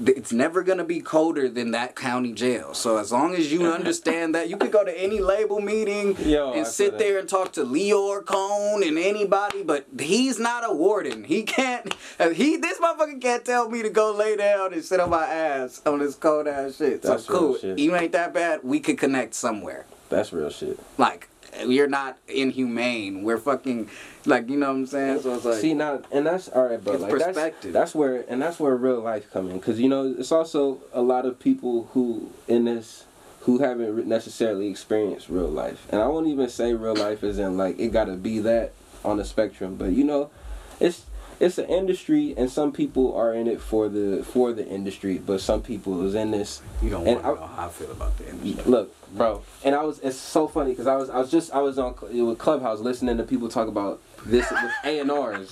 it's 0.06 0.32
never 0.32 0.64
gonna 0.64 0.84
be 0.84 1.00
colder 1.02 1.48
than 1.50 1.72
that 1.72 1.96
county 1.96 2.34
jail. 2.34 2.74
So 2.74 2.98
as 2.98 3.12
long 3.12 3.36
as 3.36 3.52
you 3.52 3.66
understand 3.72 4.34
that, 4.36 4.50
you 4.50 4.58
could 4.58 4.72
go 4.72 4.84
to 4.84 5.00
any 5.00 5.20
label 5.20 5.60
meeting 5.62 6.16
Yo, 6.20 6.48
and 6.54 6.66
feel 6.66 6.66
sit 6.66 6.98
there 6.98 7.20
and 7.20 7.28
talk 7.30 7.52
to 7.54 7.64
Lyor 7.64 8.26
Cohen 8.26 8.84
and 8.84 8.98
anybody, 8.98 9.64
but 9.64 9.86
he's 10.00 10.40
not 10.40 10.64
a 10.68 10.74
warden. 10.74 11.24
He 11.24 11.44
can't. 11.44 11.94
uh, 12.20 12.30
He 12.30 12.58
this 12.58 12.80
motherfucker 12.80 13.22
can't 13.22 13.46
tell 13.46 13.70
me 13.70 13.82
to 13.84 13.90
go 13.90 14.12
lay 14.14 14.36
down 14.36 14.74
and 14.74 14.84
sit 14.84 15.00
on 15.00 15.10
my 15.10 15.26
ass 15.26 15.82
on 15.86 16.00
this 16.00 16.16
cold 16.16 16.48
ass 16.48 16.78
shit. 16.78 17.04
So 17.04 17.10
That's 17.10 17.30
real 17.30 17.40
cool. 17.40 17.58
shit. 17.58 17.78
You 17.80 17.96
ain't 17.96 18.12
that 18.14 18.34
bad. 18.34 18.62
We 18.64 18.80
could 18.80 18.98
connect 18.98 19.34
somewhere. 19.36 19.86
That's 20.10 20.34
real 20.34 20.50
shit. 20.50 20.80
Like 20.98 21.28
you're 21.66 21.88
not 21.88 22.18
inhumane. 22.28 23.24
We're 23.24 23.38
fucking 23.38 23.90
like 24.26 24.50
you 24.50 24.58
know 24.58 24.68
what 24.68 24.76
I'm 24.78 24.86
saying. 24.86 25.22
So 25.22 25.36
it's 25.36 25.46
like 25.46 25.60
See 25.60 25.74
now, 25.74 26.02
and 26.12 26.26
that's 26.26 26.48
all 26.50 26.64
right, 26.68 26.84
but 26.84 27.00
like 27.02 27.12
that's 27.12 27.24
perspective. 27.26 27.74
that's 27.74 27.96
where 27.96 28.24
and 28.30 28.42
that's 28.42 28.60
where 28.60 28.76
real 28.76 29.00
life 29.02 29.32
come 29.32 29.50
in, 29.50 29.58
because 29.58 29.80
you 29.80 29.90
know 29.90 30.14
it's 30.18 30.32
also 30.32 30.80
a 30.94 31.02
lot 31.02 31.26
of 31.26 31.40
people 31.40 31.90
who 31.94 32.30
in 32.48 32.66
this 32.66 33.06
who 33.42 33.58
haven't 33.58 34.06
necessarily 34.08 34.68
experienced 34.70 35.28
real 35.30 35.48
life, 35.48 35.88
and 35.92 36.02
I 36.02 36.08
won't 36.08 36.28
even 36.28 36.48
say 36.50 36.74
real 36.74 36.96
life 36.96 37.24
is 37.24 37.40
in 37.40 37.58
like 37.58 37.80
it 37.80 37.90
gotta 37.92 38.14
be 38.14 38.40
that 38.40 38.74
on 39.04 39.18
the 39.18 39.26
spectrum, 39.26 39.76
but 39.76 39.92
you 39.94 40.04
know, 40.04 40.30
it's 40.80 41.06
it's 41.40 41.58
an 41.58 41.66
industry, 41.66 42.36
and 42.38 42.52
some 42.52 42.72
people 42.72 43.16
are 43.16 43.34
in 43.34 43.48
it 43.48 43.60
for 43.60 43.90
the 43.90 44.24
for 44.24 44.54
the 44.54 44.64
industry, 44.68 45.18
but 45.18 45.42
some 45.42 45.64
people 45.64 46.06
is 46.06 46.14
in 46.14 46.30
this 46.30 46.62
you 46.84 46.92
don't 46.92 47.08
and 47.08 47.16
want 47.24 47.24
to 47.24 47.30
I- 47.42 47.48
know 47.48 47.54
how 47.56 47.66
I 47.66 47.70
feel 47.70 47.92
about 47.92 48.16
the 48.20 48.30
industry. 48.30 48.64
Look, 48.72 48.94
bro, 49.18 49.42
and 49.64 49.74
I 49.74 49.82
was 49.82 49.98
it's 50.02 50.18
so 50.18 50.48
funny 50.48 50.70
because 50.70 50.86
I 50.86 50.96
was 50.98 51.10
I 51.10 51.18
was 51.18 51.32
just 51.32 51.52
I 51.52 51.62
was 51.62 51.80
on 51.80 51.96
it 52.14 52.22
was 52.22 52.38
Clubhouse 52.38 52.80
listening 52.82 53.18
to 53.18 53.24
people 53.24 53.50
talk 53.50 53.68
about 53.68 54.00
this 54.26 54.50
with 54.52 54.72
A 54.84 55.00
and 55.00 55.12
R's. 55.12 55.50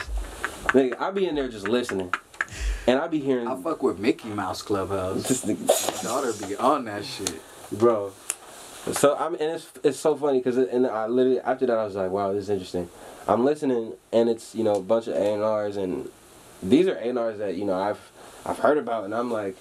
Nigga, 0.69 0.99
I 0.99 1.11
be 1.11 1.27
in 1.27 1.35
there 1.35 1.47
just 1.47 1.67
listening, 1.67 2.13
and 2.87 2.99
I 2.99 3.07
be 3.07 3.19
hearing 3.19 3.47
I 3.47 3.61
fuck 3.61 3.81
with 3.83 3.99
Mickey 3.99 4.29
Mouse 4.29 4.61
Clubhouse. 4.61 5.27
this 5.27 5.45
nigga, 5.45 6.03
My 6.03 6.03
daughter 6.09 6.33
be 6.47 6.55
on 6.55 6.85
that 6.85 7.05
shit. 7.05 7.41
bro. 7.71 8.11
So 8.93 9.15
I'm 9.17 9.33
and 9.33 9.43
it's 9.43 9.67
it's 9.83 9.99
so 9.99 10.15
funny 10.15 10.39
because 10.39 10.57
and 10.57 10.87
I 10.87 11.07
literally 11.07 11.39
after 11.41 11.65
that 11.65 11.77
I 11.77 11.85
was 11.85 11.95
like, 11.95 12.11
wow, 12.11 12.33
this 12.33 12.43
is 12.43 12.49
interesting. 12.49 12.89
I'm 13.27 13.45
listening 13.45 13.93
and 14.11 14.29
it's 14.29 14.55
you 14.55 14.63
know 14.63 14.75
a 14.75 14.81
bunch 14.81 15.07
of 15.07 15.15
A 15.15 15.33
and 15.33 15.43
R's 15.43 15.77
and 15.77 16.09
these 16.63 16.87
are 16.87 16.95
A 16.95 17.09
and 17.09 17.19
R's 17.19 17.37
that 17.39 17.55
you 17.55 17.65
know 17.65 17.75
I've 17.75 18.11
I've 18.45 18.59
heard 18.59 18.77
about 18.77 19.03
and 19.05 19.13
I'm 19.13 19.31
like, 19.31 19.55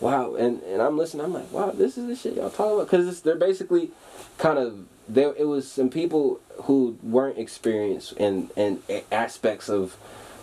wow, 0.00 0.34
and 0.34 0.62
and 0.62 0.80
I'm 0.82 0.96
listening. 0.96 1.24
I'm 1.26 1.32
like, 1.32 1.52
wow, 1.52 1.70
this 1.70 1.96
is 1.98 2.06
the 2.06 2.16
shit 2.16 2.34
y'all 2.34 2.50
talking 2.50 2.74
about 2.76 2.90
because 2.90 3.20
they're 3.22 3.36
basically 3.36 3.90
kind 4.38 4.58
of 4.58 4.86
there. 5.08 5.34
It 5.36 5.46
was 5.46 5.70
some 5.70 5.90
people 5.90 6.40
who 6.64 6.98
weren't 7.02 7.38
experienced 7.38 8.12
in 8.14 8.50
in 8.56 8.82
aspects 9.12 9.68
of, 9.68 9.96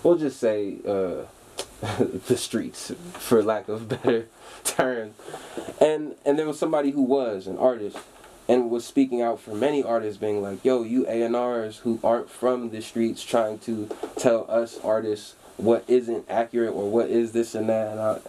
we'll 0.04 0.17
just 0.17 0.39
say. 0.39 0.78
uh 0.88 1.24
the 2.28 2.38
streets 2.38 2.91
for 3.13 3.41
lack 3.41 3.67
of 3.67 3.89
better 3.89 4.28
term 4.63 5.13
and 5.80 6.13
and 6.26 6.38
there 6.38 6.45
was 6.45 6.60
somebody 6.60 6.91
who 6.91 7.02
was 7.02 7.47
an 7.47 7.58
artist 7.58 7.97
and 8.47 8.69
was 8.69 8.86
speaking 8.86 9.21
out 9.21 9.39
for 9.39 9.56
many 9.56 9.82
artists 9.84 10.19
being 10.19 10.41
like 10.43 10.63
yo 10.63 10.84
you 10.84 11.08
A&Rs 11.08 11.78
who 11.78 12.00
aren't 12.04 12.30
from 12.30 12.69
the 12.69 12.82
streets 12.82 13.24
trying 13.24 13.58
to 13.60 13.89
tell 14.17 14.45
us 14.50 14.80
artists 14.84 15.36
what 15.58 15.84
isn't 15.88 16.26
accurate 16.30 16.74
or 16.74 16.89
what 16.89 17.10
is 17.10 17.32
this 17.32 17.56
and 17.56 17.67
that 17.69 17.91
and 17.91 18.00
I, 18.00 18.19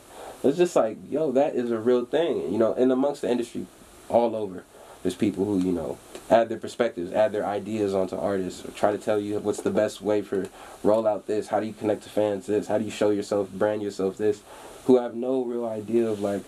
it's 0.42 0.56
just 0.56 0.74
like 0.74 0.96
yo 1.10 1.30
that 1.32 1.54
is 1.54 1.70
a 1.70 1.78
real 1.78 2.06
thing 2.06 2.50
you 2.52 2.58
know 2.58 2.72
and 2.74 2.90
amongst 2.90 3.20
the 3.20 3.30
industry 3.30 3.66
all 4.08 4.34
over 4.34 4.64
there's 5.02 5.14
people 5.14 5.44
who 5.44 5.58
you 5.58 5.72
know 5.72 5.98
add 6.30 6.48
their 6.48 6.58
perspectives 6.58 7.12
add 7.12 7.32
their 7.32 7.44
ideas 7.46 7.94
onto 7.94 8.16
artists 8.16 8.64
or 8.64 8.70
try 8.72 8.92
to 8.92 8.98
tell 8.98 9.18
you 9.18 9.38
what's 9.38 9.62
the 9.62 9.70
best 9.70 10.00
way 10.00 10.22
for 10.22 10.46
roll 10.82 11.06
out 11.06 11.26
this 11.26 11.48
how 11.48 11.60
do 11.60 11.66
you 11.66 11.72
connect 11.72 12.02
to 12.02 12.08
fans 12.08 12.46
this 12.46 12.68
how 12.68 12.78
do 12.78 12.84
you 12.84 12.90
show 12.90 13.10
yourself 13.10 13.50
brand 13.50 13.82
yourself 13.82 14.16
this 14.16 14.42
who 14.86 14.98
have 14.98 15.14
no 15.14 15.44
real 15.44 15.66
idea 15.66 16.08
of 16.08 16.20
like 16.20 16.42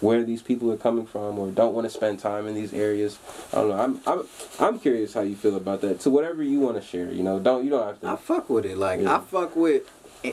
where 0.00 0.22
these 0.22 0.42
people 0.42 0.70
are 0.70 0.76
coming 0.76 1.04
from 1.04 1.38
or 1.40 1.50
don't 1.50 1.74
want 1.74 1.84
to 1.84 1.90
spend 1.90 2.20
time 2.20 2.46
in 2.46 2.54
these 2.54 2.72
areas 2.72 3.18
i 3.52 3.56
don't 3.56 3.68
know 3.70 3.78
i'm 3.80 4.00
i'm, 4.06 4.26
I'm 4.60 4.78
curious 4.78 5.14
how 5.14 5.22
you 5.22 5.34
feel 5.34 5.56
about 5.56 5.80
that 5.80 6.00
so 6.02 6.10
whatever 6.10 6.42
you 6.42 6.60
want 6.60 6.76
to 6.76 6.82
share 6.82 7.10
you 7.12 7.22
know 7.24 7.40
don't 7.40 7.64
you 7.64 7.70
don't 7.70 7.84
have 7.86 8.00
to 8.02 8.08
I 8.08 8.16
fuck 8.16 8.48
with 8.48 8.64
it. 8.64 8.78
Like 8.78 9.00
Yeah. 9.00 9.16
I 9.16 9.20
fuck 9.20 9.56
with 9.56 9.82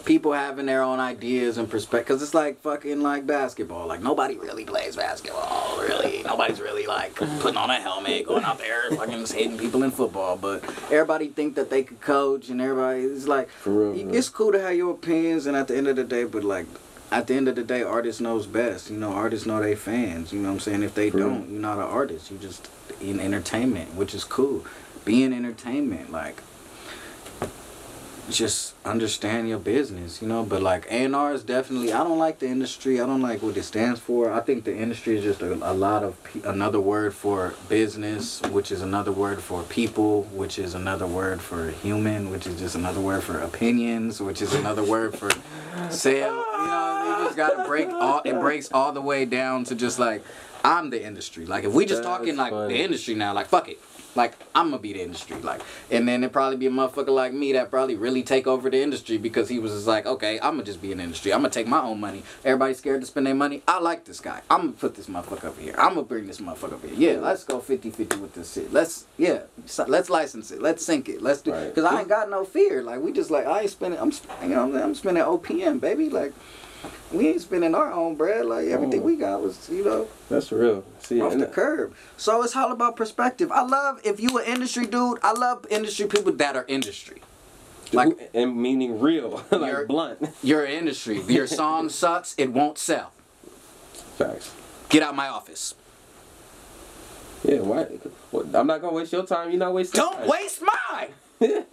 people 0.04 0.34
having 0.34 0.66
their 0.66 0.82
own 0.82 1.00
ideas 1.00 1.58
and 1.58 1.70
perspective. 1.70 2.08
Cause 2.08 2.24
it's 2.24 2.34
like 2.34 2.62
fucking 2.62 3.02
like 3.02 3.28
basketball. 3.28 3.88
Like 3.88 4.02
nobody 4.02 4.38
really 4.38 4.66
plays 4.66 4.96
basketball. 4.96 5.80
Really, 5.80 6.24
nobody's 6.24 6.60
really 6.60 6.88
like 6.88 7.22
uh-huh. 7.22 7.42
putting 7.42 7.58
on 7.58 7.70
a 7.70 7.76
helmet, 7.80 8.26
going 8.26 8.44
out 8.44 8.58
there, 8.58 8.90
fucking 8.92 9.20
just 9.20 9.34
hitting 9.34 9.58
people 9.58 9.84
in 9.84 9.92
football. 9.92 10.38
But 10.38 10.64
everybody 10.92 11.28
think 11.28 11.56
that 11.56 11.70
they 11.70 11.84
could 11.84 12.02
coach, 12.02 12.50
and 12.50 12.60
everybody 12.62 13.02
is 13.02 13.28
like, 13.28 13.50
For 13.50 13.72
real, 13.72 13.94
for 13.94 14.06
real. 14.06 14.16
it's 14.16 14.30
cool 14.30 14.52
to 14.52 14.60
have 14.60 14.76
your 14.76 14.94
opinions. 14.94 15.46
And 15.46 15.56
at 15.56 15.68
the 15.68 15.78
end 15.78 15.88
of 15.88 15.96
the 15.96 16.04
day, 16.04 16.24
but 16.24 16.44
like. 16.44 16.66
At 17.12 17.28
the 17.28 17.36
end 17.36 17.48
of 17.48 17.56
the 17.56 17.64
day, 17.64 17.84
artists 17.84 18.20
knows 18.20 18.48
best. 18.48 18.90
You 18.90 18.98
know, 18.98 19.14
artists 19.14 19.46
know 19.46 19.62
they 19.62 19.76
fans. 19.76 20.34
You 20.34 20.40
know 20.40 20.48
what 20.48 20.56
I'm 20.56 20.60
saying? 20.60 20.82
If 20.82 20.96
they 20.96 21.12
For 21.12 21.20
don't, 21.20 21.50
you're 21.52 21.62
not 21.62 21.78
an 21.78 21.84
artist. 21.84 22.32
You 22.32 22.38
just 22.40 22.68
in 23.00 23.20
entertainment, 23.20 23.94
which 23.94 24.16
is 24.16 24.24
cool. 24.24 24.66
being 25.06 25.32
entertainment, 25.32 26.12
like 26.12 26.42
just 28.30 28.74
understand 28.86 29.48
your 29.48 29.60
business, 29.60 30.22
you 30.22 30.28
know. 30.28 30.44
But 30.44 30.62
like 30.62 30.88
A&R 30.90 31.34
is 31.34 31.44
definitely. 31.44 31.94
I 31.94 32.04
don't 32.04 32.18
like 32.18 32.40
the 32.40 32.48
industry. 32.48 33.00
I 33.00 33.06
don't 33.06 33.22
like 33.22 33.42
what 33.42 33.56
it 33.58 33.64
stands 33.64 34.00
for. 34.00 34.32
I 34.32 34.40
think 34.40 34.64
the 34.64 34.76
industry 34.76 35.18
is 35.18 35.24
just 35.24 35.42
a, 35.42 35.54
a 35.54 35.74
lot 35.74 36.04
of 36.04 36.22
pe- 36.24 36.42
another 36.44 36.80
word 36.80 37.14
for 37.14 37.54
business, 37.70 38.42
which 38.44 38.72
is 38.72 38.82
another 38.82 39.12
word 39.12 39.42
for 39.42 39.64
people, 39.64 40.24
which 40.34 40.58
is 40.60 40.74
another 40.74 41.08
word 41.08 41.42
for 41.42 41.70
human, 41.70 42.30
which 42.32 42.48
is 42.48 42.60
just 42.60 42.76
another 42.76 43.02
word 43.02 43.24
for 43.24 43.40
opinions, 43.40 44.22
which 44.22 44.42
is 44.42 44.54
another 44.54 44.84
word 44.84 45.16
for 45.18 45.30
sale. 45.90 46.36
You 46.36 46.68
know, 46.68 47.18
you 47.20 47.26
just 47.26 47.38
gotta 47.38 47.64
break 47.68 47.90
all. 47.90 48.22
It 48.26 48.40
breaks 48.40 48.72
all 48.72 48.92
the 48.92 49.02
way 49.02 49.26
down 49.26 49.64
to 49.66 49.76
just 49.76 50.00
like 50.00 50.24
I'm 50.64 50.90
the 50.90 51.04
industry. 51.04 51.46
Like 51.46 51.64
if 51.64 51.72
we 51.74 51.86
just 51.86 52.02
That's 52.02 52.18
talking 52.18 52.36
like 52.36 52.52
funny. 52.52 52.74
the 52.74 52.84
industry 52.84 53.14
now, 53.14 53.34
like 53.34 53.48
fuck 53.48 53.70
it. 53.70 53.80
Like 54.16 54.34
I'm 54.56 54.70
gonna 54.70 54.82
be 54.82 54.94
the 54.94 55.02
industry, 55.02 55.36
like, 55.42 55.62
and 55.92 56.08
then 56.08 56.24
it 56.24 56.32
probably 56.32 56.58
be 56.58 56.68
a 56.68 56.70
motherfucker 56.70 57.10
like 57.10 57.34
me 57.34 57.52
that 57.54 57.70
probably 57.70 57.96
really 57.96 58.24
take 58.24 58.48
over 58.48 58.70
the 58.70 58.82
industry 58.82 59.18
because 59.18 59.50
he 59.50 59.60
was 59.60 59.74
just 59.74 59.88
like, 59.88 60.06
okay, 60.06 60.40
I'm 60.40 60.54
gonna 60.54 60.64
just 60.64 60.82
be 60.82 60.92
an 60.92 61.00
industry. 61.00 61.34
I'm 61.34 61.40
gonna 61.40 61.50
take 61.50 61.68
my 61.68 61.82
own 61.82 62.00
money. 62.00 62.24
Everybody's 62.44 62.78
scared 62.78 63.02
to 63.02 63.08
spend 63.08 63.28
their 63.28 63.36
money. 63.36 63.62
I 63.68 63.80
like 63.80 64.06
this 64.06 64.20
guy. 64.20 64.42
I'm 64.50 64.62
gonna 64.62 64.72
put 64.74 64.96
this 64.96 65.08
motherfucker 65.08 65.46
over 65.46 65.62
here. 65.62 65.76
I'm 65.78 65.90
gonna 65.96 66.04
bring 66.04 66.28
this 66.28 66.40
motherfucker 66.40 66.74
over 66.74 66.88
here. 66.88 67.14
Yeah, 67.16 67.20
let's 67.20 67.44
go 67.44 67.60
50-50 67.60 68.22
with 68.22 68.34
this 68.34 68.54
shit. 68.54 68.72
Let's 68.72 69.06
yeah, 69.18 69.42
let's 69.88 70.10
license 70.10 70.52
it. 70.52 70.62
Let's 70.62 70.86
sync 70.86 71.10
it. 71.10 71.22
Let's 71.22 71.42
do 71.42 71.52
Right. 71.52 71.68
because 71.74 71.84
I 71.84 72.00
ain't 72.00 72.10
got 72.10 72.30
no 72.30 72.46
fear. 72.46 72.82
Like 72.82 73.02
we 73.02 73.12
just 73.12 73.32
like 73.32 73.46
I 73.46 73.62
ain't 73.62 73.70
spending. 73.70 74.00
I'm 74.00 74.12
you 74.44 74.50
know 74.56 74.56
what 74.56 74.66
I'm, 74.68 74.72
saying? 74.72 74.84
I'm 74.84 74.96
spending 74.96 75.24
OPM, 75.24 75.80
baby. 75.82 76.10
Like 76.10 76.34
we 77.12 77.28
ain't 77.30 77.42
spending 77.42 77.74
our 77.76 77.92
own 77.92 78.16
bread. 78.16 78.46
Like 78.46 78.68
everything 78.68 79.02
Oh. 79.02 79.04
we 79.06 79.16
got 79.16 79.42
was 79.42 79.70
you 79.70 79.84
know 79.84 80.08
that's 80.30 80.52
real 80.52 80.84
see 81.00 81.22
off 81.22 81.38
the 81.38 81.46
curb. 81.48 81.94
So 82.18 82.42
it's 82.44 82.56
all 82.56 82.72
about 82.72 82.96
perspective. 82.96 83.52
I 83.52 83.62
love 83.64 84.00
if 84.04 84.20
you 84.20 84.38
an 84.38 84.46
industry 84.46 84.86
dude. 84.86 85.20
I 85.24 85.32
love 85.34 85.66
industry 85.70 86.08
people 86.08 86.32
that 86.34 86.56
are 86.56 86.66
industry. 86.68 87.22
Like 87.94 88.32
and 88.34 88.58
meaning 88.58 89.00
real 89.00 89.44
like 89.52 89.88
blunt 89.88 90.30
you're 90.44 90.66
industry. 90.66 91.22
Your 91.28 91.48
song 91.48 91.90
sucks. 92.02 92.34
It 92.38 92.52
won't 92.52 92.78
sell. 92.78 93.12
facts 94.18 94.52
Get 94.90 95.04
out 95.04 95.16
my 95.16 95.28
office. 95.28 95.74
yeah 97.44 97.60
why 97.60 97.86
i'm 98.54 98.68
not 98.68 98.82
gonna 98.82 98.94
waste 98.94 99.12
your 99.14 99.26
time 99.26 99.50
you're 99.52 99.60
not 99.60 99.74
wasting 99.74 100.00
Don't 100.02 100.20
mine. 100.22 100.30
waste 100.30 100.62
mine. 100.62 101.10
okay, 101.42 101.64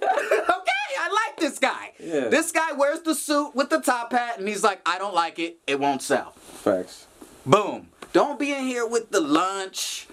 I 0.98 1.08
like 1.08 1.36
this 1.38 1.58
guy. 1.58 1.92
Yeah. 1.98 2.28
This 2.28 2.52
guy 2.52 2.72
wears 2.72 3.00
the 3.00 3.14
suit 3.14 3.54
with 3.54 3.70
the 3.70 3.80
top 3.80 4.12
hat, 4.12 4.38
and 4.38 4.48
he's 4.48 4.62
like, 4.62 4.80
I 4.86 4.98
don't 4.98 5.14
like 5.14 5.38
it. 5.38 5.58
It 5.66 5.78
won't 5.80 6.02
sell. 6.02 6.32
facts 6.32 7.06
Boom. 7.44 7.88
Don't 8.12 8.38
be 8.38 8.52
in 8.52 8.64
here 8.64 8.86
with 8.86 9.10
the 9.10 9.20
lunch 9.20 10.06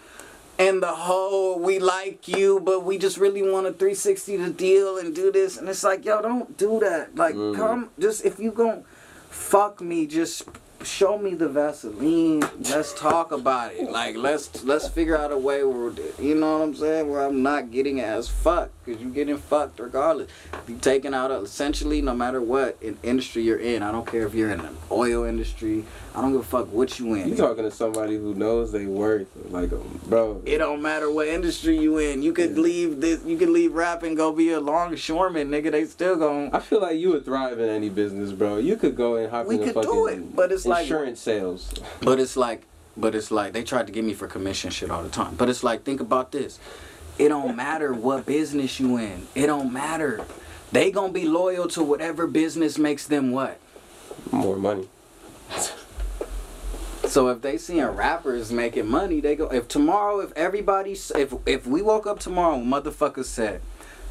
and 0.57 0.81
the 0.81 0.87
whole 0.93 1.59
we 1.59 1.79
like 1.79 2.27
you, 2.27 2.59
but 2.59 2.83
we 2.83 2.97
just 2.97 3.17
really 3.17 3.41
want 3.41 3.67
a 3.67 3.71
360 3.71 4.37
to 4.37 4.49
deal 4.49 4.97
and 4.97 5.13
do 5.15 5.31
this. 5.31 5.57
And 5.57 5.69
it's 5.69 5.83
like, 5.83 6.05
yo, 6.05 6.21
don't 6.21 6.57
do 6.57 6.79
that. 6.79 7.15
Like, 7.15 7.35
Mm. 7.35 7.55
come, 7.55 7.89
just 7.99 8.25
if 8.25 8.39
you 8.39 8.51
gon' 8.51 8.83
fuck 9.29 9.79
me, 9.81 10.05
just 10.07 10.43
show 10.83 11.17
me 11.17 11.33
the 11.35 11.47
Vaseline. 11.47 12.41
Let's 12.69 12.93
talk 12.93 13.31
about 13.31 13.73
it. 13.73 13.91
Like, 13.91 14.15
let's 14.15 14.63
let's 14.63 14.87
figure 14.87 15.17
out 15.17 15.31
a 15.31 15.37
way 15.37 15.63
where 15.63 15.91
you 16.19 16.35
know 16.35 16.57
what 16.59 16.63
I'm 16.63 16.75
saying, 16.75 17.09
where 17.09 17.21
I'm 17.25 17.43
not 17.43 17.69
getting 17.71 17.99
as 18.01 18.27
fucked, 18.29 18.73
cause 18.93 19.01
you 19.01 19.09
getting 19.09 19.37
fucked 19.37 19.79
regardless. 19.79 20.29
You 20.67 20.77
taking 20.77 21.13
out 21.13 21.31
essentially 21.31 22.01
no 22.01 22.13
matter 22.13 22.41
what 22.41 22.77
in 22.81 22.97
industry 23.03 23.43
you're 23.43 23.57
in. 23.59 23.83
I 23.83 23.91
don't 23.91 24.05
care 24.07 24.25
if 24.25 24.33
you're 24.33 24.51
in 24.51 24.59
the 24.59 24.69
oil 24.91 25.23
industry. 25.23 25.85
I 26.15 26.21
don't 26.21 26.31
give 26.31 26.41
a 26.41 26.43
fuck 26.43 26.71
what 26.73 26.99
you 26.99 27.13
in. 27.13 27.29
you 27.29 27.35
talking 27.35 27.63
to 27.63 27.71
somebody 27.71 28.17
who 28.17 28.33
knows 28.33 28.71
they 28.71 28.85
worth 28.85 29.27
like 29.49 29.71
um, 29.71 29.99
bro 30.07 30.41
It 30.45 30.57
don't 30.57 30.81
matter 30.81 31.11
what 31.11 31.27
industry 31.27 31.77
you 31.79 31.97
in. 31.99 32.21
You 32.23 32.33
could 32.33 32.57
leave 32.57 32.99
this. 33.01 33.23
You 33.23 33.37
could 33.37 33.49
leave 33.49 33.73
rap 33.73 34.03
and 34.03 34.17
go 34.17 34.31
be 34.31 34.51
a 34.51 34.59
longshoreman, 34.59 35.49
nigga. 35.49 35.71
They 35.71 35.85
still 35.85 36.15
gon' 36.15 36.49
I 36.53 36.59
feel 36.59 36.81
like 36.81 36.97
you 36.97 37.09
would 37.09 37.25
thrive 37.25 37.59
in 37.59 37.69
any 37.69 37.89
business, 37.89 38.31
bro. 38.31 38.57
You 38.57 38.75
could 38.75 38.95
go 38.95 39.15
and 39.15 39.29
hop 39.29 39.45
We 39.47 39.55
in 39.55 39.61
the 39.61 39.67
could 39.67 39.73
fucking 39.75 39.91
do 39.91 40.07
it, 40.07 40.35
but 40.35 40.51
it's 40.51 40.65
like- 40.65 40.83
insurance 40.83 41.19
sales. 41.19 41.71
But 42.01 42.19
it's 42.19 42.35
like, 42.35 42.63
but 42.97 43.15
it's 43.15 43.31
like 43.31 43.53
they 43.53 43.63
tried 43.63 43.87
to 43.87 43.93
get 43.93 44.03
me 44.03 44.13
for 44.13 44.27
commission 44.27 44.71
shit 44.71 44.89
all 44.91 45.03
the 45.03 45.09
time. 45.09 45.35
But 45.35 45.47
it's 45.49 45.63
like, 45.63 45.83
think 45.83 46.01
about 46.01 46.31
this. 46.31 46.59
It 47.19 47.27
don't 47.27 47.55
matter 47.55 47.93
what 47.93 48.25
business 48.25 48.79
you 48.79 48.97
in. 48.97 49.27
It 49.35 49.47
don't 49.47 49.73
matter. 49.73 50.25
They 50.71 50.89
gonna 50.89 51.11
be 51.11 51.25
loyal 51.25 51.67
to 51.69 51.83
whatever 51.83 52.25
business 52.27 52.77
makes 52.77 53.05
them 53.05 53.31
what. 53.31 53.59
More 54.31 54.55
money. 54.55 54.87
So 57.05 57.27
if 57.29 57.41
they 57.41 57.57
seeing 57.57 57.83
rappers 57.83 58.51
making 58.51 58.87
money, 58.87 59.19
they 59.19 59.35
go. 59.35 59.47
If 59.47 59.67
tomorrow, 59.67 60.19
if 60.19 60.31
everybody, 60.33 60.91
if 60.93 61.33
if 61.45 61.67
we 61.67 61.81
woke 61.81 62.07
up 62.07 62.19
tomorrow, 62.19 62.57
motherfuckers 62.57 63.25
said, 63.25 63.61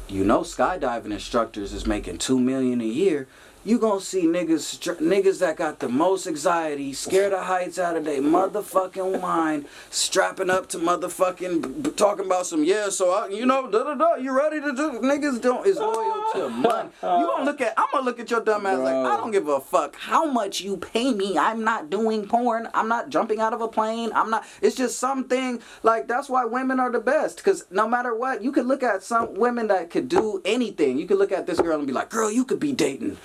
you 0.07 0.23
know, 0.23 0.41
skydiving 0.41 1.11
instructors 1.11 1.73
is 1.73 1.87
making 1.87 2.17
two 2.17 2.39
million 2.39 2.81
a 2.81 2.85
year. 2.85 3.27
You 3.65 3.77
gonna 3.77 3.99
see 3.99 4.23
niggas 4.23 4.79
niggas 4.99 5.39
that 5.39 5.57
got 5.57 5.79
the 5.79 5.89
most 5.89 6.27
anxiety, 6.27 6.93
scared 6.93 7.33
of 7.33 7.45
heights 7.45 7.77
out 7.77 7.97
of 7.97 8.05
their 8.05 8.21
motherfucking 8.21 9.21
mind, 9.21 9.65
strapping 9.89 10.49
up 10.49 10.69
to 10.69 10.77
motherfucking 10.77 11.95
talking 11.97 12.25
about 12.25 12.45
some 12.45 12.63
yeah. 12.63 12.87
So 12.87 13.11
I, 13.11 13.27
you 13.27 13.45
know, 13.45 13.69
da 13.69 13.83
da 13.83 13.95
da. 13.95 14.15
You 14.15 14.35
ready 14.35 14.61
to 14.61 14.73
do? 14.73 14.99
Niggas 15.01 15.41
don't 15.41 15.67
is 15.67 15.77
loyal 15.77 16.23
to 16.33 16.49
money. 16.49 16.89
You 17.03 17.27
gonna 17.27 17.43
look 17.43 17.59
at? 17.59 17.73
I'm 17.77 17.87
gonna 17.91 18.05
look 18.05 18.19
at 18.19 18.31
your 18.31 18.39
dumb 18.39 18.65
ass 18.65 18.79
like 18.79 18.95
I 18.95 19.17
don't 19.17 19.31
give 19.31 19.49
a 19.49 19.59
fuck 19.59 19.97
how 19.97 20.25
much 20.25 20.61
you 20.61 20.77
pay 20.77 21.13
me. 21.13 21.37
I'm 21.37 21.63
not 21.63 21.89
doing 21.89 22.27
porn. 22.27 22.69
I'm 22.73 22.87
not 22.87 23.09
jumping 23.09 23.41
out 23.41 23.53
of 23.53 23.59
a 23.59 23.67
plane. 23.67 24.11
I'm 24.15 24.29
not. 24.29 24.45
It's 24.61 24.75
just 24.75 24.99
something 24.99 25.61
like 25.83 26.07
that's 26.07 26.29
why 26.29 26.45
women 26.45 26.79
are 26.79 26.91
the 26.91 26.99
best. 26.99 27.37
Because 27.37 27.65
no 27.71 27.89
matter 27.89 28.15
what, 28.15 28.41
you 28.41 28.53
could 28.53 28.67
look 28.67 28.83
at 28.83 29.03
some 29.03 29.33
women 29.33 29.67
that 29.67 29.89
could 29.89 30.07
do 30.07 30.41
anything. 30.45 30.97
You 30.97 31.07
could 31.07 31.17
look 31.17 31.33
at 31.33 31.45
this 31.45 31.59
girl 31.59 31.77
and 31.77 31.87
be 31.87 31.93
like, 31.93 32.09
girl, 32.09 32.31
you 32.31 32.45
could 32.45 32.59
be 32.59 32.71
dating 32.71 33.17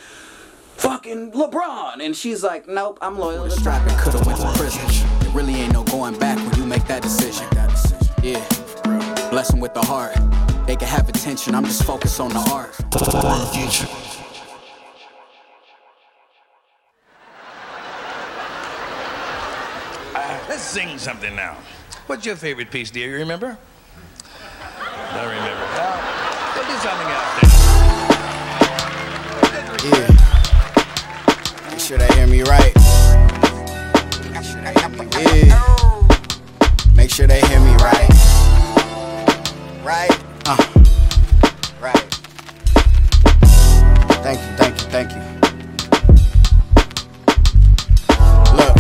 fucking 0.77 1.33
LeBron. 1.33 2.05
And 2.05 2.15
she's 2.17 2.43
like, 2.43 2.67
nope, 2.69 2.99
I'm 3.01 3.19
loyal 3.19 3.45
to 3.45 3.51
Strap 3.51 3.83
Strap. 3.83 3.91
and 3.91 4.01
coulda 4.01 4.27
went 4.29 4.41
to 4.41 4.53
prison. 4.59 4.83
There 5.21 5.31
really 5.31 5.55
ain't 5.55 5.73
no 5.73 5.85
going 5.85 6.19
back 6.19 6.39
when 6.39 6.59
you 6.61 6.67
make 6.67 6.87
that 6.87 7.03
decision. 7.03 7.47
Yeah, 8.23 8.41
bless 9.31 9.53
'em 9.53 9.61
with 9.61 9.75
the 9.75 9.83
heart. 9.83 10.15
They 10.67 10.77
can 10.77 10.89
have 10.89 11.09
attention. 11.09 11.55
I'm 11.55 11.65
just 11.65 11.83
focused 11.85 12.21
on 12.21 12.31
the 12.31 12.41
art. 12.51 12.75
Uh, 20.15 20.39
let's 20.49 20.63
sing 20.63 20.99
something 20.99 21.35
now. 21.35 21.57
What's 22.07 22.25
your 22.27 22.37
favorite 22.37 22.71
piece, 22.71 22.91
dear? 22.91 23.11
You 23.11 23.17
remember? 23.19 23.59
Don't 25.15 25.29
remember. 25.29 25.67
Well, 25.75 25.99
we'll 26.55 26.65
do 26.65 26.77
something 26.79 27.09
else 27.09 27.41
then. 27.41 27.51
Yeah. 30.09 30.14
Sure 31.85 31.99
they 31.99 32.15
hear 32.15 32.27
me 32.27 32.41
right. 32.45 32.73
Yeah. 35.21 36.09
Make 36.97 37.11
sure 37.11 37.27
they 37.27 37.41
hear 37.43 37.61
me 37.61 37.75
right. 37.75 38.09
Right? 39.85 40.11
Uh. 40.47 40.57
Right. 41.83 42.05
Thank 44.23 44.41
you, 44.41 44.57
thank 44.57 44.81
you, 44.81 44.87
thank 44.89 45.13
you. 45.13 45.21
Look, 48.57 48.77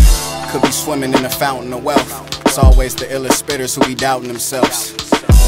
could 0.50 0.62
be 0.62 0.70
swimming 0.72 1.12
in 1.12 1.26
a 1.26 1.30
fountain 1.30 1.74
of 1.74 1.84
wealth. 1.84 2.43
It's 2.54 2.62
always 2.62 2.94
the 2.94 3.06
illest 3.06 3.42
spitters 3.42 3.74
who 3.74 3.84
be 3.84 3.96
doubting 3.96 4.28
themselves. 4.28 4.94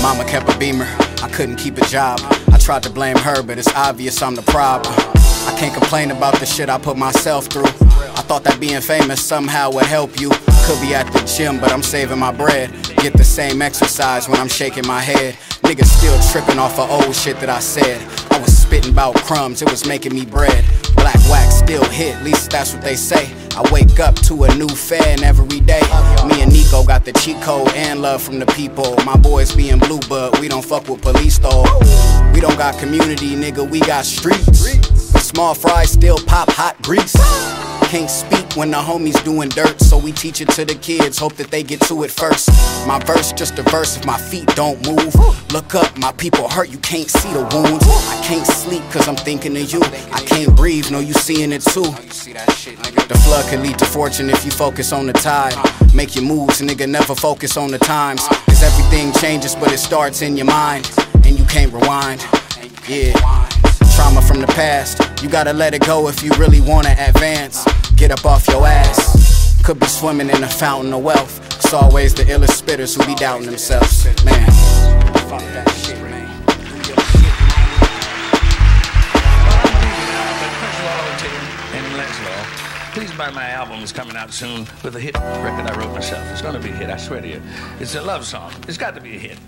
Mama 0.02 0.24
kept 0.24 0.52
a 0.52 0.58
beamer, 0.58 0.88
I 1.22 1.30
couldn't 1.32 1.54
keep 1.54 1.78
a 1.78 1.86
job. 1.86 2.18
I 2.50 2.58
tried 2.58 2.82
to 2.82 2.90
blame 2.90 3.16
her, 3.18 3.44
but 3.44 3.58
it's 3.58 3.72
obvious 3.76 4.20
I'm 4.20 4.34
the 4.34 4.42
problem. 4.42 4.92
I 4.92 5.54
can't 5.56 5.72
complain 5.72 6.10
about 6.10 6.34
the 6.40 6.46
shit 6.46 6.68
I 6.68 6.78
put 6.78 6.96
myself 6.96 7.46
through. 7.46 7.62
I 7.62 8.22
thought 8.26 8.42
that 8.42 8.58
being 8.58 8.80
famous 8.80 9.24
somehow 9.24 9.70
would 9.70 9.86
help 9.86 10.18
you. 10.18 10.30
Could 10.66 10.80
be 10.80 10.96
at 10.96 11.06
the 11.12 11.20
gym, 11.20 11.60
but 11.60 11.70
I'm 11.70 11.84
saving 11.84 12.18
my 12.18 12.32
bread. 12.32 12.72
Get 12.96 13.12
the 13.12 13.22
same 13.22 13.62
exercise 13.62 14.28
when 14.28 14.40
I'm 14.40 14.48
shaking 14.48 14.84
my 14.84 15.00
head. 15.00 15.34
Niggas 15.62 15.86
still 15.86 16.18
tripping 16.32 16.58
off 16.58 16.76
of 16.76 16.90
old 16.90 17.14
shit 17.14 17.38
that 17.38 17.48
I 17.48 17.60
said. 17.60 18.02
I 18.32 18.40
was 18.40 18.58
spitting 18.58 18.90
about 18.90 19.14
crumbs, 19.14 19.62
it 19.62 19.70
was 19.70 19.86
making 19.86 20.12
me 20.12 20.24
bread. 20.24 20.64
Wax 21.30 21.56
still 21.56 21.84
hit, 21.84 22.22
least 22.22 22.50
that's 22.50 22.72
what 22.72 22.82
they 22.82 22.96
say. 22.96 23.32
I 23.56 23.68
wake 23.72 23.98
up 24.00 24.14
to 24.26 24.44
a 24.44 24.54
new 24.54 24.68
fan 24.68 25.24
every 25.24 25.60
day. 25.60 25.80
Me 26.26 26.42
and 26.42 26.52
Nico 26.52 26.84
got 26.84 27.04
the 27.04 27.12
cheat 27.12 27.40
code 27.42 27.68
and 27.74 28.02
love 28.02 28.22
from 28.22 28.38
the 28.38 28.46
people. 28.46 28.96
My 29.04 29.16
boys 29.16 29.54
being 29.54 29.78
blue, 29.78 30.00
but 30.08 30.38
we 30.40 30.48
don't 30.48 30.64
fuck 30.64 30.88
with 30.88 31.02
police 31.02 31.38
though. 31.38 31.64
We 32.32 32.40
don't 32.40 32.58
got 32.58 32.78
community, 32.78 33.34
nigga, 33.34 33.68
we 33.68 33.80
got 33.80 34.04
streets. 34.04 34.66
Small 35.22 35.54
fries 35.54 35.90
still 35.90 36.18
pop 36.18 36.50
hot 36.50 36.80
grease. 36.82 37.16
Can't 37.86 38.10
speak 38.10 38.56
when 38.56 38.72
the 38.72 38.78
homies 38.78 39.22
doing 39.24 39.48
dirt, 39.48 39.80
so 39.80 39.96
we 39.96 40.10
teach 40.10 40.40
it 40.40 40.48
to 40.50 40.64
the 40.64 40.74
kids, 40.74 41.18
hope 41.18 41.34
that 41.36 41.52
they 41.52 41.62
get 41.62 41.80
to 41.82 42.02
it 42.02 42.10
first. 42.10 42.48
My 42.84 42.98
verse 42.98 43.32
just 43.32 43.58
a 43.60 43.62
verse 43.62 43.96
if 43.96 44.04
my 44.04 44.18
feet 44.18 44.48
don't 44.56 44.84
move. 44.84 45.14
Look 45.52 45.76
up, 45.76 45.96
my 45.96 46.10
people 46.12 46.48
hurt, 46.48 46.68
you 46.68 46.78
can't 46.78 47.08
see 47.08 47.32
the 47.32 47.42
wounds. 47.54 47.86
I 47.86 48.20
can't 48.24 48.44
sleep 48.44 48.82
cause 48.90 49.06
I'm 49.06 49.14
thinking 49.14 49.56
of 49.56 49.72
you. 49.72 49.80
I 50.12 50.20
can't 50.26 50.54
breathe, 50.56 50.90
no, 50.90 50.98
you 50.98 51.12
seeing 51.14 51.52
it 51.52 51.62
too. 51.62 51.84
The 51.84 53.20
flood 53.24 53.48
can 53.48 53.62
lead 53.62 53.78
to 53.78 53.84
fortune 53.84 54.30
if 54.30 54.44
you 54.44 54.50
focus 54.50 54.92
on 54.92 55.06
the 55.06 55.12
tide. 55.12 55.54
Make 55.94 56.16
your 56.16 56.24
moves, 56.24 56.60
nigga, 56.60 56.88
never 56.88 57.14
focus 57.14 57.56
on 57.56 57.70
the 57.70 57.78
times. 57.78 58.26
Cause 58.26 58.64
everything 58.64 59.12
changes, 59.12 59.54
but 59.54 59.70
it 59.72 59.78
starts 59.78 60.22
in 60.22 60.36
your 60.36 60.46
mind. 60.46 60.90
And 61.24 61.38
you 61.38 61.44
can't 61.44 61.72
rewind. 61.72 62.24
Yeah. 62.88 63.46
Trauma 63.96 64.20
from 64.20 64.42
the 64.42 64.46
past, 64.48 65.00
you 65.22 65.30
gotta 65.30 65.54
let 65.54 65.72
it 65.72 65.80
go 65.80 66.06
if 66.08 66.22
you 66.22 66.30
really 66.32 66.60
wanna 66.60 66.94
advance. 66.98 67.64
Get 67.96 68.10
up 68.10 68.26
off 68.26 68.46
your 68.46 68.66
ass. 68.66 69.56
Could 69.64 69.80
be 69.80 69.86
swimming 69.86 70.28
in 70.28 70.44
a 70.44 70.48
fountain 70.48 70.92
of 70.92 71.02
wealth. 71.02 71.40
It's 71.56 71.72
always 71.72 72.12
the 72.12 72.24
illest 72.24 72.62
spitters 72.62 72.94
who 72.94 73.06
be 73.06 73.14
doubting 73.14 73.46
themselves. 73.46 74.04
Man. 74.22 74.50
Fuck 75.30 75.40
that 75.40 75.70
shit, 75.82 75.98
man. 76.02 76.15
Please 82.96 83.12
buy 83.12 83.30
my 83.30 83.50
album. 83.50 83.80
It's 83.82 83.92
coming 83.92 84.16
out 84.16 84.32
soon 84.32 84.60
with 84.82 84.96
a 84.96 85.00
hit 85.00 85.14
record 85.18 85.70
I 85.70 85.78
wrote 85.78 85.92
myself. 85.92 86.26
It's 86.32 86.40
going 86.40 86.54
to 86.54 86.60
be 86.60 86.70
a 86.70 86.72
hit, 86.72 86.88
I 86.88 86.96
swear 86.96 87.20
to 87.20 87.28
you. 87.28 87.42
It's 87.78 87.94
a 87.94 88.00
love 88.00 88.24
song. 88.24 88.50
It's 88.66 88.78
got 88.78 88.94
to 88.94 89.02
be 89.02 89.16
a 89.16 89.18
hit. 89.18 89.38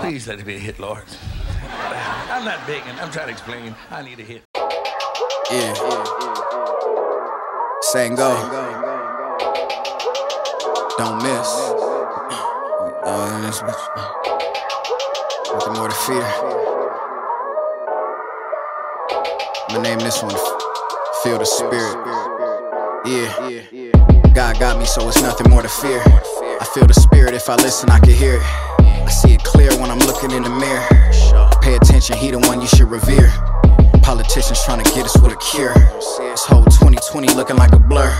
Please 0.00 0.26
let 0.26 0.40
it 0.40 0.44
be 0.44 0.56
a 0.56 0.58
hit, 0.58 0.80
Lord. 0.80 1.04
I'm 1.62 2.44
not 2.44 2.66
begging. 2.66 2.98
I'm 2.98 3.12
trying 3.12 3.26
to 3.26 3.32
explain. 3.32 3.76
I 3.92 4.02
need 4.02 4.18
a 4.18 4.24
hit. 4.24 4.42
Yeah. 5.52 5.72
Say 7.82 8.08
and 8.08 8.16
go. 8.16 8.34
Don't 10.98 11.22
miss. 11.22 11.48
Bitch. 13.06 13.62
Nothing 15.52 15.72
more 15.74 15.88
to 15.88 15.94
fear. 15.94 16.24
I'ma 19.68 19.80
name 19.80 20.00
this 20.00 20.20
one 20.24 20.34
Feel 21.22 21.38
the 21.38 21.44
Spirit. 21.44 22.27
Yeah. 23.04 24.32
God 24.34 24.58
got 24.58 24.78
me, 24.78 24.84
so 24.84 25.08
it's 25.08 25.22
nothing 25.22 25.50
more 25.50 25.62
to 25.62 25.68
fear. 25.68 26.00
I 26.60 26.66
feel 26.74 26.86
the 26.86 26.94
spirit, 26.94 27.34
if 27.34 27.48
I 27.48 27.56
listen, 27.56 27.88
I 27.90 27.98
can 27.98 28.12
hear 28.12 28.34
it. 28.34 28.42
I 28.80 29.10
see 29.10 29.34
it 29.34 29.42
clear 29.44 29.70
when 29.80 29.90
I'm 29.90 29.98
looking 30.00 30.30
in 30.32 30.42
the 30.42 30.50
mirror. 30.50 30.86
Pay 31.62 31.76
attention, 31.76 32.16
he 32.16 32.30
the 32.30 32.38
one 32.40 32.60
you 32.60 32.66
should 32.66 32.90
revere. 32.90 33.32
Politicians 34.02 34.62
trying 34.64 34.82
to 34.82 34.90
get 34.94 35.04
us 35.06 35.20
with 35.20 35.32
a 35.32 35.36
cure. 35.36 35.74
This 36.30 36.44
whole 36.44 36.64
2020 36.64 37.34
looking 37.34 37.56
like 37.56 37.72
a 37.72 37.78
blur. 37.78 38.12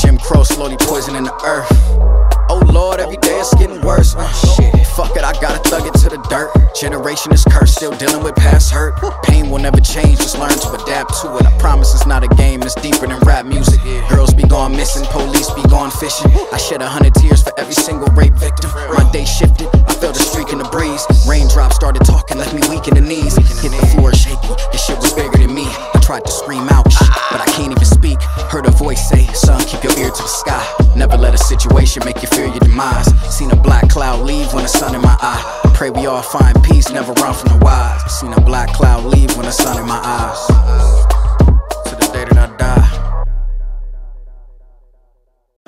Jim 0.00 0.18
Crow 0.18 0.42
slowly 0.42 0.76
poisoning 0.78 1.24
the 1.24 1.34
earth. 1.44 2.17
Oh 2.50 2.62
Lord, 2.72 3.00
every 3.00 3.16
day 3.18 3.38
it's 3.38 3.54
getting 3.54 3.80
worse. 3.82 4.14
Uh, 4.16 4.26
shit, 4.32 4.86
fuck 4.96 5.16
it, 5.16 5.24
I 5.24 5.32
gotta 5.40 5.60
thug 5.68 5.86
it 5.86 5.94
to 6.00 6.08
the 6.08 6.16
dirt. 6.32 6.50
Generation 6.74 7.32
is 7.32 7.44
cursed, 7.44 7.76
still 7.76 7.94
dealing 7.96 8.22
with 8.22 8.34
past 8.36 8.72
hurt. 8.72 8.94
Pain 9.24 9.50
will 9.50 9.58
never 9.58 9.80
change, 9.80 10.18
just 10.18 10.38
learn 10.38 10.50
to 10.50 10.72
adapt 10.82 11.20
to 11.20 11.36
it. 11.36 11.46
I 11.46 11.52
promise 11.58 11.92
it's 11.94 12.06
not 12.06 12.24
a 12.24 12.28
game, 12.36 12.62
it's 12.62 12.74
deeper 12.74 13.06
than 13.06 13.18
rap 13.20 13.44
music. 13.44 13.80
Girls 14.08 14.32
be 14.32 14.44
gone 14.44 14.72
missing, 14.72 15.04
police 15.10 15.50
be 15.50 15.62
gone 15.68 15.90
fishing. 15.90 16.30
I 16.52 16.56
shed 16.56 16.80
a 16.80 16.88
hundred 16.88 17.14
tears 17.14 17.42
for 17.42 17.52
every 17.58 17.74
single 17.74 18.08
rape 18.16 18.34
victim. 18.34 18.70
My 18.96 19.08
day 19.12 19.24
shifted, 19.24 19.68
I 19.86 19.92
felt 19.92 20.16
a 20.16 20.22
streak 20.22 20.52
in 20.52 20.58
the 20.58 20.68
breeze. 20.72 21.04
Raindrops 21.28 21.76
started 21.76 22.04
talking, 22.04 22.38
left 22.38 22.54
me 22.54 22.62
weak 22.68 22.88
in 22.88 22.94
the 22.94 23.04
knees. 23.04 23.36
Hit 23.36 23.72
the 23.72 23.86
floor 23.92 24.12
shaky, 24.14 24.56
this 24.72 24.84
shit 24.84 24.96
was 24.96 25.12
bigger 25.12 25.36
than 25.36 25.52
me. 25.54 25.66
I 25.68 26.00
tried 26.00 26.24
to 26.24 26.32
scream 26.32 26.68
out, 26.70 26.88
but 27.30 27.40
I 27.40 27.46
can't 27.52 27.72
even 27.72 27.84
speak. 27.84 28.22
Heard 28.48 28.66
a 28.66 28.70
voice 28.70 29.08
say, 29.08 29.26
son, 29.34 29.60
keep 29.66 29.84
your 29.84 29.92
ear 29.98 30.10
to 30.10 30.22
the 30.22 30.28
sky. 30.28 30.77
Never 30.98 31.16
let 31.16 31.32
a 31.32 31.38
situation 31.38 32.02
make 32.04 32.22
you 32.22 32.28
fear 32.28 32.46
your 32.46 32.58
demise. 32.58 33.06
Seen 33.32 33.52
a 33.52 33.56
black 33.56 33.88
cloud 33.88 34.26
leave 34.26 34.52
when 34.52 34.64
the 34.64 34.68
sun 34.68 34.96
in 34.96 35.00
my 35.00 35.16
eye. 35.20 35.70
Pray 35.72 35.90
we 35.90 36.06
all 36.06 36.22
find 36.22 36.60
peace, 36.64 36.90
never 36.90 37.12
run 37.12 37.34
from 37.34 37.56
the 37.56 37.64
wise. 37.64 38.02
Seen 38.10 38.32
a 38.32 38.40
black 38.40 38.70
cloud 38.74 39.04
leave 39.04 39.30
when 39.36 39.46
the 39.46 39.52
sun 39.52 39.78
in 39.78 39.86
my 39.86 40.00
eyes. 40.02 41.17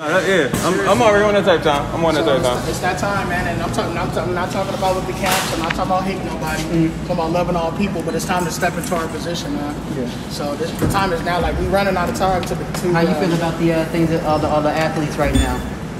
Yeah, 0.01 0.49
I'm, 0.65 0.79
I'm 0.89 1.01
already 1.03 1.23
on 1.25 1.35
that 1.35 1.45
type 1.45 1.61
time. 1.61 1.85
I'm 1.93 2.03
on 2.03 2.15
that 2.15 2.25
type 2.25 2.41
time. 2.41 2.67
It's 2.67 2.79
that 2.79 2.97
time, 2.97 3.29
man, 3.29 3.45
and 3.47 3.61
I'm 3.61 3.71
talking. 3.71 3.95
I'm, 3.95 4.07
talking, 4.09 4.29
I'm 4.29 4.33
not 4.33 4.49
talking 4.51 4.73
about 4.73 4.95
with 4.95 5.05
the 5.05 5.13
camps. 5.13 5.53
I'm 5.53 5.59
not 5.59 5.75
talking 5.75 5.91
about 5.91 6.03
hating 6.05 6.25
nobody. 6.25 6.63
Mm-hmm. 6.63 6.85
I'm 6.85 6.91
talking 7.07 7.11
about 7.13 7.31
loving 7.31 7.55
all 7.55 7.71
people. 7.77 8.01
But 8.01 8.15
it's 8.15 8.25
time 8.25 8.43
to 8.45 8.51
step 8.51 8.73
into 8.73 8.95
our 8.95 9.07
position, 9.09 9.53
man. 9.53 9.75
Yeah. 9.95 10.09
So 10.29 10.55
this, 10.55 10.71
the 10.79 10.87
time 10.89 11.13
is 11.13 11.21
now. 11.23 11.39
Like 11.39 11.55
we 11.59 11.67
running 11.67 11.97
out 11.97 12.09
of 12.09 12.15
time 12.15 12.41
to. 12.41 12.55
to 12.55 12.93
How 12.93 13.01
you 13.01 13.09
uh, 13.09 13.19
feel 13.21 13.33
about 13.33 13.59
the 13.59 13.73
uh, 13.73 13.85
things 13.93 14.09
that 14.09 14.23
all 14.23 14.39
the 14.39 14.47
other 14.49 14.69
athletes 14.69 15.17
right 15.17 15.35
now? 15.35 15.59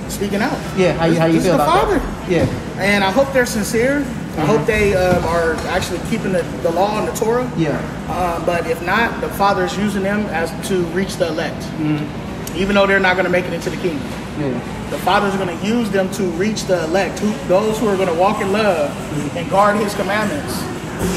speaking 0.10 0.42
out? 0.42 0.58
Yeah, 0.76 0.92
how 0.94 1.06
you 1.06 1.18
how 1.20 1.26
you 1.28 1.34
This 1.34 1.44
is 1.44 1.50
feel 1.50 1.58
the 1.58 1.64
about 1.64 1.84
father. 1.84 2.00
that? 2.00 2.30
Yeah, 2.30 2.82
And 2.82 3.02
I 3.02 3.12
hope 3.12 3.32
they're 3.32 3.46
sincere. 3.46 4.00
I 4.38 4.46
hope 4.46 4.66
they 4.66 4.94
um, 4.94 5.24
are 5.26 5.54
actually 5.68 6.00
keeping 6.10 6.34
the, 6.34 6.42
the 6.64 6.72
law 6.72 7.00
and 7.00 7.08
the 7.08 7.14
Torah. 7.14 7.50
yeah, 7.56 7.78
Uh, 8.10 8.46
but 8.46 8.66
if 8.68 8.86
not, 8.86 9.22
the 9.22 9.30
Father 9.30 9.64
is 9.64 9.78
using 9.78 10.04
them 10.04 10.22
as 10.28 10.50
to 10.68 10.84
reach 10.88 11.16
the 11.16 11.28
elect, 11.28 11.62
Mm-hmm. 11.80 12.21
Even 12.56 12.76
though 12.76 12.86
they're 12.88 13.00
not 13.00 13.16
going 13.16 13.26
to 13.26 13.32
make 13.32 13.46
it 13.46 13.54
into 13.54 13.70
the 13.70 13.78
kingdom. 13.78 14.06
yeah. 14.40 14.88
The 14.92 14.98
Father 15.00 15.28
is 15.28 15.36
going 15.36 15.58
to 15.58 15.66
use 15.66 15.90
them 15.90 16.12
to 16.12 16.24
reach 16.32 16.66
the 16.66 16.84
elect, 16.84 17.20
who, 17.20 17.32
those 17.48 17.80
who 17.80 17.88
are 17.88 17.96
going 17.96 18.10
to 18.10 18.14
walk 18.14 18.42
in 18.42 18.52
love 18.52 18.92
and 19.38 19.50
guard 19.50 19.78
His 19.78 19.96
commandments, 19.96 20.62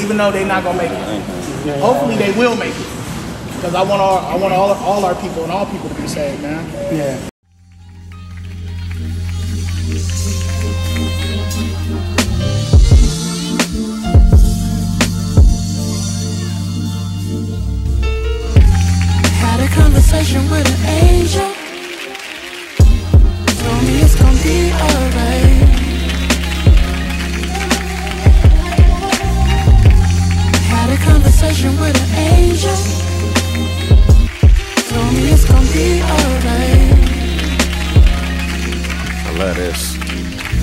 even 0.02 0.16
though 0.16 0.30
they're 0.30 0.46
not 0.46 0.62
going 0.62 0.78
to 0.78 0.82
make 0.84 0.92
it. 0.92 1.80
Hopefully, 1.80 2.16
they 2.16 2.30
will 2.38 2.56
make 2.56 2.74
it. 2.74 2.90
Because 3.56 3.74
I 3.74 3.82
want 3.82 4.00
all, 4.00 4.18
I 4.18 4.36
want 4.36 4.52
all, 4.52 4.70
all 4.72 5.04
our 5.04 5.14
people 5.16 5.42
and 5.42 5.50
all 5.50 5.66
people 5.66 5.88
to 5.88 5.94
be 5.94 6.06
saved, 6.06 6.42
man. 6.42 6.64
Yeah. 6.94 7.18
Had 19.40 19.60
a 19.60 19.68
conversation 19.74 20.42
with 20.50 20.66
an 20.66 20.93
with 31.72 31.96
an 31.96 32.14
angel. 32.18 32.76
I 39.26 39.36
love 39.38 39.56
this. 39.56 39.96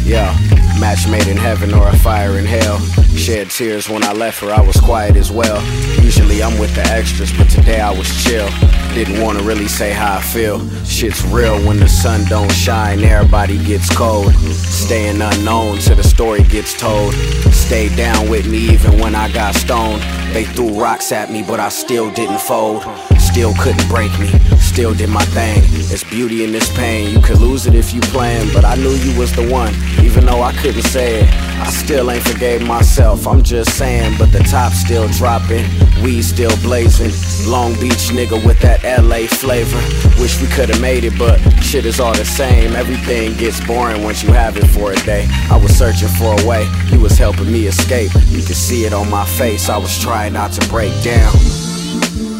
Yeah, 0.05 0.37
match 0.81 1.07
made 1.07 1.27
in 1.27 1.37
heaven 1.37 1.75
or 1.75 1.87
a 1.87 1.95
fire 1.97 2.39
in 2.39 2.45
hell. 2.45 2.79
Shed 3.15 3.51
tears 3.51 3.87
when 3.87 4.03
I 4.03 4.13
left 4.13 4.41
her, 4.41 4.49
I 4.49 4.61
was 4.61 4.75
quiet 4.77 5.15
as 5.15 5.31
well. 5.31 5.61
Usually 6.01 6.41
I'm 6.41 6.57
with 6.57 6.73
the 6.73 6.81
extras, 6.81 7.31
but 7.37 7.47
today 7.51 7.79
I 7.79 7.91
was 7.91 8.09
chill. 8.23 8.49
Didn't 8.95 9.21
wanna 9.21 9.43
really 9.43 9.67
say 9.67 9.91
how 9.91 10.17
I 10.17 10.21
feel. 10.21 10.57
Shit's 10.83 11.23
real 11.25 11.55
when 11.67 11.79
the 11.79 11.87
sun 11.87 12.25
don't 12.25 12.51
shine, 12.51 13.03
everybody 13.03 13.63
gets 13.63 13.95
cold. 13.95 14.33
Staying 14.33 15.21
unknown 15.21 15.77
till 15.77 15.97
the 15.97 16.03
story 16.03 16.41
gets 16.43 16.73
told. 16.73 17.13
Stayed 17.53 17.95
down 17.95 18.27
with 18.27 18.47
me 18.49 18.57
even 18.57 18.97
when 18.99 19.13
I 19.13 19.31
got 19.31 19.53
stoned. 19.53 20.01
They 20.33 20.45
threw 20.45 20.81
rocks 20.81 21.11
at 21.11 21.31
me, 21.31 21.43
but 21.43 21.59
I 21.59 21.69
still 21.69 22.09
didn't 22.11 22.41
fold. 22.41 22.83
Still 23.31 23.53
couldn't 23.53 23.87
break 23.87 24.11
me, 24.19 24.27
still 24.59 24.93
did 24.93 25.09
my 25.09 25.23
thing. 25.27 25.63
It's 25.89 26.03
beauty 26.03 26.43
in 26.43 26.51
this 26.51 26.69
pain. 26.75 27.11
You 27.15 27.21
could 27.21 27.39
lose 27.39 27.65
it 27.65 27.73
if 27.73 27.93
you 27.93 28.01
plan, 28.01 28.49
but 28.53 28.65
I 28.65 28.75
knew 28.75 28.91
you 28.91 29.17
was 29.17 29.33
the 29.33 29.49
one, 29.49 29.73
even 30.03 30.25
though 30.25 30.41
I 30.41 30.51
couldn't 30.51 30.83
say 30.83 31.21
it. 31.21 31.29
I 31.61 31.69
still 31.69 32.11
ain't 32.11 32.23
forgave 32.23 32.61
myself, 32.61 33.25
I'm 33.25 33.41
just 33.41 33.77
saying, 33.77 34.17
but 34.19 34.33
the 34.33 34.39
top 34.39 34.73
still 34.73 35.07
dropping, 35.07 35.63
weed 36.03 36.23
still 36.23 36.55
blazing. 36.57 37.13
Long 37.49 37.73
Beach 37.79 38.11
nigga 38.11 38.45
with 38.45 38.59
that 38.59 38.83
LA 38.83 39.27
flavor. 39.27 39.79
Wish 40.21 40.41
we 40.41 40.47
could've 40.47 40.81
made 40.81 41.05
it, 41.05 41.17
but 41.17 41.39
shit 41.63 41.85
is 41.85 42.01
all 42.01 42.13
the 42.13 42.25
same. 42.25 42.75
Everything 42.75 43.37
gets 43.37 43.65
boring 43.65 44.03
once 44.03 44.23
you 44.23 44.33
have 44.33 44.57
it 44.57 44.67
for 44.67 44.91
a 44.91 44.95
day. 45.05 45.25
I 45.49 45.55
was 45.55 45.73
searching 45.77 46.09
for 46.09 46.37
a 46.37 46.45
way, 46.45 46.69
you 46.91 46.99
was 46.99 47.17
helping 47.17 47.49
me 47.49 47.67
escape. 47.67 48.11
You 48.27 48.43
could 48.43 48.57
see 48.57 48.83
it 48.83 48.91
on 48.91 49.09
my 49.09 49.25
face, 49.25 49.69
I 49.69 49.77
was 49.77 49.97
trying 49.97 50.33
not 50.33 50.51
to 50.51 50.67
break 50.67 50.91
down. 51.01 51.33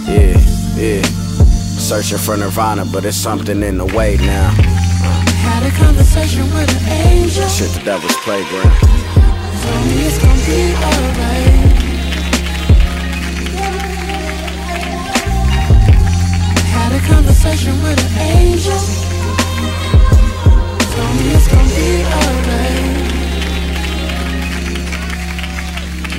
Yeah, 0.05 0.50
yeah. 0.81 1.01
Searching 1.77 2.17
for 2.17 2.35
Nirvana, 2.35 2.85
but 2.85 3.05
it's 3.05 3.15
something 3.17 3.61
in 3.61 3.77
the 3.77 3.85
way 3.85 4.17
now. 4.17 4.49
Had 5.45 5.63
a 5.63 5.71
conversation 5.77 6.43
with 6.53 6.69
an 6.69 6.89
angel. 6.89 7.47
Shit, 7.47 7.71
the 7.71 7.81
devil's 7.85 8.15
playground. 8.25 8.73
Told 9.61 9.85
me 9.85 10.05
it's 10.07 10.17
gonna 10.17 10.45
be 10.49 10.73
alright. 10.89 11.71
Had 16.73 16.91
a 16.93 17.01
conversation 17.13 17.73
with 17.83 17.99
an 18.05 18.11
angel. 18.19 18.79
Told 20.93 21.13
me 21.17 21.23
it's 21.37 21.47
gonna 21.47 21.75
be 21.77 21.89
alright. 22.17 23.01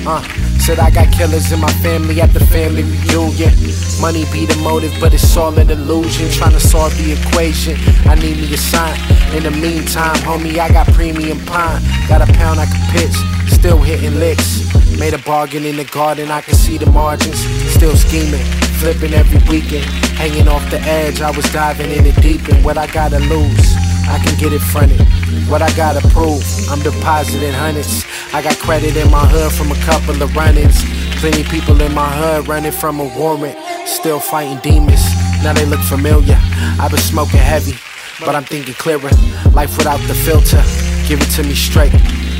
Uh, 0.05 0.42
said 0.63 0.79
I 0.79 0.91
got 0.91 1.11
killers 1.11 1.51
in 1.51 1.59
my 1.59 1.71
family 1.83 2.21
at 2.21 2.31
the 2.31 2.39
family 2.39 2.83
reunion. 2.83 3.51
Money 3.99 4.23
be 4.31 4.45
the 4.45 4.55
motive, 4.63 4.95
but 5.01 5.13
it's 5.13 5.35
all 5.35 5.51
an 5.59 5.69
illusion. 5.69 6.31
Trying 6.31 6.53
to 6.53 6.59
solve 6.59 6.95
the 6.95 7.11
equation. 7.11 7.75
I 8.07 8.15
need 8.15 8.37
me 8.37 8.53
a 8.53 8.57
sign. 8.57 8.95
In 9.35 9.43
the 9.43 9.51
meantime, 9.51 10.15
homie, 10.23 10.57
I 10.59 10.71
got 10.71 10.87
premium 10.93 11.43
pine. 11.45 11.81
Got 12.07 12.21
a 12.21 12.31
pound 12.39 12.61
I 12.61 12.65
can 12.65 12.79
pitch. 12.95 13.17
Still 13.51 13.77
hitting 13.81 14.15
licks. 14.19 14.63
Made 14.97 15.13
a 15.13 15.17
bargain 15.17 15.65
in 15.65 15.75
the 15.75 15.83
garden, 15.83 16.31
I 16.31 16.39
can 16.39 16.55
see 16.55 16.77
the 16.77 16.89
margins. 16.91 17.39
Still 17.75 17.97
scheming, 17.97 18.45
flipping 18.79 19.13
every 19.13 19.41
weekend. 19.51 19.83
Hanging 20.15 20.47
off 20.47 20.63
the 20.71 20.79
edge, 20.79 21.19
I 21.19 21.31
was 21.31 21.43
diving 21.51 21.91
in 21.91 22.05
the 22.05 22.13
deep 22.21 22.47
end. 22.47 22.63
What 22.63 22.77
I 22.77 22.87
gotta 22.87 23.19
lose, 23.19 23.75
I 24.07 24.17
can 24.23 24.39
get 24.39 24.53
it 24.53 24.61
fronted. 24.61 25.01
What 25.49 25.61
I 25.61 25.75
gotta 25.75 26.07
prove, 26.09 26.41
I'm 26.69 26.79
depositing 26.79 27.51
hundreds. 27.51 28.05
I 28.33 28.41
got 28.41 28.57
credit 28.57 28.97
in 28.97 29.11
my 29.11 29.27
hood 29.27 29.51
from 29.53 29.71
a 29.71 29.79
couple 29.85 30.19
of 30.19 30.35
run-ins. 30.35 30.83
Plenty 31.21 31.43
people 31.43 31.79
in 31.81 31.93
my 31.93 32.09
hood 32.09 32.47
running 32.47 32.71
from 32.71 32.99
a 32.99 33.05
warrant. 33.15 33.55
Still 33.87 34.19
fighting 34.19 34.57
demons, 34.59 35.05
now 35.43 35.53
they 35.53 35.65
look 35.65 35.81
familiar. 35.81 36.39
I've 36.81 36.89
been 36.89 36.99
smoking 36.99 37.39
heavy, 37.39 37.77
but 38.25 38.33
I'm 38.33 38.43
thinking 38.43 38.73
clearer. 38.73 39.11
Life 39.53 39.77
without 39.77 40.01
the 40.07 40.15
filter, 40.15 40.63
give 41.07 41.21
it 41.21 41.29
to 41.37 41.43
me 41.43 41.53
straight. 41.53 41.93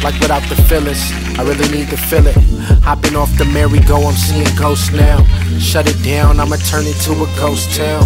Like 0.04 0.20
without 0.20 0.42
the 0.50 0.58
fillers, 0.68 1.00
I 1.38 1.44
really 1.44 1.70
need 1.70 1.90
to 1.92 1.98
feel 1.98 2.26
it. 2.26 2.36
Hopping 2.82 3.16
off 3.16 3.30
the 3.38 3.46
merry-go, 3.46 4.02
I'm 4.02 4.16
seeing 4.16 4.50
ghosts 4.58 4.92
now. 4.92 5.24
Shut 5.60 5.88
it 5.88 6.04
down, 6.04 6.40
I'ma 6.40 6.56
turn 6.56 6.86
it 6.88 6.98
to 7.06 7.12
a 7.14 7.28
ghost 7.38 7.70
town. 7.78 8.04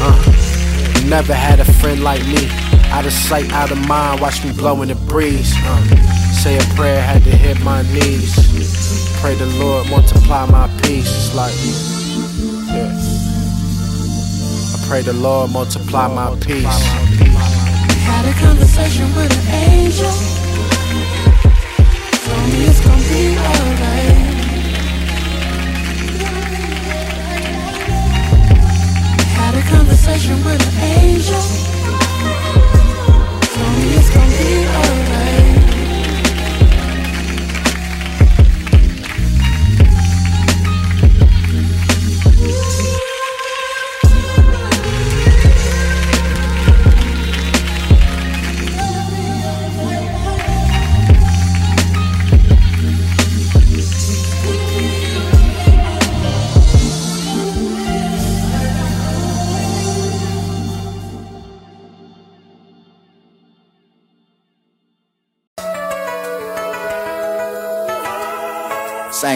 Uh, 0.00 0.14
never 1.06 1.34
had 1.34 1.58
a 1.58 1.64
friend 1.64 2.04
like 2.04 2.24
me. 2.28 2.48
Out 2.94 3.04
of 3.04 3.12
sight, 3.12 3.50
out 3.52 3.72
of 3.72 3.78
mind, 3.88 4.20
watch 4.20 4.44
me 4.44 4.52
blow 4.52 4.80
in 4.82 4.88
the 4.88 4.94
breeze. 4.94 5.52
Uh, 5.58 6.07
say 6.32 6.56
a 6.56 6.74
prayer, 6.74 7.00
had 7.02 7.22
to 7.24 7.30
hit 7.30 7.60
my 7.60 7.82
knees. 7.82 8.34
Pray 9.20 9.34
the 9.34 9.46
Lord 9.58 9.88
multiply 9.90 10.46
my 10.46 10.68
peace. 10.82 11.08
It's 11.08 11.34
like, 11.34 11.54
yeah. 12.72 12.92
I 14.74 14.88
pray 14.88 15.02
the 15.02 15.12
Lord 15.12 15.50
multiply 15.50 16.08
my 16.08 16.34
peace. 16.40 16.64
Had 18.08 18.24
a 18.26 18.32
conversation 18.40 19.14
with 19.14 19.32
an 19.32 19.46
angel. 19.54 20.12
Told 22.24 22.46
me 22.52 22.64
it's 22.64 22.80
gonna 22.80 23.08
be 23.12 23.36
alright. 23.36 24.38
Had 29.38 29.54
a 29.54 29.62
conversation 29.68 30.36
with 30.44 30.62
an 30.66 30.74
angel. 30.82 31.77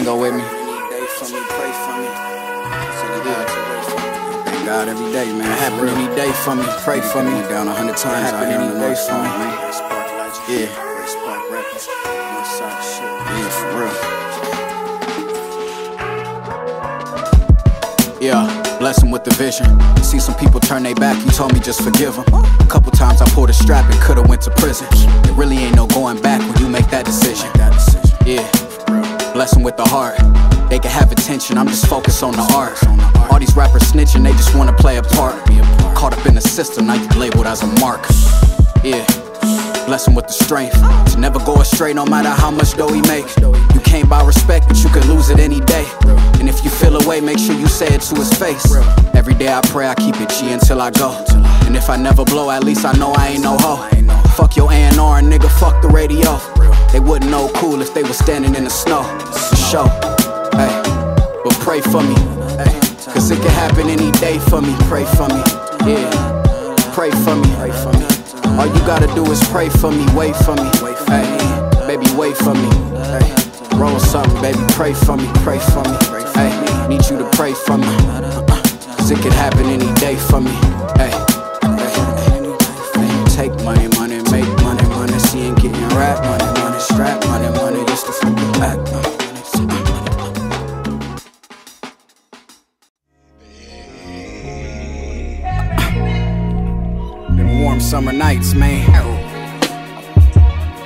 Sango 0.03 0.19
with 0.19 0.35
me. 0.35 0.43
Thank 4.43 4.65
God 4.65 4.87
every 4.89 5.11
day, 5.13 5.31
man. 5.31 5.43
Happen 5.43 5.87
any 5.87 6.13
day 6.15 6.31
for 6.43 6.55
me. 6.55 6.65
Pray 6.83 6.99
for 6.99 7.23
me. 7.23 7.31
Down 7.47 7.69
a 7.69 7.73
hundred 7.73 7.95
times. 7.95 8.29
Happen 8.29 8.49
any 8.49 8.79
day 8.79 8.95
for 8.95 9.13
me. 9.13 9.29
Yeah. 10.49 10.67
Yeah, 13.29 13.49
for 13.49 13.79
real. 13.79 13.93
Yeah, 18.21 18.77
bless 18.79 19.01
him 19.01 19.11
with 19.11 19.23
the 19.23 19.31
vision. 19.31 19.65
See 20.03 20.19
some 20.19 20.35
people 20.35 20.59
turn 20.59 20.83
their 20.83 20.95
back, 20.95 21.17
you 21.25 21.31
told 21.31 21.53
me 21.53 21.59
just 21.59 21.81
forgive 21.81 22.15
them. 22.15 22.25
A 22.33 22.67
couple 22.69 22.91
times 22.91 23.21
I 23.21 23.25
pulled 23.31 23.49
a 23.49 23.53
strap 23.53 23.89
and 23.91 23.99
could've 24.01 24.27
went 24.27 24.41
to 24.43 24.51
prison. 24.51 24.87
There 25.23 25.33
really 25.33 25.57
ain't 25.57 25.75
no 25.75 25.87
going 25.87 26.21
back 26.21 26.39
when 26.39 26.57
you 26.61 26.69
make 26.69 26.89
that 26.89 27.05
decision. 27.05 27.49
Yeah, 28.25 28.47
bless 29.33 29.55
him 29.55 29.63
with 29.63 29.75
the 29.77 29.83
heart. 29.83 30.17
They 30.69 30.79
can 30.79 30.91
have 30.91 31.11
attention, 31.11 31.57
I'm 31.57 31.67
just 31.67 31.87
focused 31.87 32.23
on 32.23 32.33
the 32.33 32.45
art. 32.55 32.77
All 33.31 33.39
these 33.39 33.55
rappers 33.55 33.83
snitching, 33.83 34.23
they 34.23 34.31
just 34.31 34.55
wanna 34.55 34.73
play 34.73 34.97
a 34.97 35.03
part. 35.03 35.35
Caught 35.95 36.17
up 36.17 36.25
in 36.25 36.35
the 36.35 36.41
system, 36.41 36.87
now 36.87 36.93
you 36.93 37.07
labeled 37.19 37.47
as 37.47 37.63
a 37.63 37.67
mark. 37.79 38.05
Yeah. 38.83 39.05
Bless 39.85 40.07
him 40.07 40.15
with 40.15 40.27
the 40.27 40.33
strength 40.33 40.73
to 41.11 41.19
never 41.19 41.39
go 41.39 41.55
astray, 41.55 41.93
no 41.93 42.05
matter 42.05 42.29
how 42.29 42.49
much 42.49 42.73
dough 42.73 42.93
he 42.93 43.01
make. 43.01 43.25
You 43.73 43.81
can't 43.83 44.09
buy 44.09 44.23
respect, 44.23 44.67
but 44.67 44.77
you 44.81 44.89
can 44.89 45.05
lose 45.07 45.29
it 45.29 45.39
any 45.39 45.59
day. 45.61 45.85
And 46.39 46.47
if 46.47 46.63
you 46.63 46.69
feel 46.69 46.95
away, 47.01 47.19
make 47.19 47.37
sure 47.37 47.55
you 47.55 47.67
say 47.67 47.87
it 47.87 48.01
to 48.01 48.15
his 48.15 48.31
face. 48.33 48.63
Every 49.13 49.33
day 49.33 49.51
I 49.51 49.61
pray, 49.61 49.87
I 49.87 49.95
keep 49.95 50.15
it 50.21 50.29
G 50.29 50.53
until 50.53 50.81
I 50.81 50.91
go. 50.91 51.11
And 51.65 51.75
if 51.75 51.89
I 51.89 51.97
never 51.97 52.23
blow, 52.23 52.49
at 52.49 52.63
least 52.63 52.85
I 52.85 52.93
know 52.93 53.11
I 53.13 53.29
ain't 53.29 53.43
no 53.43 53.57
hoe. 53.59 53.87
Fuck 54.35 54.55
your 54.55 54.71
A&R, 54.71 55.21
nigga, 55.21 55.49
fuck 55.59 55.81
the 55.81 55.89
radio. 55.89 56.39
They 56.93 56.99
wouldn't 56.99 57.31
know 57.31 57.49
cool 57.55 57.81
if 57.81 57.93
they 57.95 58.03
was 58.03 58.17
standing 58.19 58.53
in 58.53 58.63
the 58.63 58.69
snow. 58.69 59.01
For 59.49 59.55
sure, 59.55 59.89
hey, 60.53 60.69
but 61.43 61.57
pray 61.59 61.81
for 61.81 62.03
me. 62.03 62.15
Hey, 62.55 62.79
Cause 63.11 63.31
it 63.31 63.41
can 63.41 63.49
happen 63.49 63.89
any 63.89 64.11
day 64.21 64.37
for 64.37 64.61
me. 64.61 64.75
Pray 64.87 65.03
for 65.17 65.27
me. 65.27 65.41
Yeah. 65.89 66.07
Pray 66.93 67.09
for 67.09 67.35
me. 67.35 67.49
Pray 67.57 67.71
for 67.71 67.91
me. 67.97 68.05
All 68.59 68.67
you 68.67 68.79
gotta 68.85 69.07
do 69.15 69.25
is 69.31 69.43
pray 69.49 69.69
for 69.69 69.89
me. 69.91 70.05
Wait 70.13 70.35
for 70.35 70.55
me. 70.55 70.69
Hey, 71.09 71.25
baby, 71.87 72.05
wait 72.15 72.37
for 72.37 72.53
me. 72.53 72.69
Hey, 73.09 73.25
roll 73.75 73.99
something, 73.99 74.39
baby. 74.39 74.63
Pray 74.77 74.93
for 74.93 75.17
me. 75.17 75.27
Pray 75.41 75.57
for 75.57 75.81
me. 75.89 75.97
Hey, 76.37 76.53
need 76.87 77.03
you 77.09 77.17
to 77.17 77.27
pray 77.33 77.53
for 77.53 77.77
me. 77.77 77.89
Cause 78.97 79.09
it 79.09 79.17
could 79.17 79.33
happen 79.33 79.65
any 79.65 79.91
day 79.95 80.15
for 80.15 80.39
me. 80.39 80.53
Hey, 81.01 81.11
take 83.33 83.53
money, 83.65 83.87
money, 83.97 84.21
make 84.29 84.47
money, 84.61 84.87
money. 84.89 85.17
See 85.19 85.41
ain't 85.41 85.57
getting 85.59 85.87
rap 85.97 86.23
money, 86.23 86.42
strap 86.93 87.25
money, 87.25 87.49
money. 87.57 87.85
Just 87.85 88.05
to 88.05 88.13
it 88.27 88.53
back. 88.59 88.77
Them 97.35 97.61
warm 97.63 97.79
summer 97.79 98.13
nights, 98.13 98.53
man. 98.53 98.85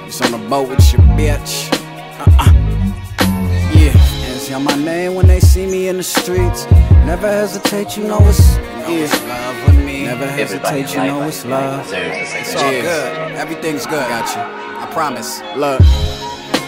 Just 0.05 0.24
on 0.24 0.34
a 0.34 0.49
boat 0.49 0.70
with 0.70 0.93
your 0.93 1.01
bitch. 1.18 1.72
Uh-uh. 2.20 2.53
Yeah, 3.74 3.91
and 4.28 4.39
see 4.39 4.58
my 4.58 4.76
name 4.76 5.16
when 5.16 5.28
they 5.28 5.41
see 5.41 5.66
me 5.66 5.89
in 5.89 5.97
the 5.97 6.03
streets. 6.03 6.66
Never 7.05 7.28
hesitate, 7.28 7.97
you 7.97 8.03
know 8.03 8.20
it's 8.22 8.55
yeah. 8.55 9.08
love 9.28 9.68
with 9.68 9.86
me. 9.86 10.03
Never 10.03 10.28
hesitate, 10.28 10.93
you 10.93 11.03
know 11.03 11.24
it's 11.24 11.45
love. 11.45 11.86
It's 11.91 12.55
all 12.55 12.72
good. 12.72 13.32
Everything's 13.34 13.86
good. 13.86 14.08
Got 14.08 14.62
you. 14.62 14.66
Promise. 14.98 15.41
Look. 15.56 15.80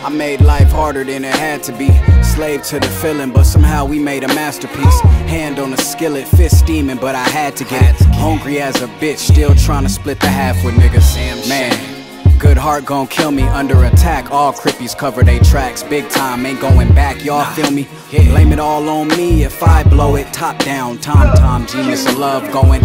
I 0.05 0.09
made 0.11 0.41
life 0.41 0.71
harder 0.71 1.03
than 1.03 1.25
it 1.25 1.33
had 1.33 1.63
to 1.63 1.71
be. 1.71 1.89
Slave 2.21 2.61
to 2.65 2.79
the 2.79 2.87
feeling, 2.87 3.31
but 3.31 3.45
somehow 3.45 3.85
we 3.85 3.97
made 3.97 4.23
a 4.23 4.27
masterpiece. 4.27 4.99
Hand 5.25 5.57
on 5.57 5.71
the 5.71 5.77
skillet, 5.77 6.27
fist 6.27 6.59
steaming, 6.59 6.97
but 6.97 7.15
I 7.15 7.23
had 7.23 7.55
to 7.55 7.63
get 7.63 7.99
hungry 8.13 8.61
as 8.61 8.83
a 8.83 8.87
bitch. 9.01 9.17
Still 9.17 9.55
trying 9.55 9.81
to 9.81 9.89
split 9.89 10.19
the 10.19 10.27
half 10.27 10.63
with 10.63 10.75
niggas. 10.75 11.49
Man, 11.49 11.98
good 12.39 12.57
heart 12.57 12.85
gon' 12.85 13.05
kill 13.07 13.31
me 13.31 13.43
under 13.43 13.83
attack. 13.83 14.31
All 14.31 14.53
crippies 14.53 14.97
cover 14.97 15.23
they 15.23 15.39
tracks. 15.39 15.83
Big 15.83 16.09
time, 16.09 16.45
ain't 16.45 16.59
going 16.61 16.93
back. 16.93 17.23
Y'all 17.23 17.45
feel 17.53 17.69
me? 17.69 17.87
Blame 18.09 18.53
it 18.53 18.59
all 18.59 18.87
on 18.87 19.09
me 19.09 19.43
if 19.43 19.61
I 19.61 19.83
blow 19.83 20.15
it. 20.15 20.31
Top 20.33 20.57
down, 20.59 20.97
Tom 20.99 21.35
Tom, 21.35 21.67
genius 21.67 22.07
of 22.07 22.17
love 22.17 22.49
going. 22.51 22.81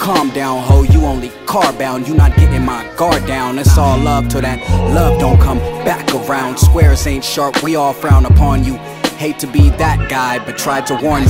Calm 0.00 0.30
down, 0.30 0.62
ho, 0.62 0.82
you 0.82 1.04
only 1.04 1.30
car 1.46 1.72
bound. 1.72 2.08
You 2.08 2.14
not 2.14 2.36
getting 2.36 2.64
my 2.64 2.84
guard 2.96 3.24
down. 3.26 3.58
It's 3.58 3.78
all 3.78 3.98
love 3.98 4.28
till 4.28 4.42
that 4.42 4.60
love 4.92 5.20
don't 5.20 5.40
come 5.40 5.58
back 5.84 6.12
around. 6.14 6.58
Squares 6.58 7.06
ain't 7.06 7.24
sharp, 7.24 7.62
we 7.62 7.76
all 7.76 7.92
frown 7.92 8.26
upon 8.26 8.64
you. 8.64 8.74
Hate 9.16 9.38
to 9.40 9.46
be 9.46 9.70
that 9.70 10.08
guy, 10.10 10.38
but 10.44 10.58
tried 10.58 10.86
to 10.88 10.98
warn 11.02 11.22
you. 11.22 11.28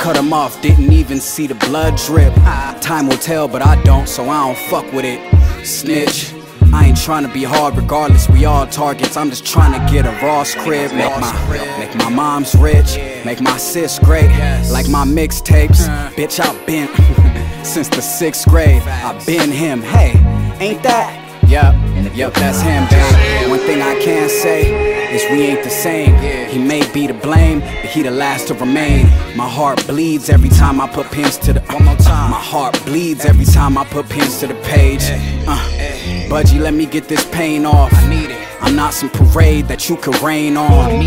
Cut 0.00 0.16
him 0.16 0.32
off, 0.32 0.60
didn't 0.62 0.92
even 0.92 1.20
see 1.20 1.46
the 1.46 1.54
blood 1.54 1.96
drip. 1.96 2.34
Time 2.80 3.06
will 3.06 3.18
tell, 3.18 3.48
but 3.48 3.62
I 3.62 3.82
don't, 3.82 4.08
so 4.08 4.28
I 4.28 4.46
don't 4.46 4.58
fuck 4.68 4.90
with 4.92 5.04
it. 5.04 5.20
Snitch. 5.64 6.32
I 6.72 6.86
ain't 6.86 7.00
trying 7.00 7.26
to 7.26 7.32
be 7.32 7.44
hard, 7.44 7.76
regardless, 7.76 8.28
we 8.28 8.44
all 8.46 8.66
targets. 8.66 9.16
I'm 9.16 9.28
just 9.28 9.44
trying 9.44 9.72
to 9.72 9.92
get 9.92 10.06
a 10.06 10.26
Ross 10.26 10.54
crib, 10.54 10.92
make 10.92 11.10
my 11.20 11.78
make 11.78 11.94
my 11.96 12.08
mom's 12.08 12.54
rich, 12.54 12.96
make 13.24 13.40
my 13.40 13.56
sis 13.58 13.98
great, 13.98 14.30
like 14.70 14.88
my 14.88 15.04
mixtapes. 15.04 15.86
Bitch, 16.14 16.40
I've 16.40 16.66
been 16.66 16.88
since 17.64 17.88
the 17.88 18.00
sixth 18.00 18.48
grade. 18.48 18.82
I've 18.82 19.24
been 19.26 19.50
him. 19.50 19.82
Hey, 19.82 20.12
ain't 20.60 20.82
that? 20.82 21.18
Yup, 21.46 21.74
yup, 22.16 22.32
that's 22.34 22.62
him, 22.62 22.88
babe. 22.88 23.50
One 23.50 23.60
thing 23.60 23.82
I 23.82 24.00
can 24.02 24.30
say 24.30 25.14
is 25.14 25.30
we 25.30 25.42
ain't 25.42 25.62
the 25.62 25.70
same. 25.70 26.16
He 26.48 26.58
may 26.58 26.90
be 26.92 27.06
to 27.06 27.12
blame, 27.12 27.60
but 27.60 27.90
he 27.90 28.02
the 28.02 28.10
last 28.10 28.48
to 28.48 28.54
remain. 28.54 29.04
My 29.36 29.46
heart 29.48 29.86
bleeds 29.86 30.30
every 30.30 30.48
time 30.48 30.80
I 30.80 30.88
put 30.88 31.10
pins 31.10 31.36
to 31.38 31.52
the. 31.52 31.60
One 31.60 31.84
more 31.84 31.96
time. 31.96 32.30
My 32.30 32.40
heart 32.40 32.82
bleeds 32.86 33.26
every 33.26 33.44
time 33.44 33.76
I 33.76 33.84
put 33.84 34.08
pins 34.08 34.40
to 34.40 34.46
the 34.46 34.54
page. 34.62 35.02
Uh, 35.46 36.01
Budgie, 36.32 36.58
let 36.58 36.72
me 36.72 36.86
get 36.86 37.08
this 37.08 37.26
pain 37.26 37.66
off. 37.66 37.92
I 37.92 38.08
need 38.08 38.30
it. 38.30 38.62
I'm 38.62 38.74
not 38.74 38.94
some 38.94 39.10
parade 39.10 39.68
that 39.68 39.90
you 39.90 39.98
could 39.98 40.18
rain 40.22 40.56
on. 40.56 41.02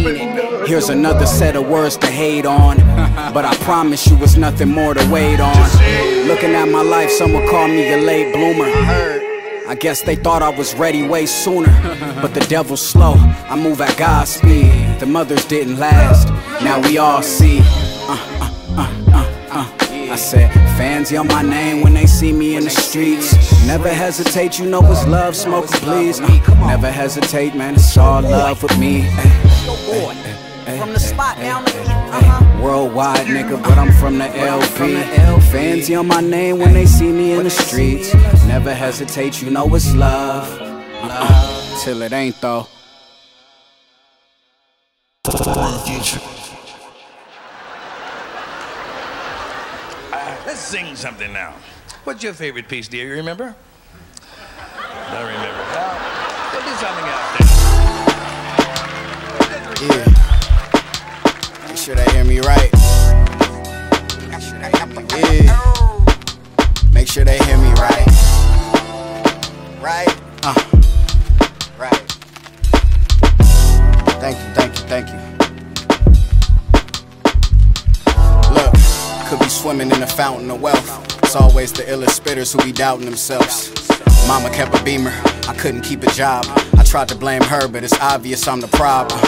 Here's 0.68 0.90
another 0.90 1.26
set 1.26 1.56
of 1.56 1.68
words 1.68 1.98
to 1.98 2.06
hate 2.06 2.46
on. 2.46 2.78
But 3.34 3.44
I 3.44 3.56
promise 3.66 4.06
you 4.08 4.16
it's 4.24 4.38
nothing 4.38 4.70
more 4.70 4.94
to 4.94 5.04
wait 5.10 5.40
on. 5.40 5.58
Looking 6.28 6.54
at 6.54 6.70
my 6.70 6.84
life, 6.84 7.10
someone 7.10 7.50
called 7.50 7.72
me 7.72 7.92
a 7.92 7.98
late 7.98 8.34
bloomer. 8.36 8.70
I 9.68 9.76
guess 9.80 10.04
they 10.04 10.16
thought 10.16 10.44
I 10.44 10.50
was 10.50 10.76
ready 10.76 11.02
way 11.08 11.26
sooner. 11.26 11.74
But 12.22 12.36
the 12.36 12.42
devil's 12.42 12.88
slow, 12.88 13.16
I 13.50 13.56
move 13.56 13.82
at 13.82 13.98
God's 13.98 14.30
speed. 14.30 15.00
The 15.00 15.08
mothers 15.08 15.44
didn't 15.46 15.80
last, 15.80 16.28
now 16.64 16.80
we 16.88 17.00
all 17.00 17.24
see. 17.24 17.62
Uh. 17.64 18.35
I 20.16 20.18
said, 20.18 20.50
fans 20.78 21.12
yell 21.12 21.26
my 21.26 21.42
name 21.42 21.82
when 21.82 21.94
they 21.94 22.06
see 22.06 22.32
me 22.32 22.56
in 22.56 22.64
the 22.64 22.70
streets. 22.70 23.34
Never 23.68 23.90
hesitate, 23.90 24.58
you 24.58 24.66
know 24.66 24.80
it's 24.90 25.06
love, 25.08 25.36
smoke 25.36 25.68
please. 25.68 26.22
Never 26.22 26.90
hesitate, 26.90 27.54
man, 27.54 27.74
it's 27.74 27.98
all 27.98 28.22
love 28.22 28.64
with 28.64 28.80
me. 28.80 29.10
From 30.80 30.94
the 30.94 31.00
spot 31.02 31.36
down 31.40 31.66
the 31.66 31.72
uh-huh. 31.72 32.64
Worldwide 32.64 33.28
nigga, 33.28 33.62
but 33.62 33.78
I'm 33.78 33.92
from 33.92 34.18
the 34.20 34.28
LB. 34.28 35.52
Fans 35.52 35.90
yell 35.90 36.04
my 36.04 36.22
name 36.22 36.60
when 36.60 36.74
they 36.74 36.86
see 36.86 37.12
me 37.12 37.34
in 37.34 37.44
the 37.44 37.50
streets. 37.50 38.14
Never 38.46 38.74
hesitate, 38.74 39.42
you 39.42 39.50
know 39.50 39.76
it's 39.76 39.94
love. 39.94 40.48
Till 41.84 42.02
it 42.04 42.14
ain't 42.14 42.40
though. 42.40 42.68
future. 45.86 46.35
Let's 50.56 50.68
sing 50.68 50.96
something 50.96 51.34
now. 51.34 51.54
What's 52.06 52.24
your 52.24 52.32
favorite 52.32 52.70
piece, 52.70 52.88
dear? 52.88 53.08
You 53.08 53.16
remember? 53.16 53.54
Don't 55.12 55.26
remember. 55.26 55.64
Well, 55.74 56.00
we'll 56.54 56.64
do 56.64 56.76
something 56.80 57.08
else 57.12 57.30
then. 57.36 57.50
Yeah. 59.84 60.08
Make 61.68 61.78
sure 61.78 61.96
they 61.96 62.10
hear 62.14 62.24
me 62.24 62.40
right. 62.40 62.72
Yeah. 65.12 65.60
Make 66.94 67.10
sure 67.10 67.26
they 67.26 67.38
hear 67.40 67.58
me 67.58 67.74
right. 67.74 68.08
Right? 69.82 70.16
Uh. 70.42 70.56
Right. 71.78 72.06
Thank 74.22 74.38
you, 74.38 74.54
thank 74.54 74.80
you, 74.80 74.86
thank 74.88 75.10
you. 75.10 75.35
Swimming 79.66 79.90
in 79.90 80.04
a 80.04 80.08
fountain 80.08 80.52
of 80.52 80.62
wealth. 80.62 81.24
It's 81.24 81.36
always 81.36 81.74
the 81.74 81.82
illest 81.82 82.20
spitters 82.20 82.54
who 82.54 82.64
be 82.64 82.72
doubting 82.72 83.06
themselves. 83.06 83.74
Mama 84.28 84.52
kept 84.52 84.80
a 84.80 84.84
beamer, 84.84 85.12
I 85.48 85.56
couldn't 85.58 85.82
keep 85.82 86.04
a 86.04 86.12
job. 86.12 86.46
I 86.78 86.84
tried 86.84 87.08
to 87.08 87.16
blame 87.16 87.42
her, 87.42 87.68
but 87.68 87.84
it's 87.84 88.00
obvious 88.00 88.48
I'm 88.48 88.62
the 88.62 88.68
problem. 88.68 89.20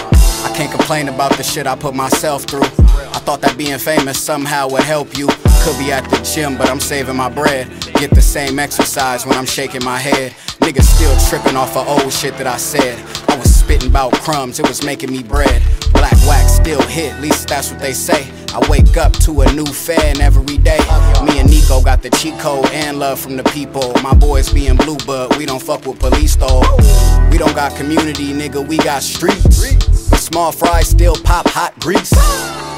I 0.46 0.54
can't 0.56 0.70
complain 0.72 1.10
about 1.10 1.36
the 1.38 1.42
shit 1.42 1.66
I 1.66 1.76
put 1.76 1.96
myself 1.96 2.44
through. 2.44 2.70
I 3.16 3.20
thought 3.26 3.42
that 3.42 3.58
being 3.58 3.80
famous 3.80 4.22
somehow 4.22 4.70
would 4.70 4.84
help 4.84 5.18
you. 5.18 5.26
Could 5.64 5.80
be 5.80 5.92
at 5.92 6.08
the 6.12 6.22
gym, 6.22 6.56
but 6.56 6.70
I'm 6.70 6.80
saving 6.80 7.16
my 7.16 7.30
bread. 7.30 7.68
Get 7.96 8.12
the 8.12 8.22
same 8.22 8.60
exercise 8.60 9.26
when 9.26 9.36
I'm 9.40 9.48
shaking 9.48 9.84
my 9.84 9.98
head. 9.98 10.34
Niggas 10.62 10.84
still 10.84 11.18
tripping 11.30 11.58
off 11.58 11.76
of 11.76 11.88
old 11.88 12.14
shit 12.14 12.38
that 12.38 12.46
I 12.46 12.58
said. 12.58 12.96
I 13.28 13.40
was 13.40 13.56
spitting 13.56 13.90
about 13.90 14.14
crumbs, 14.14 14.60
it 14.60 14.68
was 14.68 14.84
making 14.84 15.12
me 15.12 15.24
bread. 15.24 15.64
Black 15.98 16.18
wax 16.28 16.54
still 16.54 16.82
hit, 16.84 17.14
at 17.14 17.22
least 17.22 17.48
that's 17.48 17.72
what 17.72 17.80
they 17.80 17.94
say. 17.94 18.30
I 18.54 18.66
wake 18.70 18.98
up 18.98 19.14
to 19.26 19.42
a 19.42 19.52
new 19.54 19.66
fan 19.66 20.22
every 20.22 20.58
day. 20.58 20.80
Me 21.24 21.40
and 21.40 21.50
Nico 21.50 21.82
got 21.82 22.02
the 22.02 22.10
code 22.40 22.66
and 22.68 23.00
love 23.00 23.20
from 23.20 23.36
the 23.38 23.44
people. 23.44 23.94
My 24.04 24.14
boys 24.14 24.52
being 24.52 24.76
blue, 24.76 24.98
but 25.06 25.38
we 25.38 25.46
don't 25.46 25.62
fuck 25.62 25.86
with 25.86 26.00
police 26.00 26.36
though. 26.36 26.62
We 27.32 27.38
don't 27.38 27.56
got 27.56 27.76
community, 27.76 28.34
nigga, 28.34 28.66
we 28.66 28.78
got 28.78 29.04
streets. 29.04 29.74
But 30.10 30.20
small 30.20 30.52
fries 30.52 30.88
still 30.88 31.16
pop 31.16 31.48
hot 31.50 31.80
grease. 31.80 32.14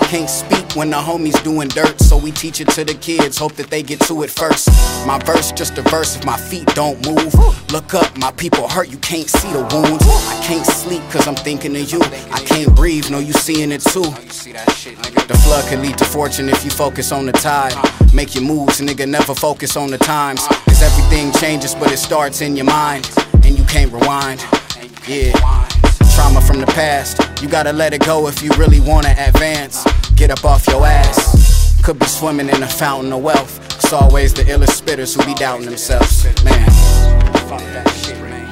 Can't 0.09 0.27
speak 0.27 0.75
when 0.75 0.89
the 0.89 0.97
homies 0.97 1.39
doing 1.43 1.67
dirt, 1.67 2.01
so 2.01 2.17
we 2.17 2.31
teach 2.31 2.59
it 2.59 2.67
to 2.69 2.83
the 2.83 2.95
kids, 2.95 3.37
hope 3.37 3.53
that 3.53 3.69
they 3.69 3.83
get 3.83 3.99
to 4.07 4.23
it 4.23 4.31
first. 4.31 4.67
My 5.05 5.19
verse, 5.23 5.51
just 5.51 5.77
a 5.77 5.83
verse 5.83 6.15
if 6.15 6.25
my 6.25 6.35
feet 6.35 6.65
don't 6.73 6.97
move. 7.05 7.31
Look 7.71 7.93
up, 7.93 8.17
my 8.17 8.31
people 8.31 8.67
hurt, 8.67 8.89
you 8.89 8.97
can't 8.97 9.29
see 9.29 9.53
the 9.53 9.59
wounds. 9.71 10.03
I 10.07 10.41
can't 10.43 10.65
sleep 10.65 11.03
cause 11.11 11.27
I'm 11.27 11.35
thinking 11.35 11.75
of 11.75 11.91
you. 11.91 12.01
I 12.31 12.39
can't 12.43 12.75
breathe, 12.75 13.11
no, 13.11 13.19
you 13.19 13.33
seeing 13.33 13.71
it 13.71 13.81
too. 13.81 14.01
The 14.01 15.39
flood 15.43 15.69
can 15.69 15.83
lead 15.83 15.99
to 15.99 16.05
fortune 16.05 16.49
if 16.49 16.65
you 16.65 16.71
focus 16.71 17.11
on 17.11 17.27
the 17.27 17.31
tide. 17.33 17.75
Make 18.11 18.33
your 18.33 18.45
moves, 18.45 18.81
nigga, 18.81 19.07
never 19.07 19.35
focus 19.35 19.77
on 19.77 19.91
the 19.91 19.99
times. 19.99 20.47
Cause 20.47 20.81
everything 20.81 21.31
changes, 21.33 21.75
but 21.75 21.91
it 21.91 21.97
starts 21.97 22.41
in 22.41 22.55
your 22.55 22.65
mind. 22.65 23.07
And 23.43 23.55
you 23.55 23.63
can't 23.65 23.93
rewind. 23.93 24.43
Yeah. 25.07 25.33
Trauma 26.15 26.41
from 26.41 26.59
the 26.59 26.71
past, 26.73 27.21
you 27.43 27.47
gotta 27.47 27.71
let 27.71 27.93
it 27.93 28.03
go 28.03 28.27
if 28.27 28.41
you 28.41 28.49
really 28.57 28.79
wanna 28.79 29.13
advance. 29.19 29.85
Get 30.19 30.31
up 30.31 30.43
off 30.43 30.67
your 30.67 30.85
ass. 30.85 31.81
Could 31.81 31.97
be 31.97 32.05
swimming 32.05 32.49
in 32.49 32.61
a 32.61 32.67
fountain 32.67 33.13
of 33.13 33.23
wealth. 33.23 33.57
It's 33.75 33.93
always 33.93 34.33
the 34.33 34.43
illest 34.43 34.81
spitters 34.81 35.15
who 35.15 35.25
be 35.25 35.33
doubting 35.33 35.65
themselves. 35.65 36.25
Man. 36.43 36.69
Fuck 37.47 37.61
that 37.61 37.89
shit, 38.03 38.19
man. 38.19 38.45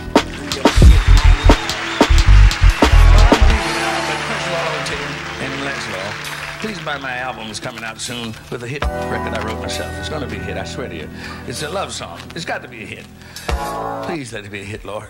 And 5.41 5.65
Let's 5.65 5.85
Law, 5.91 6.61
please 6.61 6.79
buy 6.85 6.97
my 6.99 7.17
album. 7.17 7.49
It's 7.49 7.59
coming 7.59 7.83
out 7.83 7.99
soon 7.99 8.33
with 8.49 8.63
a 8.63 8.67
hit 8.67 8.85
record 8.85 9.33
I 9.37 9.45
wrote 9.45 9.59
myself. 9.59 9.91
It's 9.99 10.07
going 10.07 10.21
to 10.21 10.27
be 10.29 10.37
a 10.37 10.43
hit, 10.43 10.55
I 10.55 10.63
swear 10.63 10.87
to 10.87 10.95
you. 10.95 11.09
It's 11.47 11.63
a 11.63 11.69
love 11.69 11.91
song. 11.91 12.21
It's 12.33 12.45
got 12.45 12.61
to 12.61 12.69
be 12.69 12.83
a 12.83 12.85
hit. 12.85 13.05
Please 14.03 14.31
let 14.31 14.45
it 14.45 14.51
be 14.51 14.61
a 14.61 14.63
hit, 14.63 14.85
Lord. 14.85 15.09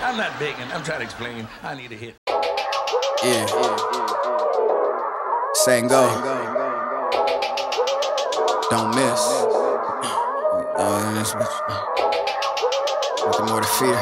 I'm 0.00 0.16
not 0.16 0.38
begging. 0.38 0.70
I'm 0.72 0.84
trying 0.84 1.00
to 1.00 1.04
explain. 1.04 1.48
I 1.64 1.74
need 1.74 1.90
a 1.90 1.96
hit. 1.96 2.14
Yeah. 3.24 3.46
Say 3.46 3.93
and 5.68 5.88
go. 5.88 6.04
Don't 8.70 8.94
miss. 8.94 9.20
Uh, 10.76 11.14
this 11.14 11.32
bitch. 11.32 11.56
Nothing 13.24 13.46
more 13.46 13.60
to 13.60 13.66
fear. 13.78 13.96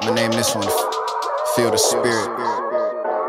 I'ma 0.00 0.14
name 0.14 0.30
this 0.30 0.54
one 0.54 0.68
Feel 1.54 1.70
the 1.70 1.76
Spirit. 1.76 2.28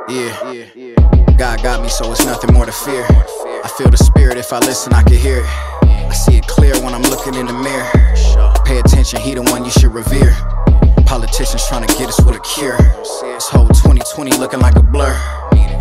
Yeah. 0.10 1.36
God 1.38 1.62
got 1.62 1.82
me, 1.82 1.90
so 1.90 2.12
it's 2.12 2.26
nothing 2.26 2.54
more 2.54 2.66
to 2.66 2.72
fear. 2.72 3.06
I 3.10 3.72
feel 3.78 3.90
the 3.90 3.98
spirit, 3.98 4.38
if 4.38 4.54
I 4.54 4.60
listen, 4.60 4.94
I 4.94 5.04
can 5.04 5.18
hear 5.18 5.40
it. 5.40 5.46
I 5.84 6.14
see 6.14 6.38
it 6.38 6.48
clear 6.48 6.74
when 6.82 6.94
I'm 6.94 7.02
looking 7.04 7.34
in 7.36 7.48
the 7.48 7.54
mirror. 7.54 7.92
Pay 8.64 8.80
attention, 8.80 9.20
he 9.20 9.34
the 9.34 9.42
one 9.42 9.66
you 9.66 9.72
should 9.72 9.94
revere. 9.94 10.55
Politicians 11.06 11.66
trying 11.68 11.88
to 11.88 11.98
get 11.98 12.10
us 12.10 12.20
with 12.26 12.36
a 12.36 12.40
cure. 12.40 12.78
This 12.78 13.48
whole 13.48 13.68
2020 13.68 14.38
looking 14.38 14.60
like 14.60 14.76
a 14.76 14.84
blur. 14.84 15.16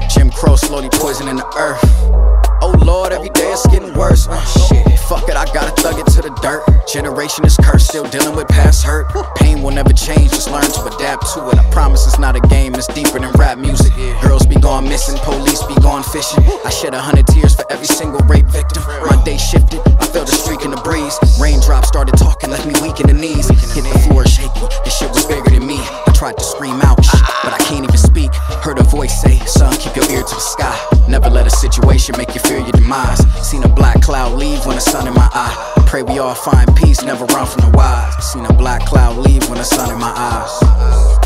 Jim 0.08 0.30
Crow 0.30 0.54
slowly 0.54 0.88
poisoning 0.92 1.36
the 1.36 1.46
earth. 1.56 2.23
Oh 2.64 2.72
Lord, 2.80 3.12
every 3.12 3.28
day 3.28 3.52
it's 3.52 3.66
getting 3.68 3.92
worse. 3.92 4.26
Uh, 4.26 4.40
shit, 4.40 4.98
fuck 5.00 5.28
it, 5.28 5.36
I 5.36 5.44
gotta 5.52 5.76
thug 5.82 6.00
it 6.00 6.06
to 6.16 6.22
the 6.22 6.32
dirt. 6.40 6.64
Generation 6.88 7.44
is 7.44 7.58
cursed, 7.60 7.88
still 7.88 8.08
dealing 8.08 8.34
with 8.34 8.48
past 8.48 8.82
hurt. 8.82 9.12
Pain 9.36 9.60
will 9.60 9.70
never 9.70 9.92
change, 9.92 10.30
just 10.30 10.50
learn 10.50 10.64
to 10.64 10.80
adapt 10.88 11.28
to 11.34 11.44
it. 11.50 11.58
I 11.60 11.64
promise 11.68 12.06
it's 12.06 12.18
not 12.18 12.36
a 12.36 12.40
game, 12.48 12.74
it's 12.74 12.86
deeper 12.86 13.20
than 13.20 13.30
rap 13.32 13.58
music. 13.58 13.92
Girls 14.22 14.46
be 14.46 14.56
gone 14.56 14.88
missing, 14.88 15.18
police 15.28 15.62
be 15.64 15.74
gone 15.84 16.02
fishing. 16.04 16.42
I 16.64 16.70
shed 16.70 16.94
a 16.94 16.98
hundred 16.98 17.26
tears 17.26 17.54
for 17.54 17.70
every 17.70 17.84
single 17.86 18.20
rape 18.24 18.46
victim. 18.46 18.82
My 19.12 19.20
day 19.26 19.36
shifted, 19.36 19.84
I 20.00 20.06
felt 20.08 20.32
a 20.32 20.32
streak 20.32 20.64
in 20.64 20.70
the 20.70 20.80
breeze. 20.80 21.20
Raindrops 21.38 21.88
started 21.88 22.16
talking, 22.16 22.48
left 22.48 22.64
me 22.64 22.72
weak 22.80 22.98
in 22.98 23.08
the 23.08 23.18
knees. 23.20 23.44
Hit 23.76 23.84
the 23.84 23.98
floor 24.08 24.24
shaky, 24.24 24.64
this 24.88 24.96
shit 24.96 25.12
was 25.12 25.26
bigger 25.26 25.50
than 25.52 25.66
me. 25.66 25.76
I 25.76 26.12
tried 26.16 26.38
to 26.38 26.44
scream 26.44 26.80
out, 26.80 26.96
but 27.44 27.52
I 27.52 27.60
can't 27.68 27.84
even 27.84 28.00
speak. 28.00 28.32
Heard 28.64 28.78
a 28.78 28.84
voice 28.84 29.20
say, 29.20 29.36
son, 29.44 29.76
keep 29.76 29.94
your 29.96 30.08
ear 30.08 30.24
to 30.24 30.34
the 30.34 30.40
sky. 30.40 30.93
Never 31.08 31.28
let 31.28 31.46
a 31.46 31.50
situation 31.50 32.14
make 32.16 32.34
you 32.34 32.40
fear 32.40 32.58
your 32.58 32.72
demise. 32.72 33.18
Seen 33.46 33.62
a 33.62 33.68
black 33.68 34.00
cloud 34.00 34.32
leave 34.38 34.64
when 34.66 34.76
the 34.76 34.80
sun 34.80 35.06
in 35.06 35.14
my 35.14 35.28
eye. 35.32 35.72
Pray 35.86 36.02
we 36.02 36.18
all 36.18 36.34
find 36.34 36.74
peace, 36.76 37.02
never 37.02 37.24
run 37.26 37.46
from 37.46 37.70
the 37.70 37.76
wise. 37.76 38.14
Seen 38.32 38.44
a 38.46 38.52
black 38.52 38.84
cloud 38.86 39.16
leave 39.16 39.48
when 39.48 39.58
the 39.58 39.64
sun 39.64 39.92
in 39.92 39.98
my 39.98 40.12
eyes. 40.16 41.23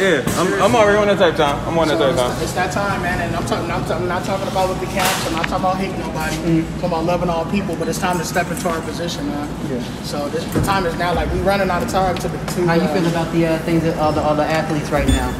Yeah, 0.00 0.22
I'm, 0.40 0.52
I'm 0.62 0.74
already 0.76 0.98
on 0.98 1.06
that 1.08 1.18
type 1.18 1.36
time. 1.36 1.58
I'm 1.68 1.78
on 1.78 1.88
that 1.88 1.98
So 1.98 2.08
type 2.08 2.16
time. 2.16 2.32
it's, 2.32 2.42
it's 2.42 2.52
that 2.54 2.72
time, 2.72 3.02
man, 3.02 3.20
and 3.20 3.34
I'm 3.36 3.44
talking. 3.46 3.70
I'm, 3.70 3.82
I'm 3.90 4.08
not 4.08 4.24
talking 4.24 4.48
about 4.48 4.68
with 4.68 4.80
the 4.80 4.86
caps. 4.86 5.26
I'm 5.26 5.32
not 5.34 5.48
talking 5.48 5.64
about 5.64 5.76
hating 5.76 5.98
nobody. 6.00 6.36
Mm-hmm. 6.36 6.58
I'm 6.66 6.80
talking 6.80 6.88
about 6.88 7.04
loving 7.04 7.28
all 7.30 7.44
people. 7.50 7.76
But 7.76 7.88
it's 7.88 7.98
time 7.98 8.18
to 8.18 8.24
step 8.24 8.50
into 8.50 8.68
our 8.68 8.80
position, 8.82 9.26
man. 9.28 9.48
Yeah. 9.70 9.82
So 10.02 10.28
this, 10.30 10.44
the 10.54 10.62
time 10.62 10.86
is 10.86 10.96
now. 10.98 11.14
Like 11.14 11.32
we 11.32 11.40
running 11.40 11.70
out 11.70 11.82
of 11.82 11.88
time 11.90 12.16
to. 12.16 12.28
to 12.28 12.66
How 12.66 12.74
you 12.74 12.82
uh, 12.82 12.94
feel 12.94 13.06
about 13.06 13.32
the 13.32 13.46
uh, 13.46 13.58
things 13.60 13.82
that 13.82 13.98
all 13.98 14.12
the 14.12 14.22
all 14.22 14.34
the 14.36 14.44
athletes 14.44 14.90
right 14.90 15.08
now? 15.08 15.30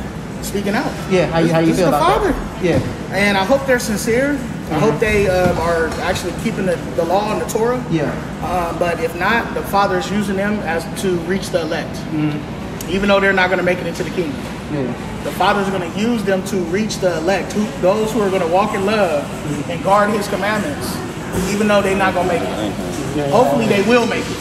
Speaking 0.42 0.74
out. 0.74 0.86
Yeah, 1.10 1.26
how 1.26 1.38
you 1.38 1.44
This- 1.46 1.52
how 1.52 1.58
you 1.60 1.66
this 1.66 1.76
feel 1.78 1.90
the 1.90 1.96
about 1.96 2.20
father. 2.22 2.32
that? 2.32 2.64
Yeah. 2.64 3.14
And 3.14 3.36
I 3.36 3.44
hope 3.44 3.64
they're 3.66 3.78
sincere. 3.80 4.38
I 4.70 4.78
hope 4.78 5.00
they 5.00 5.26
um, 5.28 5.56
are 5.58 5.88
actually 6.04 6.34
keeping 6.44 6.66
the, 6.66 6.76
the 6.94 7.04
law 7.04 7.32
and 7.32 7.40
the 7.40 7.46
Torah. 7.46 7.82
Yeah. 7.90 8.12
Uh, 8.42 8.78
but 8.78 9.00
if 9.00 9.18
not, 9.18 9.54
the 9.54 9.62
Father 9.62 9.96
is 9.96 10.10
using 10.10 10.36
them 10.36 10.58
as 10.60 10.84
to 11.00 11.16
reach 11.20 11.48
the 11.48 11.62
elect, 11.62 11.88
Mm-hmm. 12.12 12.57
Even 12.90 13.08
though 13.08 13.20
they're 13.20 13.32
not 13.32 13.48
going 13.48 13.58
to 13.58 13.64
make 13.64 13.78
it 13.78 13.86
into 13.86 14.02
the 14.02 14.10
kingdom. 14.10 14.40
Yeah. 14.72 15.22
The 15.24 15.32
Father 15.32 15.60
is 15.60 15.68
going 15.70 15.90
to 15.90 15.98
use 15.98 16.22
them 16.24 16.44
to 16.46 16.56
reach 16.66 16.98
the 16.98 17.16
elect, 17.18 17.52
who, 17.52 17.64
those 17.80 18.12
who 18.12 18.20
are 18.20 18.30
going 18.30 18.42
to 18.42 18.48
walk 18.48 18.74
in 18.74 18.86
love 18.86 19.24
and 19.70 19.82
guard 19.82 20.10
His 20.10 20.28
commandments, 20.28 20.96
even 21.52 21.68
though 21.68 21.82
they're 21.82 21.96
not 21.96 22.14
going 22.14 22.28
to 22.28 22.34
make 22.34 22.42
it. 22.42 23.30
Hopefully, 23.30 23.66
they 23.66 23.82
will 23.88 24.06
make 24.06 24.24
it, 24.24 24.38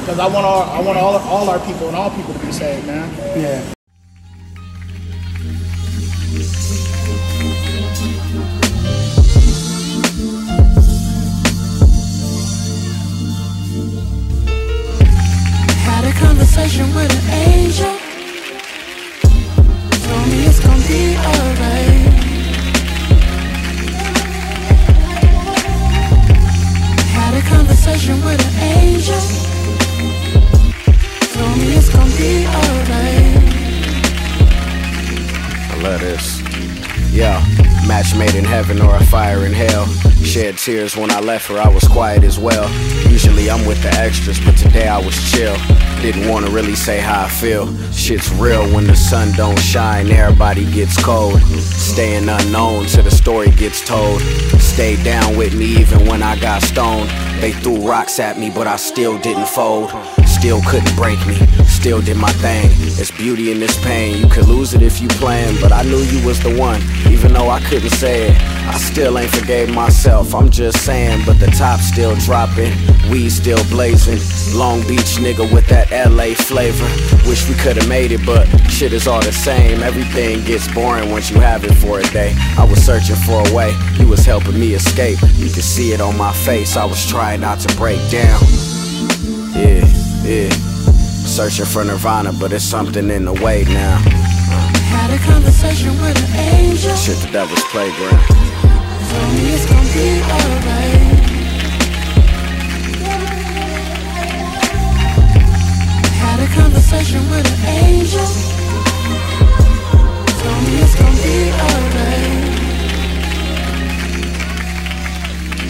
because 0.00 0.18
I 0.18 0.26
want 0.26 0.44
all 0.44 0.62
I 0.62 0.80
want 0.80 0.98
all 0.98 1.16
all 1.16 1.48
our 1.48 1.58
people 1.66 1.88
and 1.88 1.96
all 1.96 2.10
people 2.10 2.34
to 2.34 2.40
be 2.40 2.52
saved, 2.52 2.86
man. 2.86 3.08
Yeah. 3.38 3.72
Conversation 16.62 16.94
with 16.94 17.10
an 17.10 17.30
angel. 17.48 17.98
Told 20.06 20.28
me 20.28 20.46
it's 20.46 20.60
gonna 20.60 20.86
be 20.86 21.16
alright. 21.16 22.12
Had 27.10 27.34
a 27.34 27.42
conversation 27.48 28.14
with 28.24 28.40
an 28.46 28.54
angel. 28.62 29.18
Told 31.34 31.58
me 31.58 31.74
it's 31.74 31.88
gonna 31.88 32.16
be 32.16 32.46
alright. 32.46 33.42
I 35.68 35.76
love 35.82 36.00
this. 36.00 36.42
Yeah, 37.10 37.44
match 37.88 38.14
made 38.14 38.36
in 38.36 38.44
heaven 38.44 38.80
or 38.80 38.94
a 38.94 39.04
fire 39.06 39.46
in 39.46 39.52
hell. 39.52 39.86
Shed 40.22 40.58
tears 40.58 40.96
when 40.96 41.10
I 41.10 41.18
left 41.18 41.48
her, 41.48 41.58
I 41.58 41.68
was 41.68 41.82
quiet 41.88 42.22
as 42.22 42.38
well. 42.38 42.70
Usually 43.10 43.50
I'm 43.50 43.66
with 43.66 43.82
the 43.82 43.92
extras, 43.98 44.38
but 44.38 44.56
today 44.56 44.86
I 44.86 44.98
was 44.98 45.16
chill. 45.32 45.56
Didn't 46.02 46.28
wanna 46.28 46.50
really 46.50 46.74
say 46.74 46.98
how 46.98 47.26
I 47.26 47.28
feel. 47.28 47.72
Shit's 47.92 48.28
real 48.32 48.64
when 48.74 48.88
the 48.88 48.96
sun 48.96 49.30
don't 49.36 49.56
shine, 49.60 50.10
everybody 50.10 50.64
gets 50.72 51.00
cold. 51.00 51.40
Staying 51.60 52.28
unknown 52.28 52.86
till 52.86 53.04
the 53.04 53.10
story 53.10 53.52
gets 53.52 53.86
told. 53.86 54.20
Stayed 54.58 55.04
down 55.04 55.36
with 55.36 55.54
me 55.54 55.66
even 55.66 56.04
when 56.06 56.20
I 56.20 56.36
got 56.40 56.62
stoned. 56.62 57.08
They 57.40 57.52
threw 57.52 57.88
rocks 57.88 58.18
at 58.18 58.36
me, 58.36 58.50
but 58.50 58.66
I 58.66 58.76
still 58.76 59.16
didn't 59.18 59.46
fold. 59.46 59.92
Still 60.42 60.60
couldn't 60.62 60.96
break 60.96 61.24
me, 61.24 61.36
still 61.68 62.02
did 62.02 62.16
my 62.16 62.32
thing. 62.32 62.68
It's 62.98 63.12
beauty 63.12 63.52
in 63.52 63.60
this 63.60 63.80
pain. 63.84 64.18
You 64.18 64.28
could 64.28 64.48
lose 64.48 64.74
it 64.74 64.82
if 64.82 65.00
you 65.00 65.06
plan, 65.06 65.56
but 65.60 65.70
I 65.70 65.84
knew 65.84 65.98
you 65.98 66.26
was 66.26 66.42
the 66.42 66.52
one, 66.58 66.82
even 67.08 67.32
though 67.32 67.48
I 67.48 67.60
couldn't 67.60 67.90
say 67.90 68.30
it. 68.30 68.42
I 68.66 68.76
still 68.76 69.20
ain't 69.20 69.30
forgave 69.30 69.72
myself, 69.72 70.34
I'm 70.34 70.50
just 70.50 70.84
saying, 70.84 71.22
but 71.24 71.38
the 71.38 71.46
top 71.46 71.78
still 71.78 72.16
dropping, 72.16 72.72
weed 73.08 73.30
still 73.30 73.62
blazing. 73.70 74.18
Long 74.58 74.80
Beach 74.88 75.14
nigga 75.22 75.46
with 75.54 75.68
that 75.68 75.92
LA 75.92 76.34
flavor. 76.34 76.90
Wish 77.28 77.48
we 77.48 77.54
could've 77.54 77.88
made 77.88 78.10
it, 78.10 78.26
but 78.26 78.48
shit 78.68 78.92
is 78.92 79.06
all 79.06 79.22
the 79.22 79.30
same. 79.30 79.80
Everything 79.80 80.44
gets 80.44 80.66
boring 80.74 81.12
once 81.12 81.30
you 81.30 81.38
have 81.38 81.62
it 81.64 81.74
for 81.74 82.00
a 82.00 82.02
day. 82.10 82.34
I 82.58 82.64
was 82.64 82.84
searching 82.84 83.14
for 83.14 83.46
a 83.46 83.54
way, 83.54 83.72
you 84.00 84.08
was 84.08 84.26
helping 84.26 84.58
me 84.58 84.74
escape. 84.74 85.20
You 85.36 85.52
could 85.52 85.62
see 85.62 85.92
it 85.92 86.00
on 86.00 86.18
my 86.18 86.32
face, 86.32 86.76
I 86.76 86.84
was 86.84 87.08
trying 87.08 87.42
not 87.42 87.60
to 87.60 87.76
break 87.76 88.00
down. 88.10 88.42
Yeah, 89.54 89.86
yeah. 90.24 90.50
Searching 91.26 91.66
for 91.66 91.84
Nirvana, 91.84 92.32
but 92.32 92.52
it's 92.52 92.64
something 92.64 93.10
in 93.10 93.24
the 93.24 93.32
way 93.32 93.64
now. 93.64 93.98
Had 94.92 95.10
a 95.10 95.18
conversation 95.18 95.90
with 96.00 96.16
an 96.18 96.36
angel. 96.36 96.94
Shit, 96.96 97.18
the 97.18 97.30
devil's 97.32 97.62
playground. 97.70 98.20
Told 99.08 99.32
me 99.34 99.52
it's 99.54 99.66
gonna 99.66 99.92
be 99.92 100.22
alright. 100.22 101.22
Had 106.22 106.40
a 106.40 106.46
conversation 106.54 107.22
with 107.30 107.46
an 107.46 107.64
angel. 107.66 108.26
Told 110.42 110.62
me 110.66 110.72
it's 110.82 110.94
gonna 110.94 111.22
be 111.22 111.52
alright. 111.66 112.32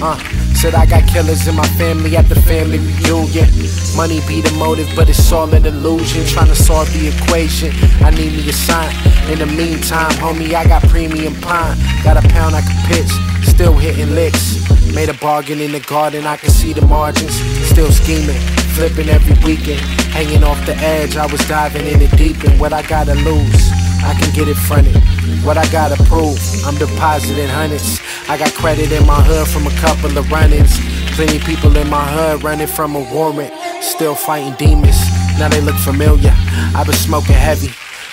Uh, 0.02 0.31
said 0.62 0.76
I 0.76 0.86
got 0.86 1.08
killers 1.08 1.48
in 1.48 1.56
my 1.56 1.66
family 1.74 2.16
at 2.16 2.28
the 2.28 2.36
family 2.36 2.78
reunion. 2.78 3.50
Money 3.96 4.20
be 4.28 4.40
the 4.40 4.54
motive, 4.56 4.88
but 4.94 5.08
it's 5.08 5.32
all 5.32 5.52
an 5.52 5.66
illusion. 5.66 6.24
Trying 6.24 6.46
to 6.46 6.54
solve 6.54 6.86
the 6.92 7.08
equation. 7.08 7.72
I 7.98 8.10
need 8.10 8.30
me 8.30 8.48
a 8.48 8.52
sign. 8.52 8.94
In 9.28 9.40
the 9.40 9.46
meantime, 9.46 10.12
homie, 10.22 10.54
I 10.54 10.64
got 10.64 10.82
premium 10.84 11.34
pine. 11.40 11.76
Got 12.04 12.16
a 12.16 12.28
pound 12.28 12.54
I 12.54 12.60
can 12.62 12.78
pitch, 12.86 13.10
still 13.42 13.76
hitting 13.76 14.14
licks. 14.14 14.62
Made 14.94 15.08
a 15.08 15.14
bargain 15.14 15.58
in 15.60 15.72
the 15.72 15.80
garden, 15.80 16.28
I 16.28 16.36
can 16.36 16.50
see 16.50 16.72
the 16.72 16.86
margins. 16.86 17.34
Still 17.66 17.90
scheming, 17.90 18.38
flipping 18.78 19.08
every 19.08 19.34
weekend. 19.42 19.80
Hanging 20.14 20.44
off 20.44 20.64
the 20.64 20.76
edge, 20.76 21.16
I 21.16 21.26
was 21.26 21.40
diving 21.48 21.88
in 21.88 21.98
the 21.98 22.10
deep 22.16 22.38
end. 22.44 22.60
What 22.60 22.72
I 22.72 22.82
gotta 22.86 23.16
lose, 23.26 23.62
I 24.04 24.14
can 24.14 24.32
get 24.32 24.46
it 24.46 24.58
fronted. 24.68 24.94
What 25.42 25.58
I 25.58 25.66
gotta 25.72 26.00
prove, 26.04 26.38
I'm 26.64 26.76
depositing 26.76 27.48
hundreds. 27.48 27.98
I 28.32 28.38
got 28.38 28.54
credit 28.54 28.90
in 28.92 29.06
my 29.06 29.20
hood 29.20 29.46
from 29.46 29.66
a 29.66 29.76
couple 29.76 30.16
of 30.16 30.32
run-ins. 30.32 30.80
Plenty 31.16 31.38
people 31.40 31.76
in 31.76 31.86
my 31.90 32.02
hood 32.02 32.42
running 32.42 32.66
from 32.66 32.96
a 32.96 33.00
warrant. 33.12 33.52
Still 33.82 34.14
fighting 34.14 34.54
demons, 34.54 34.96
now 35.38 35.50
they 35.50 35.60
look 35.60 35.76
familiar. 35.76 36.32
i 36.74 36.82
been 36.82 36.94
smoking 36.94 37.36
heavy, 37.36 37.68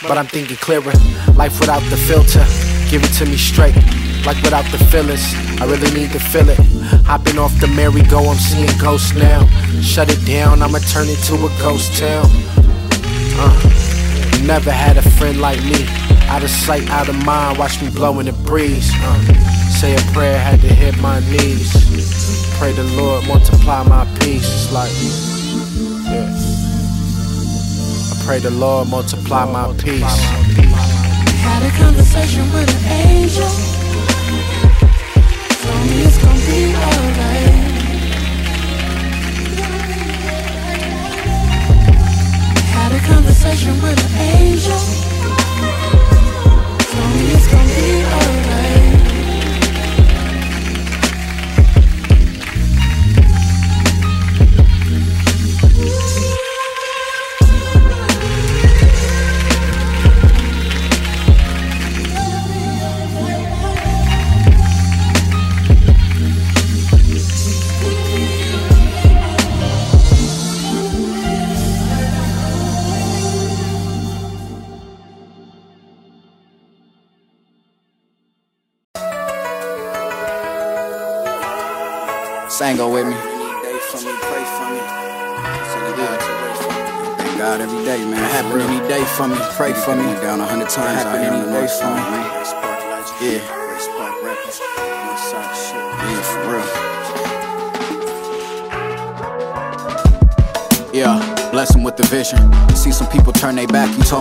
but 0.10 0.18
I'm 0.18 0.28
thinking 0.28 0.58
clearer. 0.58 0.92
Life 1.36 1.62
without 1.62 1.80
the 1.90 1.96
filter, 1.96 2.44
give 2.92 3.02
it 3.02 3.14
to 3.16 3.26
me 3.28 3.38
straight. 3.38 3.78
Like 4.26 4.36
without 4.44 4.70
the 4.76 4.80
fillers, 4.92 5.24
I 5.62 5.64
really 5.64 5.90
need 5.98 6.12
to 6.12 6.20
feel 6.20 6.50
it. 6.50 6.60
Hopping 7.08 7.40
off 7.40 7.58
the 7.62 7.68
merry-go, 7.68 8.20
I'm 8.28 8.36
seeing 8.36 8.78
ghosts 8.78 9.16
now. 9.16 9.48
Shut 9.80 10.12
it 10.12 10.20
down, 10.28 10.62
I'ma 10.62 10.80
turn 10.80 11.08
it 11.08 11.24
to 11.32 11.36
a 11.36 11.50
ghost 11.64 11.98
town. 11.98 12.28
Uh, 13.40 13.56
never 14.44 14.70
had 14.70 14.98
a 14.98 15.02
friend 15.16 15.40
like 15.40 15.64
me. 15.64 15.88
Out 16.28 16.44
of 16.44 16.50
sight, 16.50 16.90
out 16.90 17.08
of 17.08 17.16
mind, 17.24 17.58
watch 17.58 17.82
me 17.82 17.90
blow 17.90 18.20
in 18.20 18.26
the 18.26 18.34
breeze. 18.34 18.92
Uh, 18.96 19.49
say 19.70 19.96
a 19.96 20.02
prayer, 20.14 20.38
had 20.38 20.60
to 20.62 20.68
hit 20.68 20.98
my 21.00 21.20
knees. 21.32 21.72
Pray 22.58 22.74
the 22.74 22.84
Lord 22.96 23.28
multiply 23.28 23.84
my 23.84 24.06
peace. 24.20 24.44
It's 24.44 24.72
like, 24.74 24.92
yeah. 26.12 26.30
I 28.12 28.26
pray 28.26 28.40
the 28.40 28.52
Lord 28.52 28.90
multiply 28.90 29.46
my 29.46 29.74
peace. 29.78 30.20
Had 31.42 31.64
a 31.64 31.72
conversation 31.78 32.52
with 32.52 32.70
an 32.70 32.92
angel. 32.92 33.79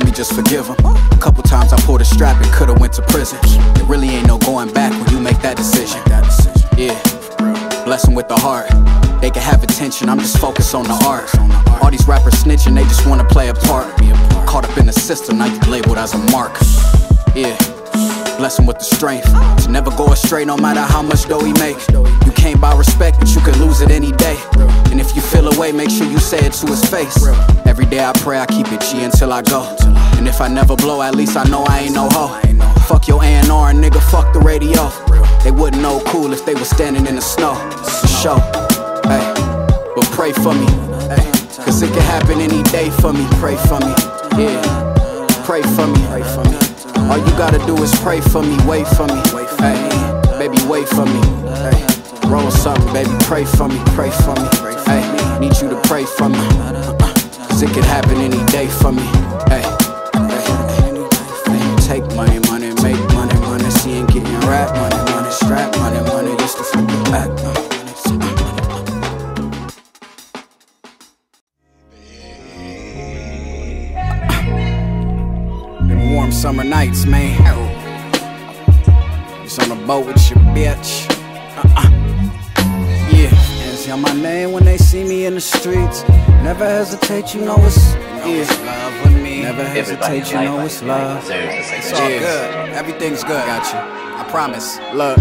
Me 0.09 0.15
just 0.15 0.33
forgive 0.33 0.67
them. 0.67 0.77
A 1.13 1.19
couple 1.19 1.43
times 1.43 1.73
I 1.73 1.81
pulled 1.83 2.01
a 2.01 2.05
strap 2.05 2.41
and 2.43 2.51
could've 2.53 2.79
went 2.79 2.93
to 2.95 3.03
prison. 3.03 3.39
There 3.75 3.85
really 3.85 4.09
ain't 4.09 4.27
no 4.27 4.39
going 4.39 4.73
back 4.73 4.93
when 4.93 5.15
you 5.15 5.21
make 5.21 5.41
that 5.43 5.57
decision. 5.57 6.01
Yeah, 6.77 6.95
bless 7.85 8.07
him 8.07 8.15
with 8.15 8.29
the 8.29 8.37
heart. 8.37 8.69
They 9.21 9.31
can 9.31 9.43
have 9.43 9.63
attention, 9.63 10.09
I'm 10.09 10.19
just 10.19 10.39
focused 10.39 10.75
on 10.75 10.85
the 10.85 10.95
art. 11.07 11.29
All 11.83 11.91
these 11.91 12.07
rappers 12.07 12.35
snitching, 12.35 12.75
they 12.75 12.85
just 12.85 13.07
wanna 13.07 13.25
play 13.25 13.49
a 13.49 13.55
part. 13.55 13.89
Caught 14.47 14.71
up 14.71 14.79
in 14.79 14.87
the 14.87 14.93
system, 14.93 15.39
now 15.39 15.47
you 15.47 15.61
labeled 15.71 15.99
as 15.99 16.15
a 16.15 16.19
mark. 16.31 16.57
Yeah. 17.35 17.78
Bless 18.39 18.57
him 18.57 18.67
with 18.67 18.79
the 18.79 18.85
strength 18.85 19.27
to 19.65 19.69
never 19.69 19.91
go 19.91 20.13
astray, 20.13 20.45
no 20.45 20.57
matter 20.57 20.81
how 20.81 21.03
much 21.03 21.29
dough 21.29 21.43
he 21.45 21.53
make. 21.55 21.77
You 22.25 22.33
can't 22.37 22.61
buy 22.61 22.73
respect, 22.77 23.19
but 23.19 23.29
you 23.35 23.41
can 23.41 23.59
lose 23.59 23.81
it 23.81 23.91
any 23.91 24.13
day. 24.13 24.39
And 24.93 25.01
if 25.01 25.17
you 25.17 25.21
feel 25.21 25.53
away, 25.53 25.73
make 25.73 25.91
sure 25.91 26.07
you 26.07 26.21
say 26.21 26.39
it 26.39 26.53
to 26.53 26.67
his 26.69 26.85
face. 26.85 27.27
Every 27.67 27.85
day 27.85 27.99
I 27.99 28.13
pray 28.13 28.39
I 28.39 28.47
keep 28.47 28.71
it 28.71 28.81
G 28.81 29.03
until 29.03 29.33
I 29.33 29.43
go. 29.43 29.77
And 30.17 30.29
if 30.29 30.41
I 30.41 30.47
never 30.47 30.77
blow, 30.77 31.03
at 31.03 31.17
least 31.17 31.37
I 31.37 31.43
know 31.51 31.65
I 31.65 31.81
ain't 31.81 31.95
no 31.95 32.09
hoe. 32.13 32.39
Fuck 32.87 33.09
your 33.09 33.25
A&R, 33.25 33.73
nigga, 33.73 34.01
fuck 34.09 34.33
the 34.33 34.39
radio. 34.39 34.89
They 35.43 35.51
wouldn't 35.51 35.83
know 35.83 36.01
cool 36.07 36.33
if 36.33 36.47
they 36.47 36.55
was 36.55 36.71
standing 36.71 37.07
in 37.09 37.17
the 37.17 37.21
snow. 37.21 37.55
For 38.01 38.07
sure. 38.07 38.41
Hey, 39.11 39.35
but 39.97 40.07
pray 40.13 40.33
for 40.33 40.55
me. 40.55 40.67
Cause 41.65 41.83
it 41.83 41.93
can 41.93 42.03
happen 42.03 42.41
any 42.41 42.63
day 42.71 42.89
for 43.01 43.13
me. 43.13 43.27
Pray 43.33 43.57
for 43.57 43.81
me. 43.81 43.95
Yeah. 44.41 45.43
Pray 45.45 45.63
for 45.63 45.89
me. 45.89 46.07
Pray 46.07 46.23
for 46.23 46.45
me. 46.45 46.68
All 47.09 47.17
you 47.19 47.33
gotta 47.39 47.59
do 47.67 47.75
is 47.83 47.95
pray 48.01 48.21
for 48.21 48.43
me, 48.43 48.57
wait 48.67 48.87
for 48.87 49.07
me. 49.07 49.21
Hey, 49.59 49.79
baby, 50.39 50.59
wait 50.69 50.87
for 50.89 51.07
me. 51.07 51.21
Hey, 51.65 51.81
roll 52.29 52.51
something, 52.51 52.93
baby, 52.93 53.11
pray 53.23 53.45
for 53.45 53.67
me, 53.67 53.81
pray 53.97 54.11
for 54.11 54.35
me. 54.37 54.49
Hey, 54.85 55.01
need 55.41 55.57
you 55.61 55.71
to 55.71 55.81
pray 55.85 56.05
for 56.05 56.29
me. 56.29 56.39
Uh-uh, 56.39 57.15
Cause 57.49 57.63
it 57.63 57.71
could 57.71 57.85
happen 57.85 58.19
any 58.19 58.45
day 58.53 58.67
for 58.69 58.93
me. 58.93 59.03
Hey, 59.49 59.65
take 61.89 62.05
money, 62.15 62.39
money, 62.51 62.75
make 62.83 63.01
money, 63.15 63.39
money. 63.41 63.71
See 63.71 63.93
ain't 63.93 64.09
getting 64.13 64.41
rap 64.41 64.75
money, 64.77 65.11
money, 65.11 65.31
strap 65.31 65.75
money, 65.79 66.01
money. 66.13 66.31
Used 66.43 66.59
to 66.59 66.65
flip 66.65 66.85
it 66.89 67.05
back. 67.11 67.29
Them 67.39 67.58
summer 76.49 76.65
nights, 76.65 77.05
man. 77.05 77.37
Just 79.43 79.61
on 79.61 79.71
a 79.71 79.87
boat 79.87 80.07
with 80.07 80.31
your 80.31 80.39
bitch. 80.57 81.07
Uh-uh. 81.59 81.91
Yeah, 83.13 83.29
and 83.69 83.77
see 83.77 83.95
my 83.95 84.15
name 84.15 84.53
when 84.53 84.65
they 84.65 84.79
see 84.79 85.05
me 85.05 85.27
in 85.27 85.35
the 85.35 85.43
streets. 85.43 86.09
Never 86.43 86.65
hesitate, 86.65 87.35
you 87.35 87.43
know 87.43 87.57
it's 87.59 87.93
yeah. 87.93 88.47
love 88.65 89.05
with 89.05 89.23
me. 89.23 89.43
Never 89.43 89.63
hesitate, 89.63 90.31
you 90.31 90.37
know 90.37 90.61
it's 90.61 90.83
love. 90.83 91.23
It's 91.29 91.93
all 91.93 92.09
good. 92.09 92.71
Everything's 92.71 93.23
good. 93.23 93.45
Got 93.45 93.71
you. 93.71 93.79
I 94.19 94.25
promise. 94.31 94.79
Look. 94.95 95.19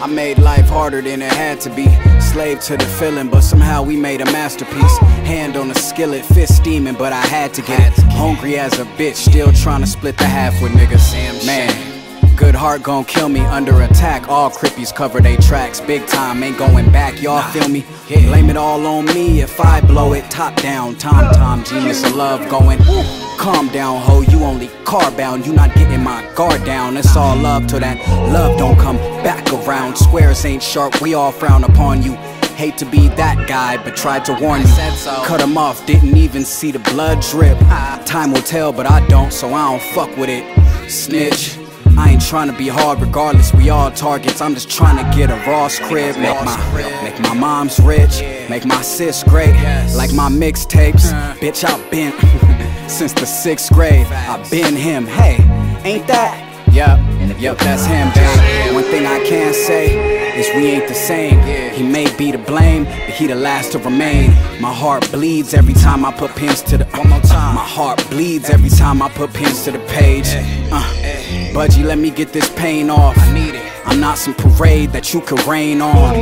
I 0.00 0.06
made 0.06 0.38
life 0.38 0.70
harder 0.70 1.02
than 1.02 1.20
it 1.20 1.30
had 1.30 1.60
to 1.60 1.68
be. 1.68 1.84
Slave 2.18 2.60
to 2.60 2.78
the 2.78 2.86
feeling, 2.86 3.28
but 3.28 3.42
somehow 3.42 3.82
we 3.82 3.94
made 3.96 4.22
a 4.22 4.24
masterpiece. 4.32 4.96
Hand 5.28 5.58
on 5.58 5.68
the 5.68 5.74
skillet, 5.74 6.24
fist 6.24 6.56
steaming, 6.56 6.94
but 6.94 7.12
I 7.12 7.20
had 7.20 7.52
to 7.52 7.60
get 7.60 7.92
it. 7.98 8.09
Hungry 8.20 8.58
as 8.58 8.78
a 8.78 8.84
bitch, 8.84 9.14
still 9.14 9.50
trying 9.50 9.80
to 9.80 9.86
split 9.86 10.18
the 10.18 10.24
half 10.24 10.60
with 10.60 10.72
niggas. 10.72 11.46
Man, 11.46 12.36
good 12.36 12.54
heart 12.54 12.82
gon' 12.82 13.06
kill 13.06 13.30
me 13.30 13.40
under 13.40 13.80
attack. 13.80 14.28
All 14.28 14.50
crippies 14.50 14.94
cover 14.94 15.22
they 15.22 15.36
tracks. 15.38 15.80
Big 15.80 16.06
time, 16.06 16.42
ain't 16.42 16.58
going 16.58 16.92
back. 16.92 17.22
Y'all 17.22 17.42
feel 17.50 17.66
me? 17.70 17.82
Blame 18.08 18.50
it 18.50 18.58
all 18.58 18.86
on 18.86 19.06
me 19.06 19.40
if 19.40 19.58
I 19.58 19.80
blow 19.80 20.12
it. 20.12 20.30
Top 20.30 20.54
down, 20.56 20.96
Tom 20.96 21.32
Tom, 21.32 21.64
genius 21.64 22.04
of 22.04 22.14
love 22.14 22.46
going. 22.50 22.78
Calm 23.38 23.68
down, 23.68 24.02
ho, 24.02 24.20
you 24.20 24.44
only 24.44 24.68
car 24.84 25.10
bound. 25.12 25.46
You 25.46 25.54
not 25.54 25.74
getting 25.74 26.04
my 26.04 26.22
guard 26.34 26.62
down. 26.66 26.98
It's 26.98 27.16
all 27.16 27.38
love 27.38 27.68
till 27.68 27.80
that 27.80 27.96
love 28.30 28.58
don't 28.58 28.78
come 28.78 28.98
back 29.24 29.50
around. 29.50 29.96
Squares 29.96 30.44
ain't 30.44 30.62
sharp, 30.62 31.00
we 31.00 31.14
all 31.14 31.32
frown 31.32 31.64
upon 31.64 32.02
you. 32.02 32.18
Hate 32.56 32.76
to 32.78 32.84
be 32.84 33.08
that 33.08 33.48
guy, 33.48 33.82
but 33.82 33.96
tried 33.96 34.24
to 34.26 34.32
warn 34.40 34.60
you. 34.62 34.68
Cut 35.24 35.40
him 35.40 35.56
off, 35.56 35.84
didn't 35.86 36.16
even 36.16 36.44
see 36.44 36.70
the 36.70 36.78
blood 36.78 37.20
drip. 37.22 37.58
Time 38.06 38.32
will 38.32 38.42
tell, 38.42 38.72
but 38.72 38.86
I 38.86 39.06
don't, 39.06 39.32
so 39.32 39.52
I 39.54 39.70
don't 39.70 39.82
fuck 39.94 40.16
with 40.16 40.28
it. 40.28 40.90
Snitch. 40.90 41.56
I 41.98 42.10
ain't 42.10 42.22
trying 42.24 42.50
to 42.50 42.56
be 42.56 42.68
hard, 42.68 43.00
regardless. 43.00 43.52
We 43.52 43.68
all 43.70 43.90
targets. 43.90 44.40
I'm 44.40 44.54
just 44.54 44.70
trying 44.70 44.96
to 44.96 45.16
get 45.16 45.30
a 45.30 45.50
Ross 45.50 45.78
crib, 45.78 46.16
make 46.16 46.42
my 46.44 47.02
make 47.02 47.20
my 47.20 47.34
mom's 47.34 47.78
rich, 47.80 48.20
make 48.48 48.64
my 48.64 48.80
sis 48.80 49.22
great, 49.24 49.54
like 49.94 50.12
my 50.12 50.28
mixtapes. 50.28 51.12
Uh-huh. 51.12 51.34
Bitch, 51.40 51.64
I've 51.64 51.90
been 51.90 52.12
since 52.88 53.12
the 53.12 53.26
sixth 53.26 53.72
grade. 53.72 54.06
I've 54.06 54.48
been 54.50 54.76
him. 54.76 55.06
Hey, 55.06 55.36
ain't 55.84 56.06
that? 56.06 56.46
Yup, 56.72 57.00
yup, 57.40 57.58
that's 57.58 57.86
him, 57.86 58.12
babe. 58.14 58.74
One 58.74 58.84
thing 58.84 59.06
I 59.06 59.24
can 59.24 59.54
say 59.54 60.38
is 60.38 60.46
we 60.54 60.66
ain't 60.66 60.88
the 60.88 60.94
same. 60.94 61.40
He 61.72 61.82
may 61.82 62.14
be 62.16 62.30
to 62.32 62.38
blame, 62.38 62.84
but 62.84 63.10
he 63.10 63.26
the 63.26 63.34
last 63.34 63.72
to 63.72 63.78
remain. 63.78 64.30
My 64.60 64.72
heart 64.72 65.10
bleeds 65.10 65.54
every 65.54 65.74
time 65.74 66.04
I 66.04 66.12
put 66.12 66.34
pins 66.36 66.62
to 66.62 66.78
the. 66.78 66.84
One 66.84 67.08
more 67.08 67.20
time. 67.20 67.54
My 67.54 67.64
heart 67.64 68.04
bleeds 68.10 68.50
every 68.50 68.68
time 68.70 69.02
I 69.02 69.08
put 69.08 69.32
pins 69.32 69.64
to 69.64 69.72
the 69.72 69.78
page. 69.86 70.28
Uh, 70.72 70.82
Budgie, 71.54 71.84
let 71.84 71.98
me 71.98 72.10
get 72.10 72.32
this 72.32 72.48
pain 72.56 72.90
off. 72.90 73.16
I 73.18 73.32
need 73.32 73.54
it. 73.54 73.66
I'm 73.86 73.98
not 73.98 74.18
some 74.18 74.34
parade 74.34 74.90
that 74.90 75.12
you 75.14 75.20
could 75.22 75.42
rain 75.46 75.80
on. 75.80 76.14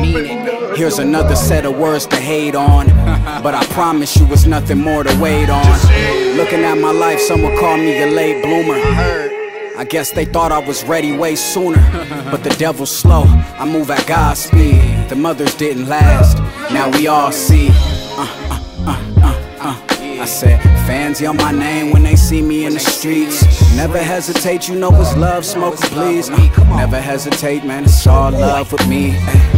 Here's 0.76 0.98
another 0.98 1.36
set 1.36 1.66
of 1.66 1.76
words 1.76 2.06
to 2.06 2.16
hate 2.16 2.54
on. 2.54 2.88
But 3.38 3.54
I 3.54 3.64
promise 3.66 4.16
you 4.16 4.26
it's 4.32 4.46
nothing 4.46 4.78
more 4.78 5.04
to 5.04 5.20
wait 5.20 5.48
on. 5.48 6.36
Looking 6.36 6.64
at 6.64 6.74
my 6.74 6.90
life, 6.90 7.20
some 7.20 7.42
would 7.42 7.56
call 7.58 7.76
me 7.76 8.02
a 8.02 8.06
late 8.06 8.42
bloomer. 8.42 9.37
I 9.78 9.84
guess 9.84 10.10
they 10.10 10.24
thought 10.24 10.50
I 10.50 10.58
was 10.58 10.82
ready 10.84 11.16
way 11.16 11.36
sooner. 11.36 11.78
But 12.32 12.42
the 12.42 12.50
devil's 12.58 12.90
slow, 12.90 13.22
I 13.62 13.64
move 13.64 13.90
at 13.90 14.04
God's 14.08 14.40
speed. 14.40 14.82
The 15.08 15.14
mothers 15.14 15.54
didn't 15.54 15.86
last, 15.86 16.36
now 16.72 16.90
we 16.90 17.06
all 17.06 17.30
see. 17.30 17.68
Uh, 17.70 18.26
uh, 18.50 18.60
uh, 18.86 19.22
uh, 19.22 19.70
uh. 19.70 20.22
I 20.22 20.24
said, 20.26 20.60
fans 20.84 21.20
yell 21.20 21.32
my 21.32 21.52
name 21.52 21.92
when 21.92 22.02
they 22.02 22.16
see 22.16 22.42
me 22.42 22.66
in 22.66 22.74
the 22.74 22.80
streets. 22.80 23.40
Never 23.76 23.98
hesitate, 23.98 24.68
you 24.68 24.74
know 24.74 24.90
it's 25.00 25.16
love, 25.16 25.44
smoke 25.44 25.76
please. 25.76 26.28
Uh, 26.28 26.36
never 26.76 27.00
hesitate, 27.00 27.64
man, 27.64 27.84
it's 27.84 28.04
all 28.06 28.32
love 28.32 28.72
with 28.72 28.86
me. 28.88 29.12
Ay, 29.12 29.50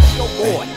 ay, 0.44 0.68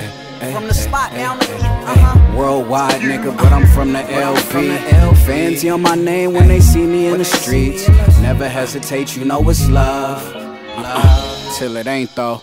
ay, 0.41 0.53
From 0.53 0.67
the 0.67 0.73
spot 0.73 1.11
down 1.11 1.37
the 1.39 1.45
uh-huh. 1.45 2.22
Worldwide 2.35 3.01
nigga, 3.01 3.35
but 3.37 3.51
I'm 3.51 3.67
from 3.67 3.93
the 3.93 3.99
LB. 3.99 5.17
Fans 5.25 5.63
yell 5.63 5.77
my 5.77 5.95
name 5.95 6.33
when 6.33 6.47
they 6.47 6.59
see 6.59 6.85
me 6.85 7.07
in 7.07 7.19
the 7.19 7.25
streets. 7.25 7.87
Never 8.21 8.49
hesitate, 8.49 9.15
you 9.15 9.25
know 9.25 9.47
it's 9.49 9.69
love. 9.69 10.33
Love. 10.77 11.55
Till 11.57 11.77
it 11.77 11.87
ain't 11.87 12.13
though. 12.15 12.41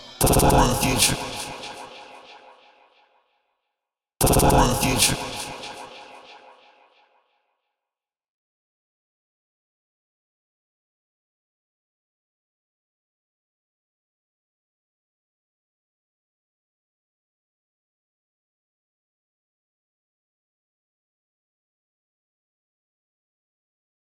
Future. 0.81 1.15
Future. 4.81 5.30